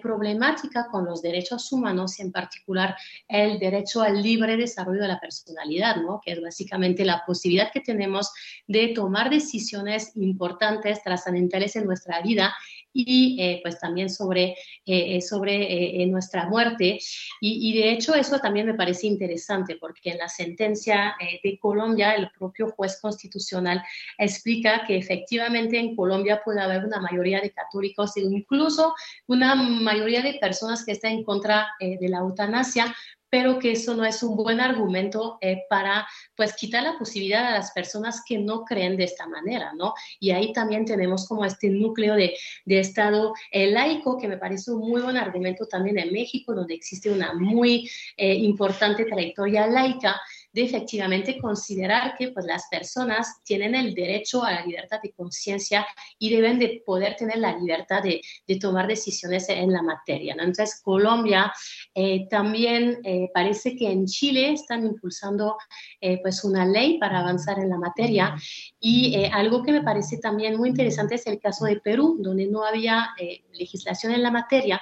problemática 0.01 0.87
con 0.91 1.05
los 1.05 1.21
derechos 1.21 1.71
humanos 1.71 2.08
y 2.17 2.21
en 2.21 2.31
particular 2.31 2.95
el 3.27 3.59
derecho 3.59 4.01
al 4.01 4.21
libre 4.21 4.55
desarrollo 4.55 5.01
de 5.01 5.09
la 5.09 5.19
personalidad, 5.19 5.97
¿no? 5.97 6.21
que 6.23 6.31
es 6.31 6.41
básicamente 6.41 7.03
la 7.03 7.23
posibilidad 7.25 7.71
que 7.71 7.81
tenemos 7.81 8.31
de 8.67 8.93
tomar 8.95 9.29
decisiones 9.29 10.15
importantes, 10.15 11.03
trascendentales 11.03 11.75
en 11.75 11.85
nuestra 11.85 12.21
vida 12.21 12.55
y 12.93 13.37
eh, 13.39 13.59
pues 13.61 13.79
también 13.79 14.09
sobre, 14.09 14.51
eh, 14.85 15.17
eh, 15.17 15.21
sobre 15.21 16.05
nuestra 16.07 16.47
muerte. 16.47 16.99
Y, 17.41 17.69
y, 17.69 17.79
de 17.79 17.91
hecho 17.91 18.15
eso 18.15 18.39
también 18.39 18.65
me 18.65 18.73
parece 18.73 19.07
interesante 19.07 19.77
porque 19.79 20.11
en 20.11 20.17
la 20.17 20.29
sentencia 20.29 21.15
de 21.43 21.59
Colombia 21.59 22.13
el 22.13 22.29
propio 22.31 22.69
juez 22.71 22.99
constitucional 23.01 23.83
explica 24.17 24.83
que 24.85 24.97
efectivamente 24.97 25.77
en 25.77 25.95
Colombia 25.95 26.41
puede 26.43 26.61
haber 26.61 26.85
una 26.85 26.99
mayoría 26.99 27.41
de 27.41 27.51
católicos 27.51 28.17
e 28.17 28.21
incluso 28.21 28.93
una 29.27 29.55
mayoría 29.55 30.21
de 30.21 30.39
personas 30.39 30.83
que 30.85 30.93
están 30.93 31.11
en 31.11 31.23
contra 31.23 31.67
de 31.79 32.09
la 32.09 32.19
eutanasia, 32.19 32.93
pero 33.29 33.59
que 33.59 33.73
eso 33.73 33.95
no 33.95 34.05
es 34.05 34.23
un 34.23 34.35
buen 34.35 34.59
argumento 34.59 35.37
eh, 35.41 35.63
para 35.69 36.07
pues 36.35 36.53
quitar 36.55 36.83
la 36.83 36.97
posibilidad 36.97 37.45
a 37.45 37.51
las 37.51 37.71
personas 37.71 38.23
que 38.27 38.37
no 38.37 38.63
creen 38.63 38.97
de 38.97 39.03
esta 39.05 39.27
manera, 39.27 39.73
¿no? 39.75 39.93
Y 40.19 40.31
ahí 40.31 40.53
también 40.53 40.85
tenemos 40.85 41.27
como 41.27 41.45
este 41.45 41.69
núcleo 41.69 42.15
de, 42.15 42.35
de 42.65 42.79
Estado 42.79 43.33
eh, 43.51 43.71
laico, 43.71 44.17
que 44.17 44.27
me 44.27 44.37
parece 44.37 44.71
un 44.71 44.89
muy 44.89 45.01
buen 45.01 45.17
argumento 45.17 45.65
también 45.65 45.99
en 45.99 46.11
México, 46.11 46.53
donde 46.53 46.73
existe 46.73 47.11
una 47.11 47.33
muy 47.33 47.89
eh, 48.17 48.33
importante 48.33 49.05
trayectoria 49.05 49.67
laica 49.67 50.19
de 50.51 50.63
efectivamente 50.63 51.37
considerar 51.39 52.15
que 52.17 52.29
pues, 52.29 52.45
las 52.45 52.67
personas 52.69 53.41
tienen 53.43 53.75
el 53.75 53.93
derecho 53.93 54.43
a 54.43 54.51
la 54.51 54.65
libertad 54.65 54.99
de 55.01 55.11
conciencia 55.11 55.85
y 56.17 56.29
deben 56.29 56.59
de 56.59 56.81
poder 56.85 57.15
tener 57.15 57.37
la 57.37 57.55
libertad 57.55 58.01
de, 58.03 58.21
de 58.47 58.55
tomar 58.57 58.87
decisiones 58.87 59.47
en 59.49 59.71
la 59.71 59.81
materia. 59.81 60.35
¿no? 60.35 60.43
Entonces, 60.43 60.81
Colombia 60.83 61.51
eh, 61.93 62.27
también 62.29 62.99
eh, 63.03 63.29
parece 63.33 63.75
que 63.75 63.91
en 63.91 64.05
Chile 64.05 64.53
están 64.53 64.85
impulsando 64.85 65.57
eh, 66.01 66.19
pues 66.21 66.43
una 66.43 66.65
ley 66.65 66.97
para 66.97 67.19
avanzar 67.19 67.59
en 67.59 67.69
la 67.69 67.77
materia 67.77 68.35
y 68.79 69.25
algo 69.31 69.63
que 69.63 69.71
me 69.71 69.83
parece 69.83 70.17
también 70.17 70.57
muy 70.57 70.69
interesante 70.69 71.15
es 71.15 71.27
el 71.27 71.39
caso 71.39 71.65
de 71.65 71.79
Perú, 71.79 72.17
donde 72.19 72.47
no 72.47 72.63
había 72.63 73.09
legislación 73.53 74.13
en 74.13 74.23
la 74.23 74.31
materia, 74.31 74.81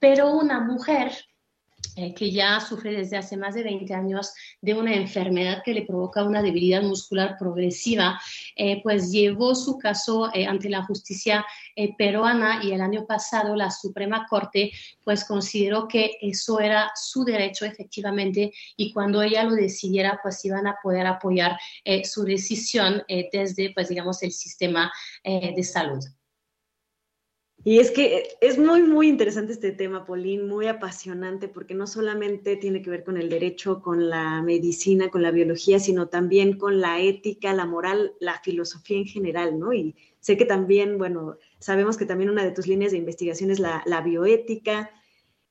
pero 0.00 0.32
una 0.32 0.60
mujer 0.60 1.12
eh, 1.96 2.14
que 2.14 2.30
ya 2.30 2.60
sufre 2.60 2.92
desde 2.92 3.16
hace 3.16 3.36
más 3.36 3.54
de 3.54 3.62
20 3.62 3.92
años 3.94 4.32
de 4.60 4.74
una 4.74 4.94
enfermedad 4.94 5.62
que 5.64 5.74
le 5.74 5.82
provoca 5.82 6.22
una 6.22 6.40
debilidad 6.40 6.82
muscular 6.82 7.36
progresiva, 7.38 8.20
eh, 8.56 8.80
pues 8.82 9.10
llevó 9.10 9.54
su 9.54 9.76
caso 9.76 10.30
eh, 10.32 10.46
ante 10.46 10.68
la 10.68 10.84
justicia 10.84 11.44
peruana 11.96 12.62
y 12.62 12.72
el 12.72 12.80
año 12.80 13.06
pasado 13.06 13.56
la 13.56 13.70
Suprema 13.70 14.26
Corte 14.28 14.70
pues 15.02 15.24
consideró 15.24 15.88
que 15.88 16.18
eso 16.20 16.60
era 16.60 16.92
su 16.94 17.24
derecho 17.24 17.64
efectivamente 17.64 18.52
y 18.76 18.92
cuando 18.92 19.22
ella 19.22 19.44
lo 19.44 19.54
decidiera 19.54 20.20
pues 20.22 20.44
iban 20.44 20.66
a 20.66 20.76
poder 20.82 21.06
apoyar 21.06 21.58
su 22.04 22.24
decisión 22.24 23.02
desde 23.32 23.72
pues 23.72 23.88
digamos 23.88 24.22
el 24.22 24.32
sistema 24.32 24.92
de 25.24 25.62
salud. 25.62 26.04
Y 27.62 27.78
es 27.78 27.90
que 27.90 28.38
es 28.40 28.58
muy, 28.58 28.82
muy 28.82 29.08
interesante 29.08 29.52
este 29.52 29.72
tema, 29.72 30.06
Paulín, 30.06 30.48
muy 30.48 30.66
apasionante, 30.66 31.46
porque 31.46 31.74
no 31.74 31.86
solamente 31.86 32.56
tiene 32.56 32.80
que 32.80 32.88
ver 32.88 33.04
con 33.04 33.18
el 33.18 33.28
derecho, 33.28 33.82
con 33.82 34.08
la 34.08 34.40
medicina, 34.40 35.10
con 35.10 35.20
la 35.20 35.30
biología, 35.30 35.78
sino 35.78 36.08
también 36.08 36.56
con 36.56 36.80
la 36.80 37.00
ética, 37.00 37.52
la 37.52 37.66
moral, 37.66 38.14
la 38.18 38.40
filosofía 38.40 38.96
en 38.96 39.04
general, 39.04 39.58
¿no? 39.58 39.74
Y 39.74 39.94
sé 40.20 40.38
que 40.38 40.46
también, 40.46 40.96
bueno, 40.96 41.36
sabemos 41.58 41.98
que 41.98 42.06
también 42.06 42.30
una 42.30 42.44
de 42.44 42.52
tus 42.52 42.66
líneas 42.66 42.92
de 42.92 42.98
investigación 42.98 43.50
es 43.50 43.58
la, 43.58 43.82
la 43.84 44.00
bioética, 44.00 44.90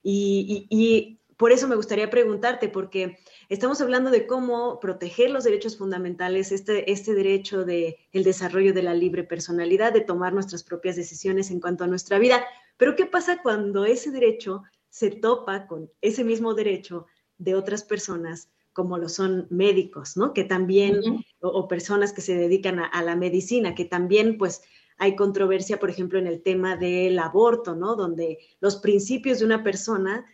y, 0.01 0.66
y, 0.70 0.76
y 0.76 1.20
por 1.38 1.51
eso 1.51 1.68
me 1.68 1.76
gustaría 1.76 2.10
preguntarte, 2.10 2.70
porque 2.70 3.18
Estamos 3.50 3.82
hablando 3.82 4.12
de 4.12 4.28
cómo 4.28 4.80
proteger 4.80 5.32
los 5.32 5.43
derechos 5.43 5.76
fundamentales, 5.76 6.52
este, 6.52 6.91
este 6.91 7.16
derecho 7.16 7.66
de 7.66 7.97
el 8.12 8.24
desarrollo 8.24 8.76
de 8.76 8.84
la 8.84 8.93
libre 8.93 9.24
personalidad, 9.24 9.91
de 9.91 10.02
tomar 10.02 10.34
nuestras 10.34 10.64
propias 10.64 10.95
decisiones 10.95 11.50
en 11.50 11.60
cuanto 11.60 11.84
a 11.84 11.88
nuestra 11.88 12.20
vida. 12.20 12.45
Pero 12.78 12.95
¿qué 12.95 13.08
pasa 13.08 13.41
cuando 13.41 13.86
ese 13.86 14.12
derecho 14.12 14.62
se 14.89 15.10
topa 15.10 15.66
con 15.66 15.89
ese 16.00 16.24
mismo 16.24 16.54
derecho 16.54 17.08
de 17.38 17.56
otras 17.56 17.84
personas? 17.84 18.50
como 18.72 18.97
lo 18.97 19.10
son 19.10 19.45
médicos, 19.50 20.16
¿no? 20.16 20.32
Que 20.32 20.45
también, 20.45 21.00
uh 21.00 21.02
-huh. 21.02 21.26
o, 21.41 21.47
o, 21.50 21.68
personas 21.68 22.14
que 22.14 22.22
se 22.22 22.36
dedican 22.38 22.80
a, 22.80 22.86
a, 22.86 23.04
la 23.04 23.18
medicina, 23.18 23.76
que 23.76 23.84
también, 23.84 24.38
pues, 24.38 24.62
hay 24.97 25.18
controversia, 25.18 25.80
por 25.80 25.89
ejemplo, 25.89 26.18
en 26.18 26.28
el 26.28 26.41
tema 26.41 26.78
del 26.78 27.20
aborto, 27.20 27.76
¿no? 27.76 27.95
Donde 27.95 28.38
los 28.62 28.78
principios 28.78 29.39
de 29.39 29.45
una 29.45 29.64
persona 29.64 30.26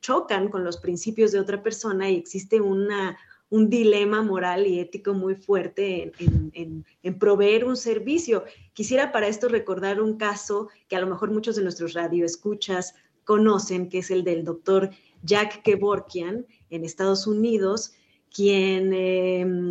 chocan 0.00 0.48
con 0.48 0.64
los 0.64 0.78
principios 0.78 1.32
de 1.32 1.40
otra 1.40 1.62
persona 1.62 2.10
y 2.10 2.16
existe 2.16 2.60
una, 2.60 3.18
un 3.50 3.68
dilema 3.70 4.22
moral 4.22 4.66
y 4.66 4.80
ético 4.80 5.14
muy 5.14 5.34
fuerte 5.34 6.12
en, 6.18 6.84
en, 7.02 7.18
proveer 7.18 7.64
un 7.64 7.76
servicio. 7.76 8.44
Quisiera 8.72 9.12
para 9.12 9.28
esto 9.28 9.48
recordar 9.48 10.00
un 10.00 10.16
caso 10.16 10.68
que 10.88 10.96
a 10.96 11.00
lo 11.00 11.06
mejor 11.06 11.30
muchos 11.30 11.56
de 11.56 11.62
nuestros 11.62 11.92
radioescuchas 11.94 12.94
conocen, 13.24 13.88
que 13.88 13.98
es 13.98 14.10
el 14.10 14.24
del 14.24 14.44
doctor 14.44 14.90
Jack 15.22 15.62
Kevorkian 15.62 16.46
en 16.70 16.84
Estados 16.84 17.26
Unidos, 17.26 17.92
quien 18.32 18.92
eh, 18.92 19.68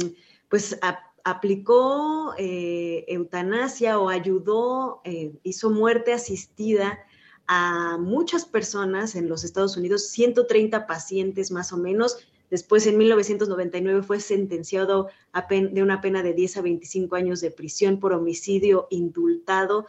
pues 0.50 0.78
aplicó 1.24 2.34
eh, 2.38 3.04
eutanasia 3.08 4.00
o 4.00 4.10
ayudó, 4.10 5.02
eh, 5.04 5.34
hizo 5.44 5.70
muerte 5.70 6.14
asistida 6.14 7.00
a 7.48 7.98
muchas 7.98 8.46
personas 8.46 9.16
en 9.16 9.30
los 9.30 9.44
Estados 9.44 9.78
Unidos, 9.78 10.08
130 10.10 10.88
pacientes 10.88 11.52
más 11.52 11.72
o 11.74 11.78
menos. 11.78 12.18
Después, 12.50 12.86
en 12.88 12.98
1999, 12.98 14.04
fue 14.04 14.20
sentenciado 14.20 15.10
a 15.34 15.48
de 15.48 15.82
una 15.82 16.02
pena 16.02 16.24
de 16.24 16.34
10 16.34 16.58
a 16.58 16.62
25 16.62 17.16
años 17.16 17.42
de 17.42 17.52
prisión 17.52 18.00
por 18.00 18.14
homicidio 18.14 18.88
indultado 18.90 19.86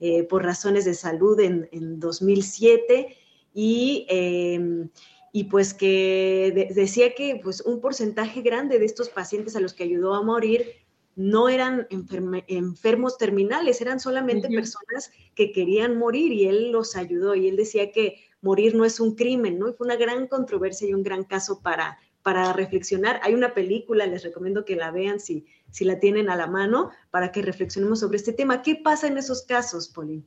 eh, 0.00 0.22
por 0.22 0.44
razones 0.44 0.84
de 0.84 0.94
salud 0.94 1.40
en, 1.40 1.68
en 1.72 1.98
2007 1.98 3.16
y, 3.52 4.06
eh, 4.08 4.88
y, 5.32 5.44
pues 5.44 5.74
que 5.74 6.52
de 6.54 6.72
decía 6.72 7.14
que 7.14 7.40
pues, 7.42 7.62
un 7.62 7.80
porcentaje 7.80 8.42
grande 8.42 8.78
de 8.78 8.84
estos 8.84 9.08
pacientes 9.08 9.56
a 9.56 9.60
los 9.60 9.74
que 9.74 9.82
ayudó 9.82 10.14
a 10.14 10.22
morir 10.22 10.66
no 11.18 11.48
eran 11.48 11.88
enfermos 11.90 13.18
terminales, 13.18 13.80
eran 13.80 13.98
solamente 13.98 14.46
uh 14.46 14.50
-huh. 14.50 14.54
personas 14.54 15.10
que 15.34 15.50
querían 15.50 15.98
morir 15.98 16.32
y 16.32 16.46
él 16.46 16.70
los 16.70 16.94
ayudó 16.94 17.34
y 17.34 17.48
él 17.48 17.56
decía 17.56 17.90
que 17.90 18.22
morir 18.40 18.76
no 18.76 18.84
es 18.84 19.00
un 19.00 19.16
crimen, 19.16 19.58
¿no? 19.58 19.68
Y 19.68 19.72
fue 19.72 19.86
una 19.86 19.96
gran 19.96 20.28
controversia 20.28 20.88
y 20.88 20.94
un 20.94 21.02
gran 21.02 21.24
caso 21.24 21.60
para, 21.60 21.98
para 22.22 22.52
reflexionar. 22.52 23.18
Hay 23.24 23.34
una 23.34 23.52
película, 23.52 24.06
les 24.06 24.22
recomiendo 24.22 24.64
que 24.64 24.76
la 24.76 24.92
vean 24.92 25.18
si, 25.18 25.44
si 25.72 25.84
la 25.84 25.98
tienen 25.98 26.30
a 26.30 26.36
la 26.36 26.46
mano, 26.46 26.92
para 27.10 27.32
que 27.32 27.42
reflexionemos 27.42 27.98
sobre 27.98 28.18
este 28.18 28.32
tema. 28.32 28.62
¿Qué 28.62 28.76
pasa 28.76 29.08
en 29.08 29.18
esos 29.18 29.42
casos, 29.42 29.88
Pauline? 29.88 30.24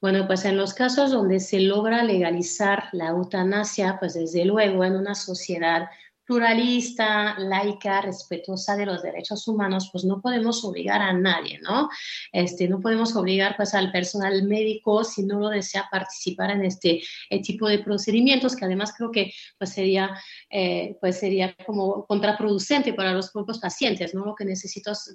Bueno, 0.00 0.26
pues 0.26 0.46
en 0.46 0.56
los 0.56 0.72
casos 0.72 1.10
donde 1.10 1.38
se 1.38 1.60
logra 1.60 2.02
legalizar 2.02 2.84
la 2.92 3.08
eutanasia, 3.08 3.98
pues 3.98 4.14
desde 4.14 4.46
luego 4.46 4.84
en 4.84 4.96
una 4.96 5.14
sociedad 5.14 5.88
pluralista, 6.28 7.38
laica, 7.38 8.02
respetuosa 8.02 8.76
de 8.76 8.84
los 8.84 9.02
derechos 9.02 9.48
humanos, 9.48 9.88
pues 9.90 10.04
no 10.04 10.20
podemos 10.20 10.62
obligar 10.62 11.00
a 11.00 11.14
nadie, 11.14 11.58
¿no? 11.62 11.88
Este, 12.32 12.68
no 12.68 12.80
podemos 12.80 13.16
obligar 13.16 13.56
pues 13.56 13.72
al 13.72 13.90
personal 13.90 14.42
médico 14.42 15.04
si 15.04 15.22
no 15.22 15.40
lo 15.40 15.48
desea 15.48 15.88
participar 15.90 16.50
en 16.50 16.66
este 16.66 17.00
eh, 17.30 17.40
tipo 17.40 17.66
de 17.66 17.78
procedimientos, 17.78 18.54
que 18.54 18.66
además 18.66 18.92
creo 18.94 19.10
que 19.10 19.32
pues 19.56 19.70
sería, 19.70 20.10
eh, 20.50 20.98
pues 21.00 21.18
sería 21.18 21.56
como 21.64 22.04
contraproducente 22.04 22.92
para 22.92 23.14
los 23.14 23.30
propios 23.30 23.58
pacientes, 23.58 24.14
¿no? 24.14 24.26
Lo 24.26 24.34
que, 24.34 24.44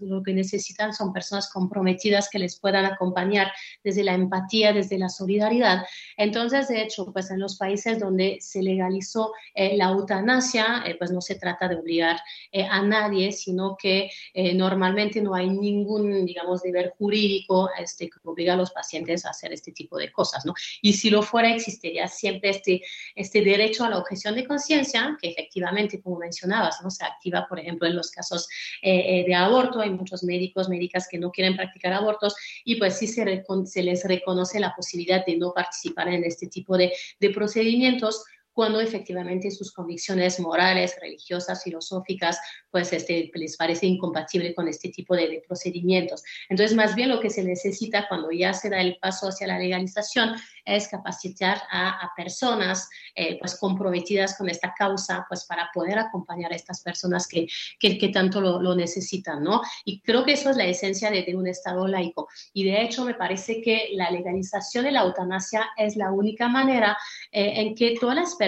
lo 0.02 0.24
que 0.24 0.34
necesitan 0.34 0.94
son 0.94 1.14
personas 1.14 1.48
comprometidas 1.52 2.28
que 2.28 2.40
les 2.40 2.60
puedan 2.60 2.86
acompañar 2.86 3.52
desde 3.84 4.04
la 4.04 4.16
empatía, 4.16 4.74
desde 4.74 4.98
la 4.98 5.10
solidaridad. 5.10 5.86
Entonces, 6.18 6.70
de 6.70 6.82
hecho, 6.82 7.14
pues 7.14 7.30
en 7.30 7.40
los 7.40 7.58
países 7.58 8.00
donde 8.00 8.40
se 8.42 8.64
legalizó 8.64 9.32
eh, 9.54 9.78
la 9.78 9.90
eutanasia, 9.90 10.84
pues 11.04 11.12
no 11.12 11.20
se 11.20 11.36
trata 11.36 11.68
de 11.68 11.76
obligar 11.76 12.18
eh, 12.50 12.64
a 12.64 12.82
nadie, 12.82 13.34
sino 13.34 13.76
que 13.78 14.10
eh, 14.34 14.54
normalmente 14.54 15.22
no 15.22 15.36
hay 15.36 15.50
ningún, 15.50 16.26
digamos, 16.26 16.62
deber 16.62 16.94
jurídico 16.98 17.70
este, 17.78 18.10
que 18.10 18.20
obliga 18.24 18.54
a 18.54 18.56
los 18.56 18.72
pacientes 18.72 19.26
a 19.26 19.32
hacer 19.32 19.52
este 19.52 19.74
tipo 19.74 19.98
de 19.98 20.14
cosas, 20.14 20.46
¿no? 20.46 20.54
Y 20.82 20.94
si 20.94 21.10
lo 21.10 21.22
fuera, 21.22 21.54
existiría 21.54 22.08
siempre 22.08 22.52
este, 22.52 22.82
este 23.16 23.42
derecho 23.44 23.84
a 23.84 23.90
la 23.90 23.98
objeción 23.98 24.34
de 24.36 24.48
conciencia, 24.48 25.18
que 25.22 25.32
efectivamente, 25.32 26.02
como 26.02 26.20
mencionabas, 26.20 26.82
¿no? 26.82 26.90
Se 26.90 27.04
activa, 27.04 27.48
por 27.50 27.60
ejemplo, 27.60 27.86
en 27.86 27.98
los 27.98 28.10
casos 28.10 28.48
eh, 28.82 29.26
de 29.28 29.36
aborto, 29.36 29.82
hay 29.82 29.90
muchos 29.90 30.24
médicos, 30.24 30.70
médicas 30.70 31.10
que 31.12 31.18
no 31.18 31.32
quieren 31.32 31.58
practicar 31.58 31.92
abortos 31.92 32.34
y 32.64 32.76
pues 32.76 32.98
sí 32.98 33.08
se, 33.08 33.44
se 33.66 33.84
les 33.84 34.06
reconoce 34.06 34.58
la 34.58 34.74
posibilidad 34.74 35.26
de 35.26 35.36
no 35.36 35.52
participar 35.52 36.08
en 36.08 36.24
este 36.24 36.48
tipo 36.48 36.78
de, 36.78 36.94
de 37.20 37.30
procedimientos 37.32 38.24
cuando 38.54 38.80
efectivamente 38.80 39.52
sus 39.52 39.74
convicciones 39.74 40.40
morales, 40.40 40.96
religiosas, 41.02 41.64
filosóficas, 41.64 42.40
pues 42.70 42.94
este, 42.94 43.32
les 43.34 43.58
parece 43.58 43.88
incompatible 43.88 44.54
con 44.54 44.68
este 44.68 44.90
tipo 44.90 45.16
de, 45.16 45.28
de, 45.28 45.44
procedimientos. 45.46 46.24
Entonces, 46.50 46.76
más 46.76 46.96
bien 46.96 47.10
lo 47.10 47.20
que 47.20 47.30
se 47.30 47.44
necesita 47.44 48.08
cuando 48.08 48.32
ya 48.32 48.54
se 48.54 48.70
da 48.70 48.80
el 48.80 48.98
paso 48.98 49.28
hacia 49.28 49.48
la 49.48 49.60
legalización 49.60 50.36
es 50.66 50.88
capacitar 50.88 51.62
a, 51.70 51.90
a 51.90 52.12
personas 52.16 52.90
eh, 53.16 53.38
pues 53.40 53.58
comprometidas 53.58 54.38
con 54.38 54.50
esta 54.50 54.74
causa, 54.78 55.26
pues 55.28 55.46
para 55.46 55.70
poder 55.74 56.00
acompañar 56.00 56.54
a 56.54 56.56
estas 56.56 56.82
personas 56.82 57.28
que, 57.28 57.48
que, 57.80 57.98
que 57.98 58.10
tanto 58.10 58.40
lo, 58.40 58.62
lo, 58.62 58.76
necesitan, 58.76 59.44
¿no? 59.44 59.62
Y 59.86 60.02
creo 60.02 60.24
que 60.24 60.34
eso 60.34 60.50
es 60.50 60.58
la 60.58 60.66
esencia 60.66 61.12
de, 61.12 61.24
de 61.24 61.36
un 61.36 61.48
Estado 61.48 61.88
laico. 61.88 62.28
Y 62.54 62.64
de 62.64 62.82
hecho, 62.82 63.04
me 63.06 63.14
parece 63.14 63.62
que 63.62 63.90
la 63.94 64.10
legalización 64.10 64.86
de 64.86 64.92
la 64.92 65.02
eutanasia 65.02 65.70
es 65.78 65.96
la 65.96 66.12
única 66.12 66.48
manera 66.48 66.98
eh, 67.32 67.54
en 67.58 67.76
que 67.76 67.96
todas 68.00 68.16
las 68.16 68.36
personas 68.36 68.43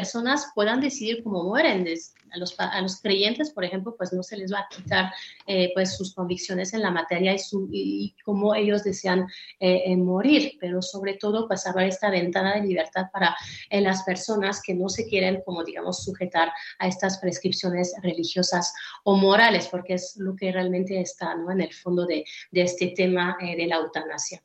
puedan 0.54 0.82
decidir 0.82 1.24
cómo 1.24 1.44
mueren. 1.44 1.86
A 2.32 2.38
los, 2.38 2.56
a 2.60 2.82
los, 2.82 3.02
creyentes, 3.02 3.52
por 3.52 3.64
ejemplo, 3.64 3.96
pues 3.98 4.12
no 4.12 4.22
se 4.22 4.36
les 4.36 4.52
va 4.52 4.60
a 4.60 4.68
quitar 4.70 5.14
eh, 5.48 5.72
pues 5.74 5.96
sus 5.96 6.14
convicciones 6.14 6.74
en 6.74 6.82
la 6.82 6.92
materia 6.92 7.34
y, 7.34 7.40
su, 7.40 7.70
y 7.72 8.14
cómo 8.26 8.54
ellos 8.56 8.84
desean 8.84 9.26
eh, 9.60 9.96
morir, 9.96 10.58
pero 10.60 10.82
sobre 10.82 11.14
todo 11.14 11.48
pues 11.48 11.66
haber 11.66 11.88
esta 11.88 12.10
ventana 12.10 12.56
de 12.56 12.68
libertad 12.68 13.06
para 13.14 13.36
eh, 13.70 13.80
las 13.80 14.04
personas 14.04 14.62
que 14.62 14.74
no 14.74 14.90
se 14.90 15.08
quieren, 15.08 15.44
como 15.46 15.64
digamos, 15.64 16.04
sujetar 16.04 16.52
a 16.80 16.88
estas 16.88 17.20
prescripciones 17.20 17.94
religiosas 18.02 18.74
o 19.04 19.16
morales, 19.16 19.70
porque 19.70 19.94
es 19.94 20.18
lo 20.18 20.36
que 20.36 20.52
realmente 20.52 21.00
está 21.00 21.36
¿no? 21.36 21.52
en 21.52 21.62
el 21.62 21.74
fondo 21.74 22.06
de, 22.06 22.26
de 22.52 22.62
este 22.62 22.88
tema 22.88 23.38
de 23.40 23.66
la 23.66 23.78
eutanasia. 23.78 24.42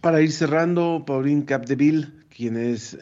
Para 0.00 0.22
ir 0.22 0.32
cerrando, 0.32 1.04
Pauline 1.06 1.44
Capdeville, 1.44 2.26
quien 2.28 2.56
es 2.56 2.96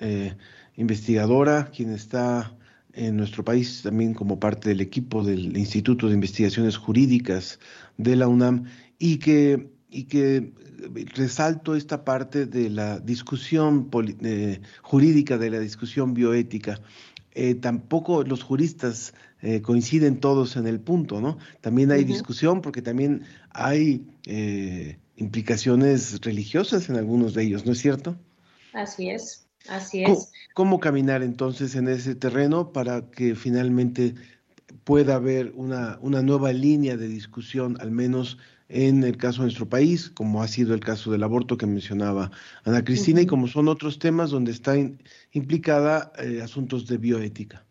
investigadora, 0.77 1.70
quien 1.75 1.91
está 1.91 2.57
en 2.93 3.16
nuestro 3.16 3.45
país 3.45 3.83
también 3.83 4.14
como 4.14 4.39
parte 4.39 4.68
del 4.68 4.81
equipo 4.81 5.25
del 5.25 5.57
Instituto 5.57 6.09
de 6.09 6.14
Investigaciones 6.14 6.77
Jurídicas 6.77 7.59
de 7.97 8.16
la 8.16 8.29
UNAM 8.29 8.64
y 8.99 9.18
que, 9.18 9.68
y 9.91 10.05
que 10.05 10.53
resalto 11.14 11.75
esta 11.75 12.05
parte 12.05 12.47
de 12.47 12.70
la 12.70 13.01
discusión 13.01 13.91
eh, 14.22 14.61
jurídica, 14.83 15.39
de 15.39 15.51
la 15.51 15.59
discusión 15.59 16.14
bioética. 16.14 16.81
Eh, 17.37 17.57
tampoco 17.57 18.22
los 18.22 18.45
juristas 18.45 19.12
eh, 19.43 19.61
coinciden 19.61 20.20
todos 20.20 20.57
en 20.57 20.66
el 20.66 20.81
punto, 20.81 21.20
¿no? 21.20 21.37
También 21.61 21.91
hay 21.91 22.03
uh 22.03 22.05
-huh. 22.05 22.09
discusión 22.09 22.62
porque 22.62 22.81
también 22.81 23.25
hay 23.51 24.07
eh, 24.27 24.99
implicaciones 25.16 26.20
religiosas 26.20 26.89
en 26.89 26.97
algunos 26.97 27.35
de 27.35 27.43
ellos, 27.43 27.66
¿no 27.66 27.72
es 27.72 27.79
cierto? 27.79 28.16
Así 28.72 29.11
es. 29.11 29.43
Así 29.68 30.02
es. 30.02 30.08
¿Cómo, 30.08 30.26
¿Cómo, 30.54 30.80
caminar 30.80 31.22
entonces 31.22 31.74
en 31.74 31.88
ese 31.88 32.14
terreno 32.14 32.72
para 32.72 33.10
que 33.10 33.34
finalmente 33.34 34.14
pueda 34.84 35.16
haber 35.16 35.52
una, 35.54 35.98
una, 36.00 36.22
nueva 36.22 36.52
línea 36.52 36.96
de 36.96 37.08
discusión, 37.08 37.76
al 37.80 37.90
menos 37.90 38.38
en 38.68 39.04
el 39.04 39.16
caso 39.16 39.42
de 39.42 39.46
nuestro 39.46 39.68
país, 39.68 40.10
como 40.10 40.42
ha 40.42 40.48
sido 40.48 40.74
el 40.74 40.80
caso 40.80 41.10
del 41.10 41.22
aborto 41.22 41.56
que 41.56 41.66
mencionaba 41.66 42.30
Ana 42.64 42.84
Cristina, 42.84 43.18
uh 43.18 43.22
-huh. 43.22 43.24
y 43.24 43.28
como 43.28 43.48
son 43.48 43.68
otros 43.68 43.98
temas 43.98 44.30
donde 44.30 44.52
están 44.52 44.98
implicada 45.32 46.12
eh, 46.18 46.40
asuntos 46.42 46.86
de 46.86 46.98
bioética? 46.98 47.64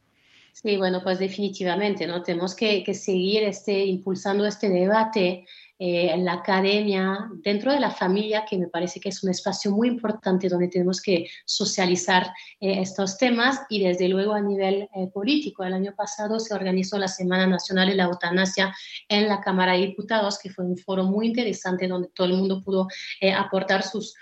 Sí, 0.53 0.77
bueno, 0.77 1.01
pues 1.03 1.17
definitivamente, 1.17 2.05
¿no? 2.05 2.21
Tenemos 2.21 2.55
que, 2.55 2.85
seguir 2.93 3.43
este, 3.43 3.85
impulsando 3.85 4.45
este 4.45 4.69
debate 4.69 5.47
eh, 5.79 6.11
en 6.11 6.23
la 6.25 6.33
academia, 6.33 7.27
dentro 7.43 7.71
de 7.71 7.79
la 7.79 7.89
familia, 7.89 8.45
que 8.47 8.59
me 8.59 8.67
parece 8.67 8.99
que 8.99 9.09
es 9.09 9.23
un 9.23 9.31
espacio 9.31 9.71
muy 9.71 9.87
importante 9.87 10.47
donde 10.47 10.67
tenemos 10.67 11.01
que 11.01 11.27
socializar 11.43 12.27
eh, 12.59 12.81
estos 12.81 13.17
temas 13.17 13.61
y 13.67 13.83
desde 13.83 14.07
luego 14.07 14.33
a 14.33 14.41
nivel 14.41 14.87
eh, 14.95 15.07
político. 15.11 15.63
El 15.63 15.73
año 15.73 15.95
pasado 15.95 16.39
se 16.39 16.53
organizó 16.53 16.99
la 16.99 17.07
Semana 17.07 17.47
Nacional 17.47 17.89
de 17.89 17.95
la 17.95 18.03
Eutanasia 18.03 18.75
en 19.09 19.27
la 19.27 19.41
Cámara 19.41 19.73
de 19.73 19.87
Diputados, 19.87 20.37
que 20.37 20.51
fue 20.51 20.65
un 20.65 20.77
foro 20.77 21.05
muy 21.05 21.25
interesante 21.25 21.87
donde 21.87 22.09
todo 22.13 22.27
el 22.27 22.33
mundo 22.33 22.61
pudo 22.63 22.87
aportar 23.35 23.83
sus, 23.83 24.15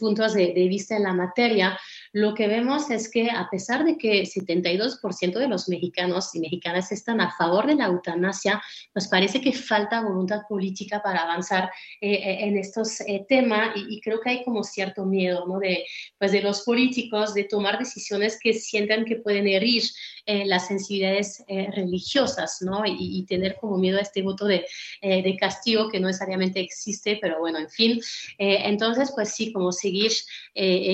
puntos 0.00 0.34
de 0.34 0.66
vista 0.68 0.96
en 0.96 1.04
la 1.04 1.12
materia 1.12 1.78
lo 2.18 2.34
que 2.34 2.48
vemos 2.48 2.90
es 2.90 3.08
que 3.08 3.30
a 3.30 3.48
pesar 3.50 3.84
de 3.84 3.96
que 3.96 4.22
72% 4.22 5.38
de 5.38 5.48
los 5.48 5.68
mexicanos 5.68 6.34
y 6.34 6.40
mexicanas 6.40 6.90
están 6.90 7.20
a 7.20 7.30
favor 7.36 7.66
de 7.66 7.76
la 7.76 7.86
eutanasia, 7.86 8.60
nos 8.94 9.06
parece 9.06 9.40
que 9.40 9.52
falta 9.52 10.02
voluntad 10.02 10.42
política 10.48 11.00
para 11.02 11.22
avanzar 11.22 11.70
eh, 12.00 12.38
en 12.40 12.58
estos 12.58 13.00
eh, 13.02 13.24
temas 13.28 13.76
y, 13.76 13.96
y, 13.96 14.00
creo 14.00 14.20
que 14.20 14.30
hay 14.30 14.44
como 14.44 14.64
cierto 14.64 15.04
miedo 15.04 15.46
¿no? 15.46 15.58
de, 15.58 15.84
pues 16.18 16.32
de 16.32 16.42
los 16.42 16.62
políticos 16.62 17.34
de 17.34 17.44
tomar 17.44 17.78
decisiones 17.78 18.38
que 18.42 18.52
sientan 18.52 19.04
que 19.04 19.16
pueden 19.16 19.46
herir 19.46 19.84
eh, 20.30 20.44
las 20.44 20.66
sensibilidades 20.66 21.42
eh, 21.48 21.70
religiosas, 21.74 22.58
¿no? 22.60 22.84
Y, 22.84 22.96
y, 22.98 23.24
tener 23.24 23.56
como 23.56 23.78
miedo 23.78 23.96
a 23.96 24.02
este 24.02 24.20
voto 24.20 24.44
de, 24.44 24.66
eh, 25.00 25.22
de, 25.22 25.36
castigo 25.38 25.88
que 25.88 25.98
no 25.98 26.08
necesariamente 26.08 26.60
existe, 26.60 27.18
pero 27.18 27.38
bueno, 27.38 27.58
en 27.58 27.70
fin. 27.70 27.98
entonces, 28.36 29.10
pues 29.14 29.30
sí, 29.30 29.52
como 29.54 29.72
seguir 29.72 30.12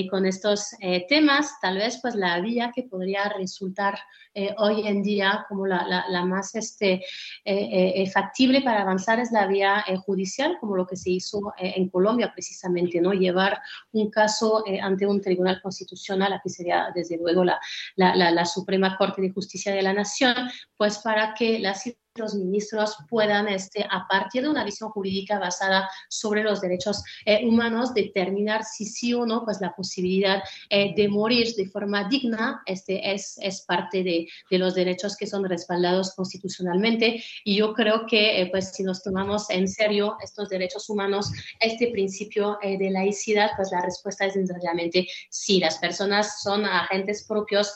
con 0.09 0.25
estos 0.25 0.69
temas, 1.09 1.14
tal 1.61 1.77
vez 1.77 1.99
pues 2.01 2.15
la 2.15 2.39
vía 2.39 2.71
que 2.73 2.83
podría 2.83 3.29
resultar 3.29 3.97
hoy 4.57 4.85
en 4.85 5.01
día 5.01 5.45
como 5.47 5.65
la, 5.65 5.87
la, 5.87 6.05
la 6.09 6.25
más 6.25 6.55
este, 6.55 7.01
factible 8.11 8.61
para 8.61 8.81
avanzar 8.81 9.19
es 9.19 9.31
la 9.31 9.47
vía 9.47 9.85
judicial, 10.05 10.57
como 10.59 10.75
lo 10.75 10.85
que 10.85 10.97
se 10.97 11.11
hizo 11.11 11.53
en 11.57 11.87
Colombia 11.89 12.31
precisamente, 12.33 12.99
¿no? 12.99 13.13
Llevar 13.13 13.61
un 13.93 14.09
caso 14.09 14.63
ante 14.81 15.07
un 15.07 15.21
tribunal 15.21 15.61
constitucional, 15.61 16.33
aquí 16.33 16.49
sería 16.49 16.91
desde 16.93 17.17
luego 17.17 17.45
la, 17.45 17.59
la 17.95 18.45
Suprema 18.45 18.97
Corte 18.97 19.21
de 19.21 19.31
Justicia 19.31 19.73
de 19.73 19.81
la 19.81 19.93
Nación, 19.93 20.35
pues 20.75 20.97
para 20.99 21.33
que 21.33 21.59
las 21.59 21.89
los 22.15 22.33
ministros 22.33 22.95
puedan, 23.09 23.47
este, 23.47 23.85
a 23.89 24.07
partir 24.07 24.43
de 24.43 24.49
una 24.49 24.63
visión 24.63 24.89
jurídica 24.89 25.37
basada 25.37 25.89
sobre 26.09 26.43
los 26.43 26.61
derechos 26.61 27.03
eh, 27.25 27.45
humanos, 27.45 27.93
determinar 27.93 28.63
si 28.63 28.85
sí 28.85 29.13
o 29.13 29.25
no, 29.25 29.43
pues 29.43 29.59
la 29.59 29.75
posibilidad 29.75 30.41
eh, 30.69 30.93
de 30.95 31.09
morir 31.09 31.53
de 31.55 31.67
forma 31.67 32.07
digna 32.07 32.61
este, 32.65 33.13
es, 33.13 33.37
es 33.41 33.61
parte 33.61 34.03
de, 34.03 34.27
de, 34.49 34.57
los 34.57 34.75
derechos 34.75 35.17
que 35.17 35.27
son 35.27 35.43
respaldados 35.43 36.13
constitucionalmente. 36.15 37.21
Y 37.43 37.57
yo 37.57 37.73
creo 37.73 38.05
que, 38.05 38.41
eh, 38.41 38.49
pues 38.49 38.71
si 38.71 38.83
nos 38.83 39.03
tomamos 39.03 39.49
en 39.49 39.67
serio 39.67 40.15
estos 40.23 40.49
derechos 40.49 40.89
humanos, 40.89 41.31
este 41.59 41.87
principio 41.91 42.57
de 42.61 42.89
laicidad, 42.89 43.51
pues 43.55 43.71
la 43.71 43.81
respuesta 43.81 44.25
es 44.25 44.33
sencillamente 44.33 45.07
sí, 45.29 45.59
las 45.59 45.77
personas 45.77 46.41
son 46.41 46.65
agentes 46.65 47.25
propios 47.27 47.73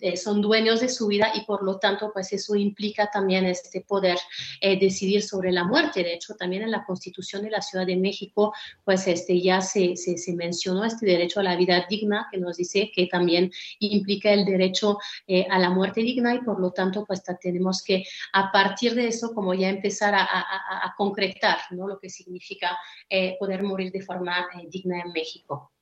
eh, 0.00 0.16
son 0.16 0.40
dueños 0.40 0.80
de 0.80 0.88
su 0.88 1.06
vida 1.06 1.32
y 1.34 1.44
por 1.44 1.62
lo 1.62 1.78
tanto, 1.78 2.10
pues 2.12 2.32
eso 2.32 2.54
implica 2.56 3.08
también 3.12 3.46
este 3.46 3.80
poder 3.80 4.18
eh, 4.60 4.78
decidir 4.78 5.22
sobre 5.22 5.52
la 5.52 5.64
muerte. 5.64 6.02
De 6.02 6.14
hecho, 6.14 6.34
también 6.34 6.62
en 6.62 6.70
la 6.70 6.84
Constitución 6.84 7.42
de 7.42 7.50
la 7.50 7.62
Ciudad 7.62 7.86
de 7.86 7.96
México, 7.96 8.52
pues 8.84 9.06
este 9.06 9.40
ya 9.40 9.60
se, 9.60 9.96
se, 9.96 10.32
mencionó 10.34 10.84
este 10.84 11.06
derecho 11.06 11.40
a 11.40 11.44
la 11.44 11.56
vida 11.56 11.86
digna, 11.88 12.28
que 12.30 12.38
nos 12.38 12.56
dice 12.56 12.90
que 12.94 13.06
también 13.06 13.50
implica 13.78 14.32
el 14.32 14.44
derecho 14.44 14.98
eh, 15.26 15.46
a 15.50 15.58
la 15.58 15.70
muerte 15.70 16.00
digna 16.00 16.34
y 16.34 16.40
por 16.40 16.60
lo 16.60 16.72
tanto, 16.72 17.04
pues 17.04 17.22
tenemos 17.40 17.82
que 17.82 18.04
a 18.32 18.50
partir 18.50 18.94
de 18.94 19.08
eso, 19.08 19.32
como 19.34 19.54
ya 19.54 19.68
empezar 19.68 20.14
a, 20.14 20.24
a, 20.24 20.94
concretar, 20.96 21.58
¿no? 21.70 21.86
Lo 21.86 21.98
que 21.98 22.10
significa 22.10 22.76
eh, 23.08 23.36
poder 23.38 23.62
morir 23.62 23.92
de 23.92 24.02
forma 24.02 24.46
digna 24.68 25.00
en 25.00 25.12
México. 25.12 25.75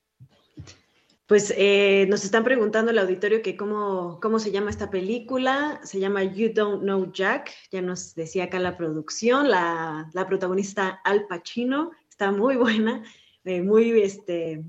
Pues 1.26 1.54
eh, 1.56 2.06
nos 2.10 2.22
están 2.24 2.44
preguntando 2.44 2.90
el 2.90 2.98
auditorio 2.98 3.40
que 3.40 3.56
cómo, 3.56 4.18
cómo 4.20 4.38
se 4.38 4.50
llama 4.50 4.68
esta 4.68 4.90
película. 4.90 5.80
Se 5.82 5.98
llama 5.98 6.22
You 6.22 6.50
Don't 6.52 6.82
Know 6.82 7.10
Jack. 7.12 7.50
Ya 7.70 7.80
nos 7.80 8.14
decía 8.14 8.44
acá 8.44 8.58
la 8.58 8.76
producción. 8.76 9.48
La, 9.48 10.10
la 10.12 10.26
protagonista 10.26 11.00
Al 11.02 11.26
Pacino. 11.26 11.92
Está 12.10 12.30
muy 12.30 12.56
buena. 12.58 13.02
eh, 13.44 13.62
muy, 13.62 14.02
este, 14.02 14.64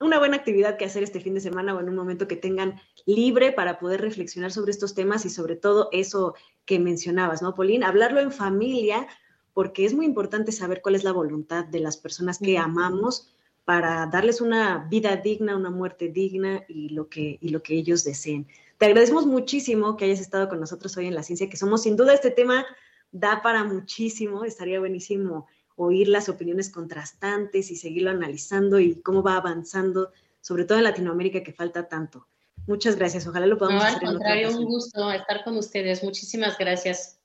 una 0.00 0.18
buena 0.18 0.36
actividad 0.36 0.78
que 0.78 0.86
hacer 0.86 1.02
este 1.02 1.20
fin 1.20 1.34
de 1.34 1.40
semana 1.40 1.74
o 1.74 1.80
en 1.80 1.88
un 1.90 1.96
momento 1.96 2.26
que 2.26 2.36
tengan 2.36 2.80
libre 3.04 3.52
para 3.52 3.78
poder 3.78 4.00
reflexionar 4.00 4.52
sobre 4.52 4.70
estos 4.70 4.94
temas 4.94 5.26
y 5.26 5.30
sobre 5.30 5.56
todo 5.56 5.90
eso 5.92 6.34
que 6.64 6.78
mencionabas, 6.78 7.42
¿no, 7.42 7.54
Pauline? 7.54 7.84
Hablarlo 7.84 8.20
en 8.20 8.32
familia, 8.32 9.06
porque 9.52 9.84
es 9.84 9.92
muy 9.92 10.06
importante 10.06 10.52
saber 10.52 10.80
cuál 10.80 10.94
es 10.94 11.04
la 11.04 11.12
voluntad 11.12 11.66
de 11.66 11.80
las 11.80 11.98
personas 11.98 12.38
que 12.38 12.56
amamos 12.56 13.34
para 13.70 14.04
darles 14.06 14.40
una 14.40 14.88
vida 14.90 15.14
digna, 15.14 15.56
una 15.56 15.70
muerte 15.70 16.08
digna 16.08 16.64
y 16.66 16.88
lo 16.88 17.08
que, 17.08 17.38
y 17.40 17.50
lo 17.50 17.62
que 17.62 17.74
ellos 17.74 18.02
deseen. 18.02 18.48
Te 18.78 18.86
agradecemos 18.86 19.26
muchísimo 19.26 19.96
que 19.96 20.06
hayas 20.06 20.18
estado 20.18 20.48
con 20.48 20.58
nosotros 20.58 20.96
hoy 20.96 21.06
en 21.06 21.14
La 21.14 21.22
Ciencia 21.22 21.48
que 21.48 21.56
Somos. 21.56 21.84
Sin 21.84 21.94
duda 21.96 22.12
este 22.12 22.32
tema 22.32 22.66
da 23.12 23.42
para 23.42 23.62
muchísimo, 23.62 24.44
estaría 24.44 24.80
buenísimo 24.80 25.46
oír 25.76 26.08
las 26.08 26.28
opiniones 26.28 26.68
contrastantes 26.68 27.70
y 27.70 27.76
seguirlo 27.76 28.10
analizando 28.10 28.80
y 28.80 29.00
cómo 29.02 29.22
va 29.22 29.36
avanzando, 29.36 30.10
sobre 30.40 30.64
todo 30.64 30.78
en 30.78 30.84
Latinoamérica 30.84 31.44
que 31.44 31.52
falta 31.52 31.86
tanto. 31.86 32.26
Muchas 32.66 32.96
gracias, 32.96 33.24
ojalá 33.28 33.46
lo 33.46 33.56
podamos 33.56 33.84
No, 33.84 33.88
al 33.88 33.94
hacer 33.94 34.02
en 34.02 34.16
otra 34.16 34.18
contrario, 34.18 34.58
un 34.58 34.64
gusto 34.64 35.12
estar 35.12 35.44
con 35.44 35.56
ustedes. 35.56 36.02
Muchísimas 36.02 36.58
gracias. 36.58 37.19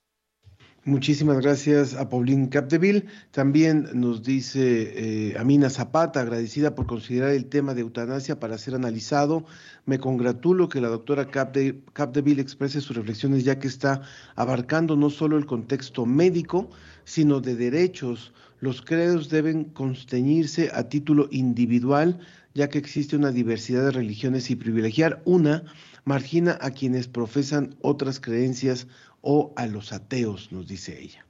Muchísimas 0.87 1.39
gracias 1.39 1.95
a 1.95 2.09
Pauline 2.09 2.47
Capdeville. 2.47 3.05
También 3.31 3.87
nos 3.95 4.21
dice 4.21 5.31
eh, 5.31 5.35
Amina 5.35 5.71
Zapata, 5.71 6.21
agradecida 6.21 6.75
por 6.75 6.85
considerar 6.85 7.31
el 7.31 7.45
tema 7.47 7.73
de 7.73 7.81
eutanasia 7.81 8.39
para 8.39 8.59
ser 8.59 8.75
analizado. 8.75 9.45
Me 9.87 9.97
congratulo 9.97 10.69
que 10.69 10.81
la 10.81 10.89
doctora 10.89 11.31
Capde- 11.31 11.81
Capdeville 11.93 12.39
exprese 12.39 12.81
sus 12.81 12.95
reflexiones 12.95 13.43
ya 13.43 13.57
que 13.57 13.67
está 13.67 14.03
abarcando 14.35 14.95
no 14.95 15.09
solo 15.09 15.39
el 15.39 15.47
contexto 15.47 16.05
médico, 16.05 16.69
sino 17.03 17.41
de 17.41 17.55
derechos. 17.55 18.31
Los 18.59 18.83
credos 18.83 19.29
deben 19.29 19.63
consteñirse 19.63 20.69
a 20.71 20.87
título 20.87 21.27
individual, 21.31 22.19
ya 22.53 22.69
que 22.69 22.77
existe 22.77 23.15
una 23.15 23.31
diversidad 23.31 23.85
de 23.85 23.91
religiones 23.91 24.51
y 24.51 24.55
privilegiar 24.55 25.23
una 25.25 25.63
margina 26.05 26.59
a 26.61 26.69
quienes 26.69 27.07
profesan 27.07 27.75
otras 27.81 28.19
creencias 28.19 28.85
o 29.25 29.51
a 29.57 29.65
los 29.65 29.91
ateos, 29.91 30.51
nos 30.51 30.67
dice 30.67 30.97
ella. 31.01 31.25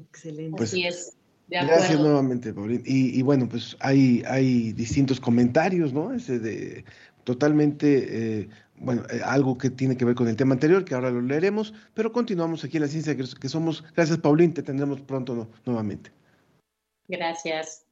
Excelente. 0.00 0.56
Pues, 0.56 0.70
Así 0.70 0.86
es, 0.86 1.16
de 1.48 1.56
Gracias 1.56 1.98
nuevamente, 2.00 2.54
Paulín. 2.54 2.82
Y, 2.86 3.18
y 3.18 3.22
bueno, 3.22 3.48
pues 3.48 3.76
hay, 3.80 4.22
hay 4.26 4.72
distintos 4.72 5.18
comentarios, 5.20 5.92
¿no? 5.92 6.14
Ese 6.14 6.38
de 6.38 6.84
totalmente, 7.24 8.40
eh, 8.42 8.48
bueno, 8.76 9.02
eh, 9.10 9.20
algo 9.24 9.58
que 9.58 9.68
tiene 9.70 9.96
que 9.96 10.04
ver 10.04 10.14
con 10.14 10.28
el 10.28 10.36
tema 10.36 10.54
anterior, 10.54 10.84
que 10.84 10.94
ahora 10.94 11.10
lo 11.10 11.20
leeremos, 11.20 11.74
pero 11.94 12.12
continuamos 12.12 12.64
aquí 12.64 12.76
en 12.76 12.84
la 12.84 12.88
ciencia 12.88 13.16
que, 13.16 13.24
que 13.40 13.48
somos. 13.48 13.84
Gracias, 13.96 14.18
Paulín, 14.18 14.54
te 14.54 14.62
tendremos 14.62 15.00
pronto 15.00 15.34
no- 15.34 15.48
nuevamente. 15.66 16.12
Gracias. 17.08 17.84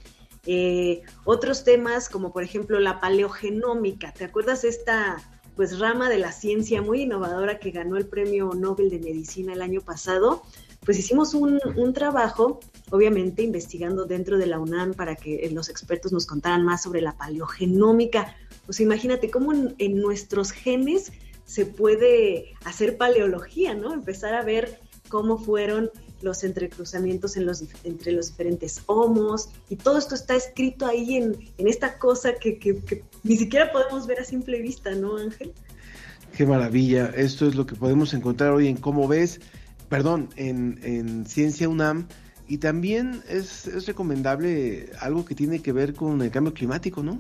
eh, 0.45 1.01
otros 1.23 1.63
temas 1.63 2.09
como 2.09 2.33
por 2.33 2.43
ejemplo 2.43 2.77
la 2.81 2.99
paleogenómica. 2.99 4.11
¿Te 4.11 4.25
acuerdas 4.25 4.65
esta 4.65 5.15
pues 5.55 5.79
rama 5.79 6.09
de 6.09 6.17
la 6.17 6.33
ciencia 6.33 6.81
muy 6.81 7.03
innovadora 7.03 7.57
que 7.57 7.71
ganó 7.71 7.95
el 7.95 8.05
premio 8.05 8.51
Nobel 8.53 8.89
de 8.89 8.99
Medicina 8.99 9.53
el 9.53 9.61
año 9.61 9.79
pasado? 9.79 10.43
Pues 10.87 10.97
hicimos 10.97 11.33
un, 11.33 11.59
un 11.75 11.93
trabajo, 11.93 12.61
obviamente 12.91 13.43
investigando 13.43 14.05
dentro 14.05 14.37
de 14.37 14.47
la 14.47 14.57
UNAM 14.57 14.93
para 14.93 15.15
que 15.17 15.45
eh, 15.45 15.51
los 15.51 15.67
expertos 15.67 16.13
nos 16.13 16.25
contaran 16.25 16.63
más 16.63 16.81
sobre 16.81 17.01
la 17.01 17.11
paleogenómica. 17.17 18.35
Pues 18.65 18.79
imagínate 18.79 19.29
cómo 19.29 19.51
en, 19.51 19.75
en 19.79 19.99
nuestros 19.99 20.51
genes 20.51 21.11
se 21.43 21.65
puede 21.65 22.53
hacer 22.63 22.95
paleología, 22.97 23.73
¿no? 23.73 23.93
Empezar 23.93 24.33
a 24.33 24.43
ver 24.43 24.79
cómo 25.09 25.37
fueron 25.37 25.91
los 26.21 26.43
entrecruzamientos 26.45 27.35
entre 27.83 28.11
los 28.13 28.29
diferentes 28.29 28.81
homos, 28.87 29.49
y 29.69 29.75
todo 29.75 29.97
esto 29.97 30.15
está 30.15 30.35
escrito 30.35 30.85
ahí 30.87 31.17
en, 31.17 31.37
en 31.57 31.67
esta 31.67 31.99
cosa 31.99 32.33
que, 32.35 32.57
que- 32.59 32.81
que 32.81 33.03
ni 33.23 33.35
siquiera 33.37 33.71
podemos 33.71 34.07
ver 34.07 34.21
a 34.21 34.23
simple 34.23 34.61
vista, 34.61 34.91
¿no, 34.95 35.17
Ángel? 35.17 35.53
Qué 36.35 36.45
maravilla. 36.45 37.11
Esto 37.15 37.45
es 37.45 37.55
lo 37.55 37.65
que 37.65 37.75
podemos 37.75 38.13
encontrar 38.13 38.51
hoy 38.53 38.67
en 38.67 38.77
Cómo 38.77 39.07
ves, 39.07 39.39
perdón, 39.89 40.29
en, 40.35 40.79
en 40.83 41.25
Ciencia 41.25 41.69
UNAM. 41.69 42.07
Y 42.47 42.59
también 42.59 43.21
es, 43.27 43.85
recomendable 43.85 44.89
algo 45.01 45.25
que 45.25 45.35
tiene 45.35 45.61
que 45.61 45.73
ver 45.73 45.93
con 45.93 46.21
el 46.21 46.31
cambio 46.31 46.53
climático, 46.53 47.03
¿no? 47.03 47.19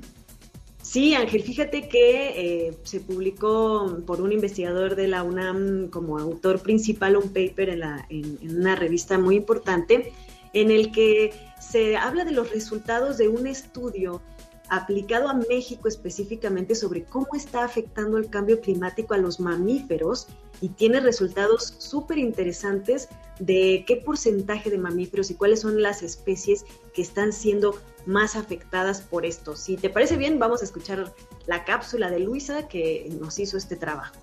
Sí, 0.81 1.15
Ángel, 1.15 1.43
fíjate 1.43 1.89
que 1.89 2.67
eh, 2.67 2.77
se 2.83 3.01
publicó 3.01 4.01
por 4.05 4.21
un 4.21 4.31
investigador 4.31 4.95
de 4.95 5.09
la 5.09 5.23
UNAM 5.23 5.89
como 5.89 6.17
autor 6.17 6.61
principal 6.61 7.17
un 7.17 7.33
paper 7.33 7.69
en, 7.69 7.79
la, 7.81 8.05
en, 8.09 8.37
en 8.41 8.57
una 8.57 8.75
revista 8.75 9.17
muy 9.17 9.35
importante 9.35 10.13
en 10.53 10.71
el 10.71 10.93
que 10.93 11.33
se 11.59 11.97
habla 11.97 12.23
de 12.23 12.31
los 12.31 12.51
resultados 12.51 13.17
de 13.17 13.27
un 13.27 13.47
estudio 13.47 14.21
aplicado 14.69 15.29
a 15.29 15.33
México 15.33 15.87
específicamente 15.87 16.75
sobre 16.75 17.03
cómo 17.03 17.27
está 17.33 17.63
afectando 17.63 18.17
el 18.17 18.29
cambio 18.29 18.59
climático 18.61 19.13
a 19.13 19.17
los 19.17 19.39
mamíferos 19.39 20.27
y 20.61 20.69
tiene 20.69 20.99
resultados 20.99 21.75
súper 21.77 22.17
interesantes 22.17 23.09
de 23.39 23.83
qué 23.87 23.97
porcentaje 23.97 24.69
de 24.69 24.77
mamíferos 24.77 25.29
y 25.29 25.35
cuáles 25.35 25.61
son 25.61 25.81
las 25.81 26.01
especies 26.01 26.65
que 26.93 27.01
están 27.01 27.33
siendo 27.33 27.79
más 28.05 28.35
afectadas 28.35 29.01
por 29.01 29.25
esto. 29.25 29.55
Si 29.55 29.77
te 29.77 29.89
parece 29.89 30.17
bien, 30.17 30.39
vamos 30.39 30.61
a 30.61 30.65
escuchar 30.65 31.13
la 31.45 31.63
cápsula 31.63 32.09
de 32.09 32.19
Luisa 32.19 32.67
que 32.67 33.09
nos 33.19 33.37
hizo 33.39 33.57
este 33.57 33.75
trabajo. 33.75 34.15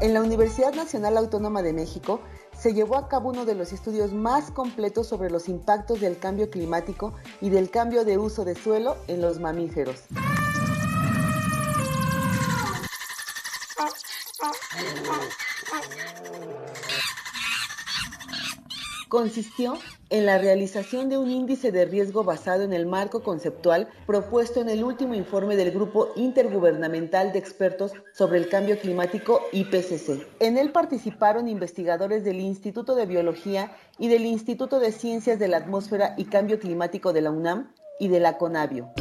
En 0.00 0.14
la 0.14 0.22
Universidad 0.22 0.72
Nacional 0.72 1.18
Autónoma 1.18 1.60
de 1.60 1.74
México 1.74 2.22
se 2.58 2.72
llevó 2.72 2.96
a 2.96 3.06
cabo 3.06 3.28
uno 3.28 3.44
de 3.44 3.54
los 3.54 3.74
estudios 3.74 4.14
más 4.14 4.50
completos 4.50 5.06
sobre 5.06 5.28
los 5.30 5.46
impactos 5.46 6.00
del 6.00 6.18
cambio 6.18 6.48
climático 6.48 7.12
y 7.42 7.50
del 7.50 7.70
cambio 7.70 8.06
de 8.06 8.16
uso 8.16 8.46
de 8.46 8.54
suelo 8.54 8.96
en 9.08 9.20
los 9.20 9.40
mamíferos. 9.40 10.04
Consistió 19.10 19.74
en 20.08 20.24
la 20.24 20.38
realización 20.38 21.10
de 21.10 21.18
un 21.18 21.30
índice 21.30 21.72
de 21.72 21.84
riesgo 21.84 22.24
basado 22.24 22.62
en 22.62 22.72
el 22.72 22.86
marco 22.86 23.22
conceptual 23.22 23.88
propuesto 24.06 24.60
en 24.62 24.70
el 24.70 24.82
último 24.82 25.14
informe 25.14 25.56
del 25.56 25.72
Grupo 25.72 26.08
Intergubernamental 26.16 27.32
de 27.32 27.40
Expertos 27.40 27.92
sobre 28.14 28.38
el 28.38 28.48
Cambio 28.48 28.78
Climático 28.78 29.40
IPCC. 29.52 30.26
En 30.38 30.56
él 30.56 30.70
participaron 30.70 31.48
investigadores 31.48 32.24
del 32.24 32.40
Instituto 32.40 32.94
de 32.94 33.06
Biología 33.06 33.76
y 33.98 34.08
del 34.08 34.24
Instituto 34.24 34.78
de 34.78 34.92
Ciencias 34.92 35.38
de 35.38 35.48
la 35.48 35.58
Atmósfera 35.58 36.14
y 36.16 36.26
Cambio 36.26 36.60
Climático 36.60 37.12
de 37.12 37.20
la 37.20 37.32
UNAM 37.32 37.74
y 37.98 38.08
de 38.08 38.20
la 38.20 38.38
CONABIO. 38.38 38.92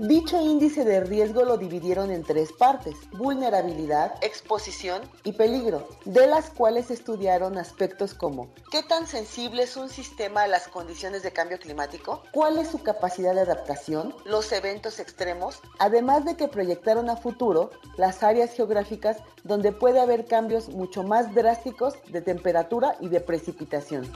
Dicho 0.00 0.40
índice 0.40 0.86
de 0.86 1.00
riesgo 1.00 1.44
lo 1.44 1.58
dividieron 1.58 2.10
en 2.10 2.24
tres 2.24 2.52
partes, 2.52 2.94
vulnerabilidad, 3.18 4.14
exposición 4.22 5.02
y 5.24 5.32
peligro, 5.32 5.86
de 6.06 6.26
las 6.26 6.48
cuales 6.48 6.90
estudiaron 6.90 7.58
aspectos 7.58 8.14
como 8.14 8.48
¿qué 8.70 8.82
tan 8.82 9.06
sensible 9.06 9.64
es 9.64 9.76
un 9.76 9.90
sistema 9.90 10.44
a 10.44 10.48
las 10.48 10.68
condiciones 10.68 11.22
de 11.22 11.32
cambio 11.32 11.58
climático? 11.58 12.22
¿Cuál 12.32 12.56
es 12.56 12.68
su 12.68 12.82
capacidad 12.82 13.34
de 13.34 13.42
adaptación? 13.42 14.14
¿Los 14.24 14.50
eventos 14.52 15.00
extremos? 15.00 15.60
Además 15.78 16.24
de 16.24 16.34
que 16.34 16.48
proyectaron 16.48 17.10
a 17.10 17.18
futuro 17.18 17.70
las 17.98 18.22
áreas 18.22 18.54
geográficas 18.54 19.18
donde 19.44 19.70
puede 19.70 20.00
haber 20.00 20.24
cambios 20.24 20.70
mucho 20.70 21.02
más 21.02 21.34
drásticos 21.34 21.92
de 22.10 22.22
temperatura 22.22 22.96
y 23.00 23.10
de 23.10 23.20
precipitación. 23.20 24.10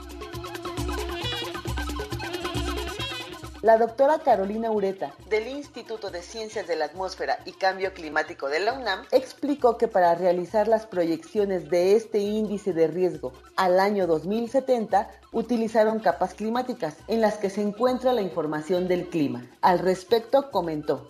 La 3.65 3.79
doctora 3.79 4.19
Carolina 4.19 4.69
Ureta, 4.69 5.15
del 5.27 5.47
Instituto 5.47 6.11
de 6.11 6.21
Ciencias 6.21 6.67
de 6.67 6.75
la 6.75 6.85
Atmósfera 6.85 7.39
y 7.47 7.53
Cambio 7.53 7.95
Climático 7.95 8.47
de 8.47 8.59
la 8.59 8.73
UNAM, 8.73 9.05
explicó 9.11 9.75
que 9.79 9.87
para 9.87 10.13
realizar 10.13 10.67
las 10.67 10.85
proyecciones 10.85 11.67
de 11.71 11.95
este 11.95 12.19
índice 12.19 12.73
de 12.73 12.85
riesgo 12.85 13.33
al 13.57 13.79
año 13.79 14.05
2070, 14.05 15.09
utilizaron 15.33 15.97
capas 15.97 16.35
climáticas 16.35 16.99
en 17.07 17.21
las 17.21 17.39
que 17.39 17.49
se 17.49 17.63
encuentra 17.63 18.13
la 18.13 18.21
información 18.21 18.87
del 18.87 19.09
clima. 19.09 19.49
Al 19.63 19.79
respecto, 19.79 20.51
comentó. 20.51 21.09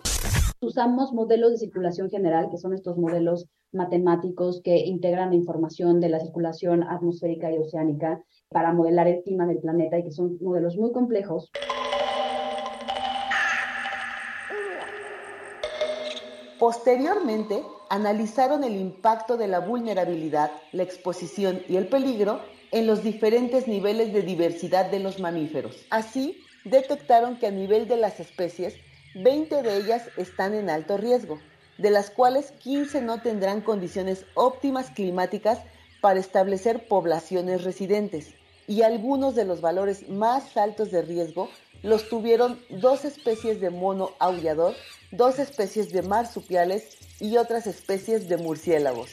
Usamos 0.62 1.12
modelos 1.12 1.50
de 1.50 1.58
circulación 1.58 2.08
general, 2.08 2.48
que 2.50 2.56
son 2.56 2.72
estos 2.72 2.96
modelos 2.96 3.50
matemáticos 3.72 4.62
que 4.64 4.78
integran 4.78 5.28
la 5.28 5.36
información 5.36 6.00
de 6.00 6.08
la 6.08 6.20
circulación 6.20 6.84
atmosférica 6.84 7.52
y 7.52 7.58
oceánica 7.58 8.24
para 8.48 8.72
modelar 8.72 9.08
el 9.08 9.22
clima 9.24 9.44
del 9.44 9.58
planeta 9.58 9.98
y 9.98 10.04
que 10.04 10.10
son 10.12 10.38
modelos 10.40 10.78
muy 10.78 10.92
complejos. 10.92 11.50
Posteriormente, 16.58 17.62
analizaron 17.90 18.64
el 18.64 18.76
impacto 18.76 19.36
de 19.36 19.46
la 19.46 19.60
vulnerabilidad, 19.60 20.50
la 20.72 20.82
exposición 20.82 21.62
y 21.68 21.76
el 21.76 21.88
peligro 21.88 22.40
en 22.72 22.86
los 22.86 23.02
diferentes 23.02 23.68
niveles 23.68 24.12
de 24.12 24.22
diversidad 24.22 24.90
de 24.90 25.00
los 25.00 25.20
mamíferos. 25.20 25.76
Así, 25.90 26.42
detectaron 26.64 27.38
que 27.38 27.46
a 27.46 27.50
nivel 27.50 27.86
de 27.88 27.96
las 27.96 28.20
especies, 28.20 28.74
20 29.14 29.62
de 29.62 29.76
ellas 29.76 30.08
están 30.16 30.54
en 30.54 30.70
alto 30.70 30.96
riesgo, 30.96 31.38
de 31.78 31.90
las 31.90 32.10
cuales 32.10 32.52
15 32.52 33.02
no 33.02 33.20
tendrán 33.20 33.60
condiciones 33.60 34.24
óptimas 34.34 34.90
climáticas 34.90 35.60
para 36.00 36.20
establecer 36.20 36.88
poblaciones 36.88 37.64
residentes. 37.64 38.34
Y 38.66 38.82
algunos 38.82 39.34
de 39.34 39.44
los 39.44 39.60
valores 39.60 40.08
más 40.08 40.56
altos 40.56 40.90
de 40.90 41.02
riesgo 41.02 41.48
los 41.82 42.08
tuvieron 42.08 42.60
dos 42.70 43.04
especies 43.04 43.60
de 43.60 43.70
mono 43.70 44.10
aullador 44.18 44.74
dos 45.10 45.38
especies 45.38 45.92
de 45.92 46.02
marsupiales 46.02 46.98
y 47.20 47.36
otras 47.36 47.66
especies 47.66 48.28
de 48.28 48.36
murciélagos. 48.36 49.10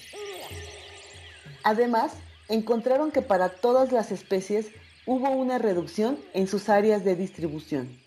Además, 1.64 2.14
encontraron 2.50 3.12
que 3.12 3.22
para 3.22 3.50
todas 3.50 3.92
las 3.92 4.12
especies 4.12 4.68
hubo 5.06 5.30
una 5.30 5.58
reducción 5.58 6.20
en 6.34 6.48
sus 6.48 6.70
áreas 6.70 7.04
de 7.04 7.16
distribución. 7.16 7.98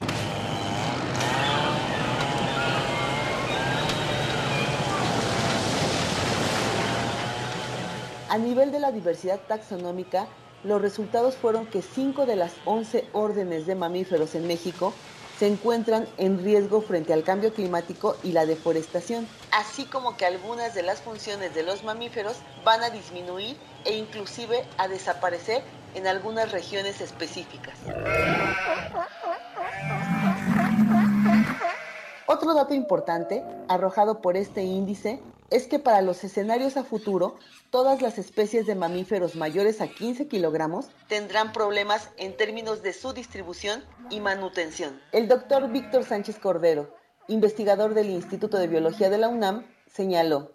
A 8.28 8.38
nivel 8.38 8.72
de 8.72 8.80
la 8.80 8.92
diversidad 8.92 9.40
taxonómica, 9.46 10.26
los 10.66 10.82
resultados 10.82 11.36
fueron 11.36 11.66
que 11.66 11.80
5 11.80 12.26
de 12.26 12.36
las 12.36 12.52
11 12.64 13.08
órdenes 13.12 13.66
de 13.66 13.76
mamíferos 13.76 14.34
en 14.34 14.46
México 14.46 14.92
se 15.38 15.46
encuentran 15.46 16.08
en 16.16 16.42
riesgo 16.42 16.80
frente 16.80 17.12
al 17.12 17.22
cambio 17.22 17.52
climático 17.52 18.16
y 18.22 18.32
la 18.32 18.46
deforestación, 18.46 19.28
así 19.52 19.84
como 19.84 20.16
que 20.16 20.26
algunas 20.26 20.74
de 20.74 20.82
las 20.82 21.02
funciones 21.02 21.54
de 21.54 21.62
los 21.62 21.84
mamíferos 21.84 22.38
van 22.64 22.82
a 22.82 22.90
disminuir 22.90 23.56
e 23.84 23.94
inclusive 23.96 24.64
a 24.78 24.88
desaparecer 24.88 25.62
en 25.94 26.06
algunas 26.06 26.50
regiones 26.52 27.00
específicas. 27.00 27.74
Otro 32.26 32.54
dato 32.54 32.74
importante 32.74 33.44
arrojado 33.68 34.20
por 34.20 34.36
este 34.36 34.64
índice 34.64 35.20
es 35.50 35.66
que 35.66 35.78
para 35.78 36.02
los 36.02 36.24
escenarios 36.24 36.76
a 36.76 36.84
futuro, 36.84 37.36
todas 37.70 38.02
las 38.02 38.18
especies 38.18 38.66
de 38.66 38.74
mamíferos 38.74 39.36
mayores 39.36 39.80
a 39.80 39.88
15 39.88 40.28
kilogramos 40.28 40.88
tendrán 41.08 41.52
problemas 41.52 42.10
en 42.16 42.36
términos 42.36 42.82
de 42.82 42.92
su 42.92 43.12
distribución 43.12 43.82
y 44.10 44.20
manutención. 44.20 45.00
El 45.12 45.28
doctor 45.28 45.70
Víctor 45.70 46.04
Sánchez 46.04 46.38
Cordero, 46.38 46.94
investigador 47.28 47.94
del 47.94 48.10
Instituto 48.10 48.58
de 48.58 48.68
Biología 48.68 49.10
de 49.10 49.18
la 49.18 49.28
UNAM, 49.28 49.66
señaló. 49.86 50.52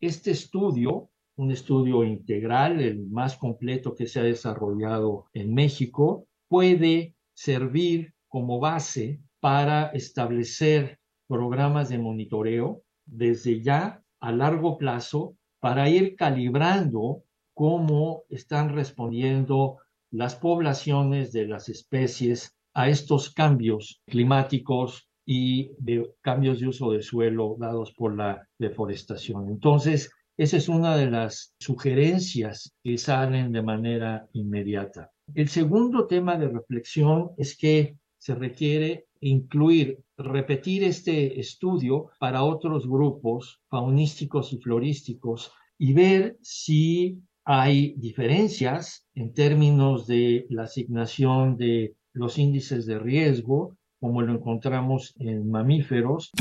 Este 0.00 0.30
estudio, 0.32 1.10
un 1.36 1.50
estudio 1.52 2.04
integral, 2.04 2.80
el 2.80 3.06
más 3.08 3.36
completo 3.36 3.94
que 3.94 4.06
se 4.06 4.20
ha 4.20 4.22
desarrollado 4.22 5.26
en 5.32 5.54
México, 5.54 6.26
puede 6.48 7.14
servir 7.34 8.14
como 8.28 8.58
base 8.58 9.20
para 9.40 9.86
establecer 9.88 10.98
programas 11.28 11.88
de 11.88 11.98
monitoreo 11.98 12.82
desde 13.04 13.62
ya 13.62 14.02
a 14.20 14.32
largo 14.32 14.78
plazo 14.78 15.36
para 15.60 15.88
ir 15.88 16.16
calibrando 16.16 17.22
cómo 17.54 18.24
están 18.28 18.74
respondiendo 18.74 19.78
las 20.10 20.36
poblaciones 20.36 21.32
de 21.32 21.46
las 21.46 21.68
especies 21.68 22.54
a 22.74 22.88
estos 22.88 23.32
cambios 23.32 24.02
climáticos 24.06 25.08
y 25.24 25.72
de 25.78 26.14
cambios 26.20 26.60
de 26.60 26.68
uso 26.68 26.92
de 26.92 27.02
suelo 27.02 27.56
dados 27.58 27.92
por 27.94 28.16
la 28.16 28.46
deforestación. 28.58 29.48
Entonces, 29.48 30.10
esa 30.36 30.58
es 30.58 30.68
una 30.68 30.96
de 30.96 31.10
las 31.10 31.54
sugerencias 31.58 32.74
que 32.84 32.98
salen 32.98 33.52
de 33.52 33.62
manera 33.62 34.28
inmediata. 34.34 35.10
El 35.34 35.48
segundo 35.48 36.06
tema 36.06 36.36
de 36.36 36.48
reflexión 36.48 37.30
es 37.38 37.56
que 37.56 37.96
se 38.18 38.34
requiere 38.34 39.05
incluir, 39.20 39.98
repetir 40.16 40.84
este 40.84 41.40
estudio 41.40 42.06
para 42.18 42.42
otros 42.42 42.88
grupos 42.88 43.60
faunísticos 43.68 44.52
y 44.52 44.58
florísticos 44.58 45.52
y 45.78 45.92
ver 45.92 46.38
si 46.42 47.20
hay 47.44 47.94
diferencias 47.96 49.06
en 49.14 49.32
términos 49.32 50.06
de 50.06 50.46
la 50.50 50.64
asignación 50.64 51.56
de 51.56 51.94
los 52.12 52.38
índices 52.38 52.86
de 52.86 52.98
riesgo, 52.98 53.76
como 54.00 54.22
lo 54.22 54.32
encontramos 54.32 55.14
en 55.18 55.50
mamíferos. 55.50 56.32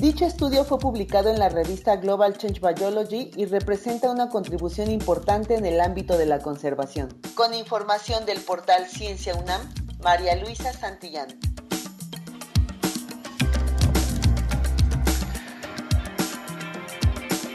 Dicho 0.00 0.24
estudio 0.26 0.62
fue 0.62 0.78
publicado 0.78 1.28
en 1.28 1.40
la 1.40 1.48
revista 1.48 1.96
Global 1.96 2.38
Change 2.38 2.60
Biology 2.60 3.32
y 3.36 3.46
representa 3.46 4.12
una 4.12 4.28
contribución 4.28 4.92
importante 4.92 5.56
en 5.56 5.66
el 5.66 5.80
ámbito 5.80 6.16
de 6.16 6.24
la 6.24 6.38
conservación. 6.38 7.08
Con 7.34 7.52
información 7.52 8.24
del 8.24 8.38
portal 8.38 8.86
Ciencia 8.86 9.34
UNAM, 9.34 9.60
María 10.00 10.36
Luisa 10.36 10.72
Santillán. 10.72 11.26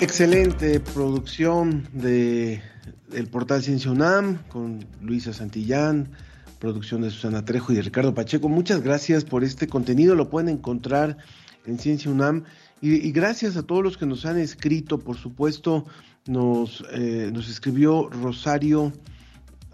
Excelente 0.02 0.82
producción 0.82 1.88
de 1.94 2.62
el 3.14 3.28
portal 3.28 3.64
Ciencia 3.64 3.90
UNAM 3.90 4.44
con 4.50 4.86
Luisa 5.00 5.32
Santillán, 5.32 6.12
producción 6.60 7.04
de 7.04 7.10
Susana 7.10 7.46
Trejo 7.46 7.72
y 7.72 7.78
de 7.78 7.84
Ricardo 7.84 8.14
Pacheco. 8.14 8.50
Muchas 8.50 8.82
gracias 8.82 9.24
por 9.24 9.46
este 9.46 9.68
contenido, 9.68 10.14
lo 10.14 10.30
pueden 10.30 10.50
encontrar 10.50 11.12
en 11.12 11.43
Ciencia 11.78 12.12
UNAM. 12.12 12.44
Y, 12.82 13.12
gracias 13.12 13.56
a 13.56 13.64
todos 13.64 13.84
los 13.84 13.98
que 13.98 14.06
nos 14.06 14.26
han 14.26 14.38
escrito, 14.38 15.00
por 15.00 15.18
supuesto, 15.18 15.86
nos, 16.26 16.84
eh, 16.92 17.30
nos 17.34 17.50
escribió 17.50 18.10
Rosario, 18.10 18.92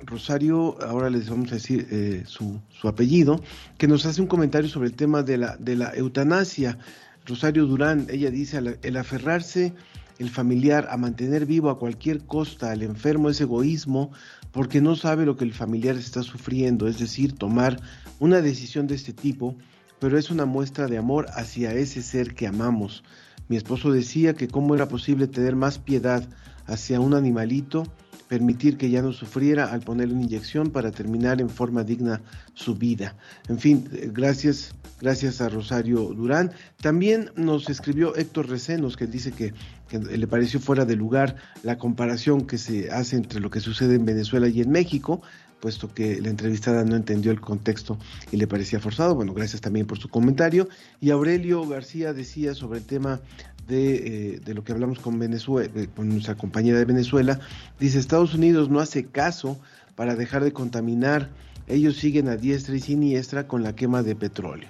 Rosario, 0.04 0.78
ahora 0.84 1.10
les 1.10 1.30
vamos 1.30 1.52
a 1.52 1.56
decir 1.56 1.88
eh, 1.90 2.24
su, 2.28 2.62
su, 2.70 2.88
apellido, 2.88 3.42
que 3.78 3.88
nos 3.88 4.06
hace 4.06 4.22
un 4.22 4.28
comentario 4.28 4.70
sobre 4.70 4.90
el 4.90 4.96
tema 4.96 5.24
de 5.24 5.38
la, 5.38 5.58
de 5.58 5.76
la 5.76 5.92
eutanasia. 5.96 6.78
Rosario 7.26 7.66
Durán, 7.66 8.06
ella 8.10 8.30
dice, 8.30 8.60
el 8.82 8.98
aferrarse 8.98 9.74
el 10.20 10.30
familiar 10.30 10.88
a 10.92 10.98
mantener 10.98 11.46
vivo 11.46 11.70
a 11.70 11.80
cualquier 11.80 12.26
costa 12.26 12.72
al 12.72 12.84
enfermo 12.84 13.30
es 13.30 13.42
egoísmo 13.42 14.12
porque 14.52 14.82
no 14.82 14.96
sabe 14.96 15.26
lo 15.26 15.38
que 15.38 15.46
el 15.46 15.54
familiar 15.54 15.96
está 15.96 16.24
sufriendo, 16.24 16.88
es 16.88 17.00
decir, 17.00 17.34
tomar 17.34 17.80
una 18.20 18.42
decisión 18.42 18.86
de 18.86 18.96
este 18.96 19.14
tipo 19.14 19.56
pero 20.00 20.18
es 20.18 20.30
una 20.32 20.46
muestra 20.46 20.88
de 20.88 20.98
amor 20.98 21.28
hacia 21.34 21.74
ese 21.74 22.02
ser 22.02 22.36
que 22.36 22.48
amamos. 22.48 23.04
Mi 23.48 23.58
esposo 23.58 23.92
decía 23.92 24.34
que 24.34 24.48
cómo 24.48 24.76
era 24.76 24.88
posible 24.88 25.28
tener 25.28 25.56
más 25.56 25.80
piedad 25.80 26.24
hacia 26.68 27.00
un 27.00 27.14
animalito, 27.14 27.84
permitir 28.28 28.78
que 28.78 28.92
ya 28.92 29.02
no 29.02 29.12
sufriera 29.12 29.74
al 29.74 29.82
ponerle 29.82 30.14
una 30.14 30.24
inyección 30.24 30.70
para 30.70 30.92
terminar 30.92 31.42
en 31.42 31.50
forma 31.50 31.84
digna 31.84 32.22
su 32.54 32.76
vida. 32.76 33.16
En 33.48 33.58
fin, 33.58 33.90
eh, 33.92 34.12
gracias, 34.14 34.76
gracias 35.02 35.42
a 35.42 35.50
Rosario 35.50 36.14
Durán. 36.14 36.52
También 36.80 37.32
nos 37.36 37.70
escribió 37.70 38.16
Héctor 38.16 38.50
Recenos, 38.50 38.98
que 38.98 39.08
dice 39.08 39.32
que, 39.32 39.56
que 39.88 39.98
le 39.98 40.28
pareció 40.28 40.60
fuera 40.60 40.86
de 40.86 40.96
lugar 40.96 41.38
la 41.64 41.80
comparación 41.80 42.46
que 42.46 42.60
se 42.60 42.92
hace 42.92 43.16
entre 43.16 43.40
lo 43.40 43.50
que 43.50 43.62
sucede 43.62 43.96
en 43.96 44.06
Venezuela 44.06 44.48
y 44.48 44.62
en 44.62 44.70
México 44.70 45.24
puesto 45.60 45.94
que 45.94 46.22
la 46.22 46.30
entrevistada 46.30 46.84
no 46.84 46.96
entendió 46.96 47.32
el 47.32 47.42
contexto 47.42 47.98
y 48.32 48.38
le 48.38 48.48
parecía 48.48 48.80
forzado. 48.80 49.16
Bueno, 49.16 49.34
gracias 49.34 49.62
también 49.62 49.86
por 49.86 50.00
su 50.00 50.10
comentario. 50.10 50.68
Y 51.02 51.12
Aurelio 51.12 51.68
García 51.68 52.14
decía 52.14 52.54
sobre 52.54 52.80
el 52.80 52.86
tema 52.86 53.20
de, 53.68 53.96
eh, 54.36 54.40
de 54.40 54.54
lo 54.54 54.64
que 54.64 54.72
hablamos 54.72 55.00
con 55.00 55.20
Venezuela, 55.20 55.70
con 55.96 56.10
nuestra 56.10 56.36
compañera 56.36 56.80
de 56.80 56.86
Venezuela, 56.86 57.40
dice 57.80 58.00
Estados 58.00 58.34
Unidos 58.34 58.70
no 58.70 58.80
hace 58.80 59.06
caso 59.06 59.60
para 59.96 60.16
dejar 60.16 60.44
de 60.44 60.54
contaminar, 60.54 61.30
ellos 61.68 61.98
siguen 61.98 62.30
a 62.30 62.36
diestra 62.38 62.76
y 62.76 62.80
siniestra 62.80 63.48
con 63.48 63.64
la 63.64 63.76
quema 63.76 64.02
de 64.02 64.16
petróleo. 64.16 64.70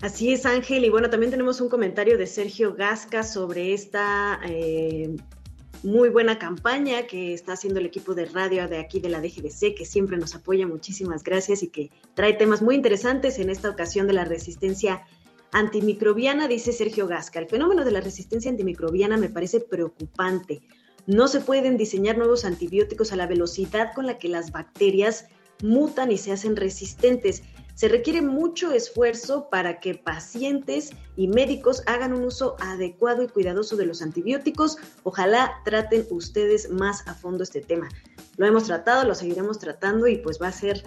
Así 0.00 0.32
es, 0.32 0.44
Ángel. 0.44 0.84
Y 0.84 0.90
bueno, 0.90 1.08
también 1.08 1.30
tenemos 1.30 1.60
un 1.60 1.68
comentario 1.68 2.18
de 2.18 2.26
Sergio 2.26 2.74
Gasca 2.74 3.22
sobre 3.22 3.72
esta 3.72 4.38
eh, 4.46 5.16
muy 5.86 6.08
buena 6.08 6.38
campaña 6.38 7.06
que 7.06 7.32
está 7.32 7.52
haciendo 7.52 7.78
el 7.78 7.86
equipo 7.86 8.14
de 8.14 8.26
radio 8.26 8.66
de 8.66 8.78
aquí 8.78 8.98
de 8.98 9.08
la 9.08 9.20
DGDC, 9.20 9.76
que 9.76 9.84
siempre 9.86 10.16
nos 10.16 10.34
apoya. 10.34 10.66
Muchísimas 10.66 11.22
gracias 11.22 11.62
y 11.62 11.68
que 11.68 11.90
trae 12.14 12.32
temas 12.32 12.60
muy 12.60 12.74
interesantes 12.74 13.38
en 13.38 13.50
esta 13.50 13.70
ocasión 13.70 14.08
de 14.08 14.12
la 14.12 14.24
resistencia 14.24 15.06
antimicrobiana, 15.52 16.48
dice 16.48 16.72
Sergio 16.72 17.06
Gasca. 17.06 17.38
El 17.38 17.46
fenómeno 17.46 17.84
de 17.84 17.92
la 17.92 18.00
resistencia 18.00 18.50
antimicrobiana 18.50 19.16
me 19.16 19.28
parece 19.28 19.60
preocupante. 19.60 20.60
No 21.06 21.28
se 21.28 21.40
pueden 21.40 21.76
diseñar 21.76 22.18
nuevos 22.18 22.44
antibióticos 22.44 23.12
a 23.12 23.16
la 23.16 23.28
velocidad 23.28 23.92
con 23.94 24.06
la 24.06 24.18
que 24.18 24.28
las 24.28 24.50
bacterias 24.50 25.28
mutan 25.62 26.10
y 26.10 26.18
se 26.18 26.32
hacen 26.32 26.56
resistentes. 26.56 27.44
Se 27.76 27.88
requiere 27.88 28.22
mucho 28.22 28.72
esfuerzo 28.72 29.48
para 29.50 29.80
que 29.80 29.94
pacientes 29.94 30.92
y 31.14 31.28
médicos 31.28 31.82
hagan 31.86 32.14
un 32.14 32.24
uso 32.24 32.56
adecuado 32.58 33.22
y 33.22 33.28
cuidadoso 33.28 33.76
de 33.76 33.84
los 33.84 34.00
antibióticos. 34.00 34.78
Ojalá 35.02 35.52
traten 35.62 36.06
ustedes 36.10 36.70
más 36.70 37.06
a 37.06 37.12
fondo 37.12 37.42
este 37.42 37.60
tema. 37.60 37.88
Lo 38.38 38.46
hemos 38.46 38.64
tratado, 38.64 39.04
lo 39.06 39.14
seguiremos 39.14 39.58
tratando 39.58 40.06
y 40.08 40.16
pues 40.16 40.40
va 40.40 40.48
a 40.48 40.52
ser 40.52 40.82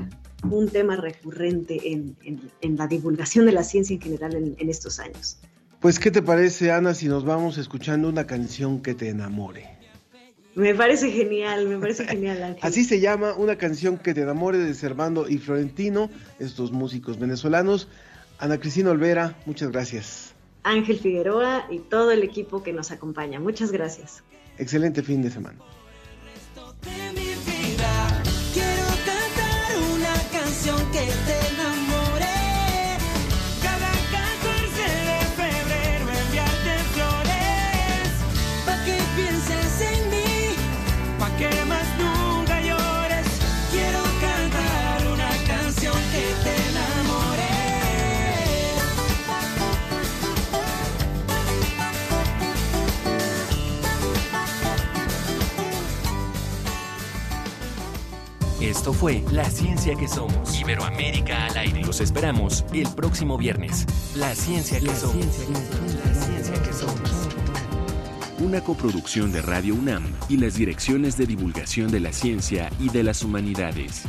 un 0.49 0.67
tema 0.67 0.95
recurrente 0.95 1.91
en, 1.93 2.17
en- 2.23 2.75
la 2.77 2.87
divulgación 2.87 3.45
de 3.45 3.51
la 3.51 3.63
ciencia 3.63 3.93
en 3.93 4.01
general 4.01 4.33
en, 4.33 4.55
en 4.57 4.69
estos 4.69 4.99
años. 4.99 5.37
Pues, 5.79 5.99
¿qué 5.99 6.09
te 6.11 6.21
parece, 6.23 6.71
Ana, 6.71 6.93
si 6.95 7.07
nos 7.07 7.23
vamos 7.23 7.57
escuchando 7.59 8.09
una 8.09 8.25
canción 8.25 8.81
que 8.81 8.95
te 8.95 9.09
enamore? 9.09 9.78
Me 10.59 10.75
parece 10.75 11.09
genial, 11.09 11.67
me 11.69 11.77
parece 11.77 12.05
genial, 12.05 12.43
Ángel. 12.43 12.59
Así 12.61 12.83
se 12.83 12.99
llama 12.99 13.33
una 13.33 13.55
canción 13.55 13.97
que 13.97 14.13
te 14.13 14.21
enamore 14.21 14.57
de 14.57 14.73
Servando 14.73 15.29
y 15.29 15.37
Florentino, 15.37 16.09
estos 16.37 16.73
músicos 16.73 17.17
venezolanos. 17.17 17.87
Ana 18.39 18.59
Cristina 18.59 18.91
Olvera, 18.91 19.37
muchas 19.45 19.71
gracias. 19.71 20.33
Ángel 20.63 20.99
Figueroa 20.99 21.65
y 21.69 21.79
todo 21.79 22.11
el 22.11 22.23
equipo 22.23 22.61
que 22.61 22.73
nos 22.73 22.91
acompaña. 22.91 23.39
Muchas 23.39 23.71
gracias. 23.71 24.21
Excelente 24.57 25.01
fin 25.01 25.21
de 25.21 25.31
semana. 25.31 25.59
Esto 58.79 58.93
fue 58.93 59.21
La 59.33 59.43
Ciencia 59.43 59.93
que 59.93 60.07
Somos. 60.07 60.57
Iberoamérica 60.57 61.47
al 61.47 61.57
aire. 61.57 61.83
Los 61.83 61.99
esperamos 61.99 62.63
el 62.71 62.87
próximo 62.87 63.37
viernes. 63.37 63.85
La 64.15 64.33
Ciencia 64.33 64.79
que 64.79 64.95
Somos. 64.95 65.17
La 65.17 66.13
Ciencia 66.13 66.63
que 66.63 66.71
Somos. 66.71 67.27
Una 68.39 68.61
coproducción 68.61 69.33
de 69.33 69.41
Radio 69.41 69.75
UNAM 69.75 70.03
y 70.29 70.37
las 70.37 70.53
direcciones 70.53 71.17
de 71.17 71.25
divulgación 71.25 71.91
de 71.91 71.99
la 71.99 72.13
ciencia 72.13 72.71
y 72.79 72.87
de 72.87 73.03
las 73.03 73.21
humanidades. 73.21 74.03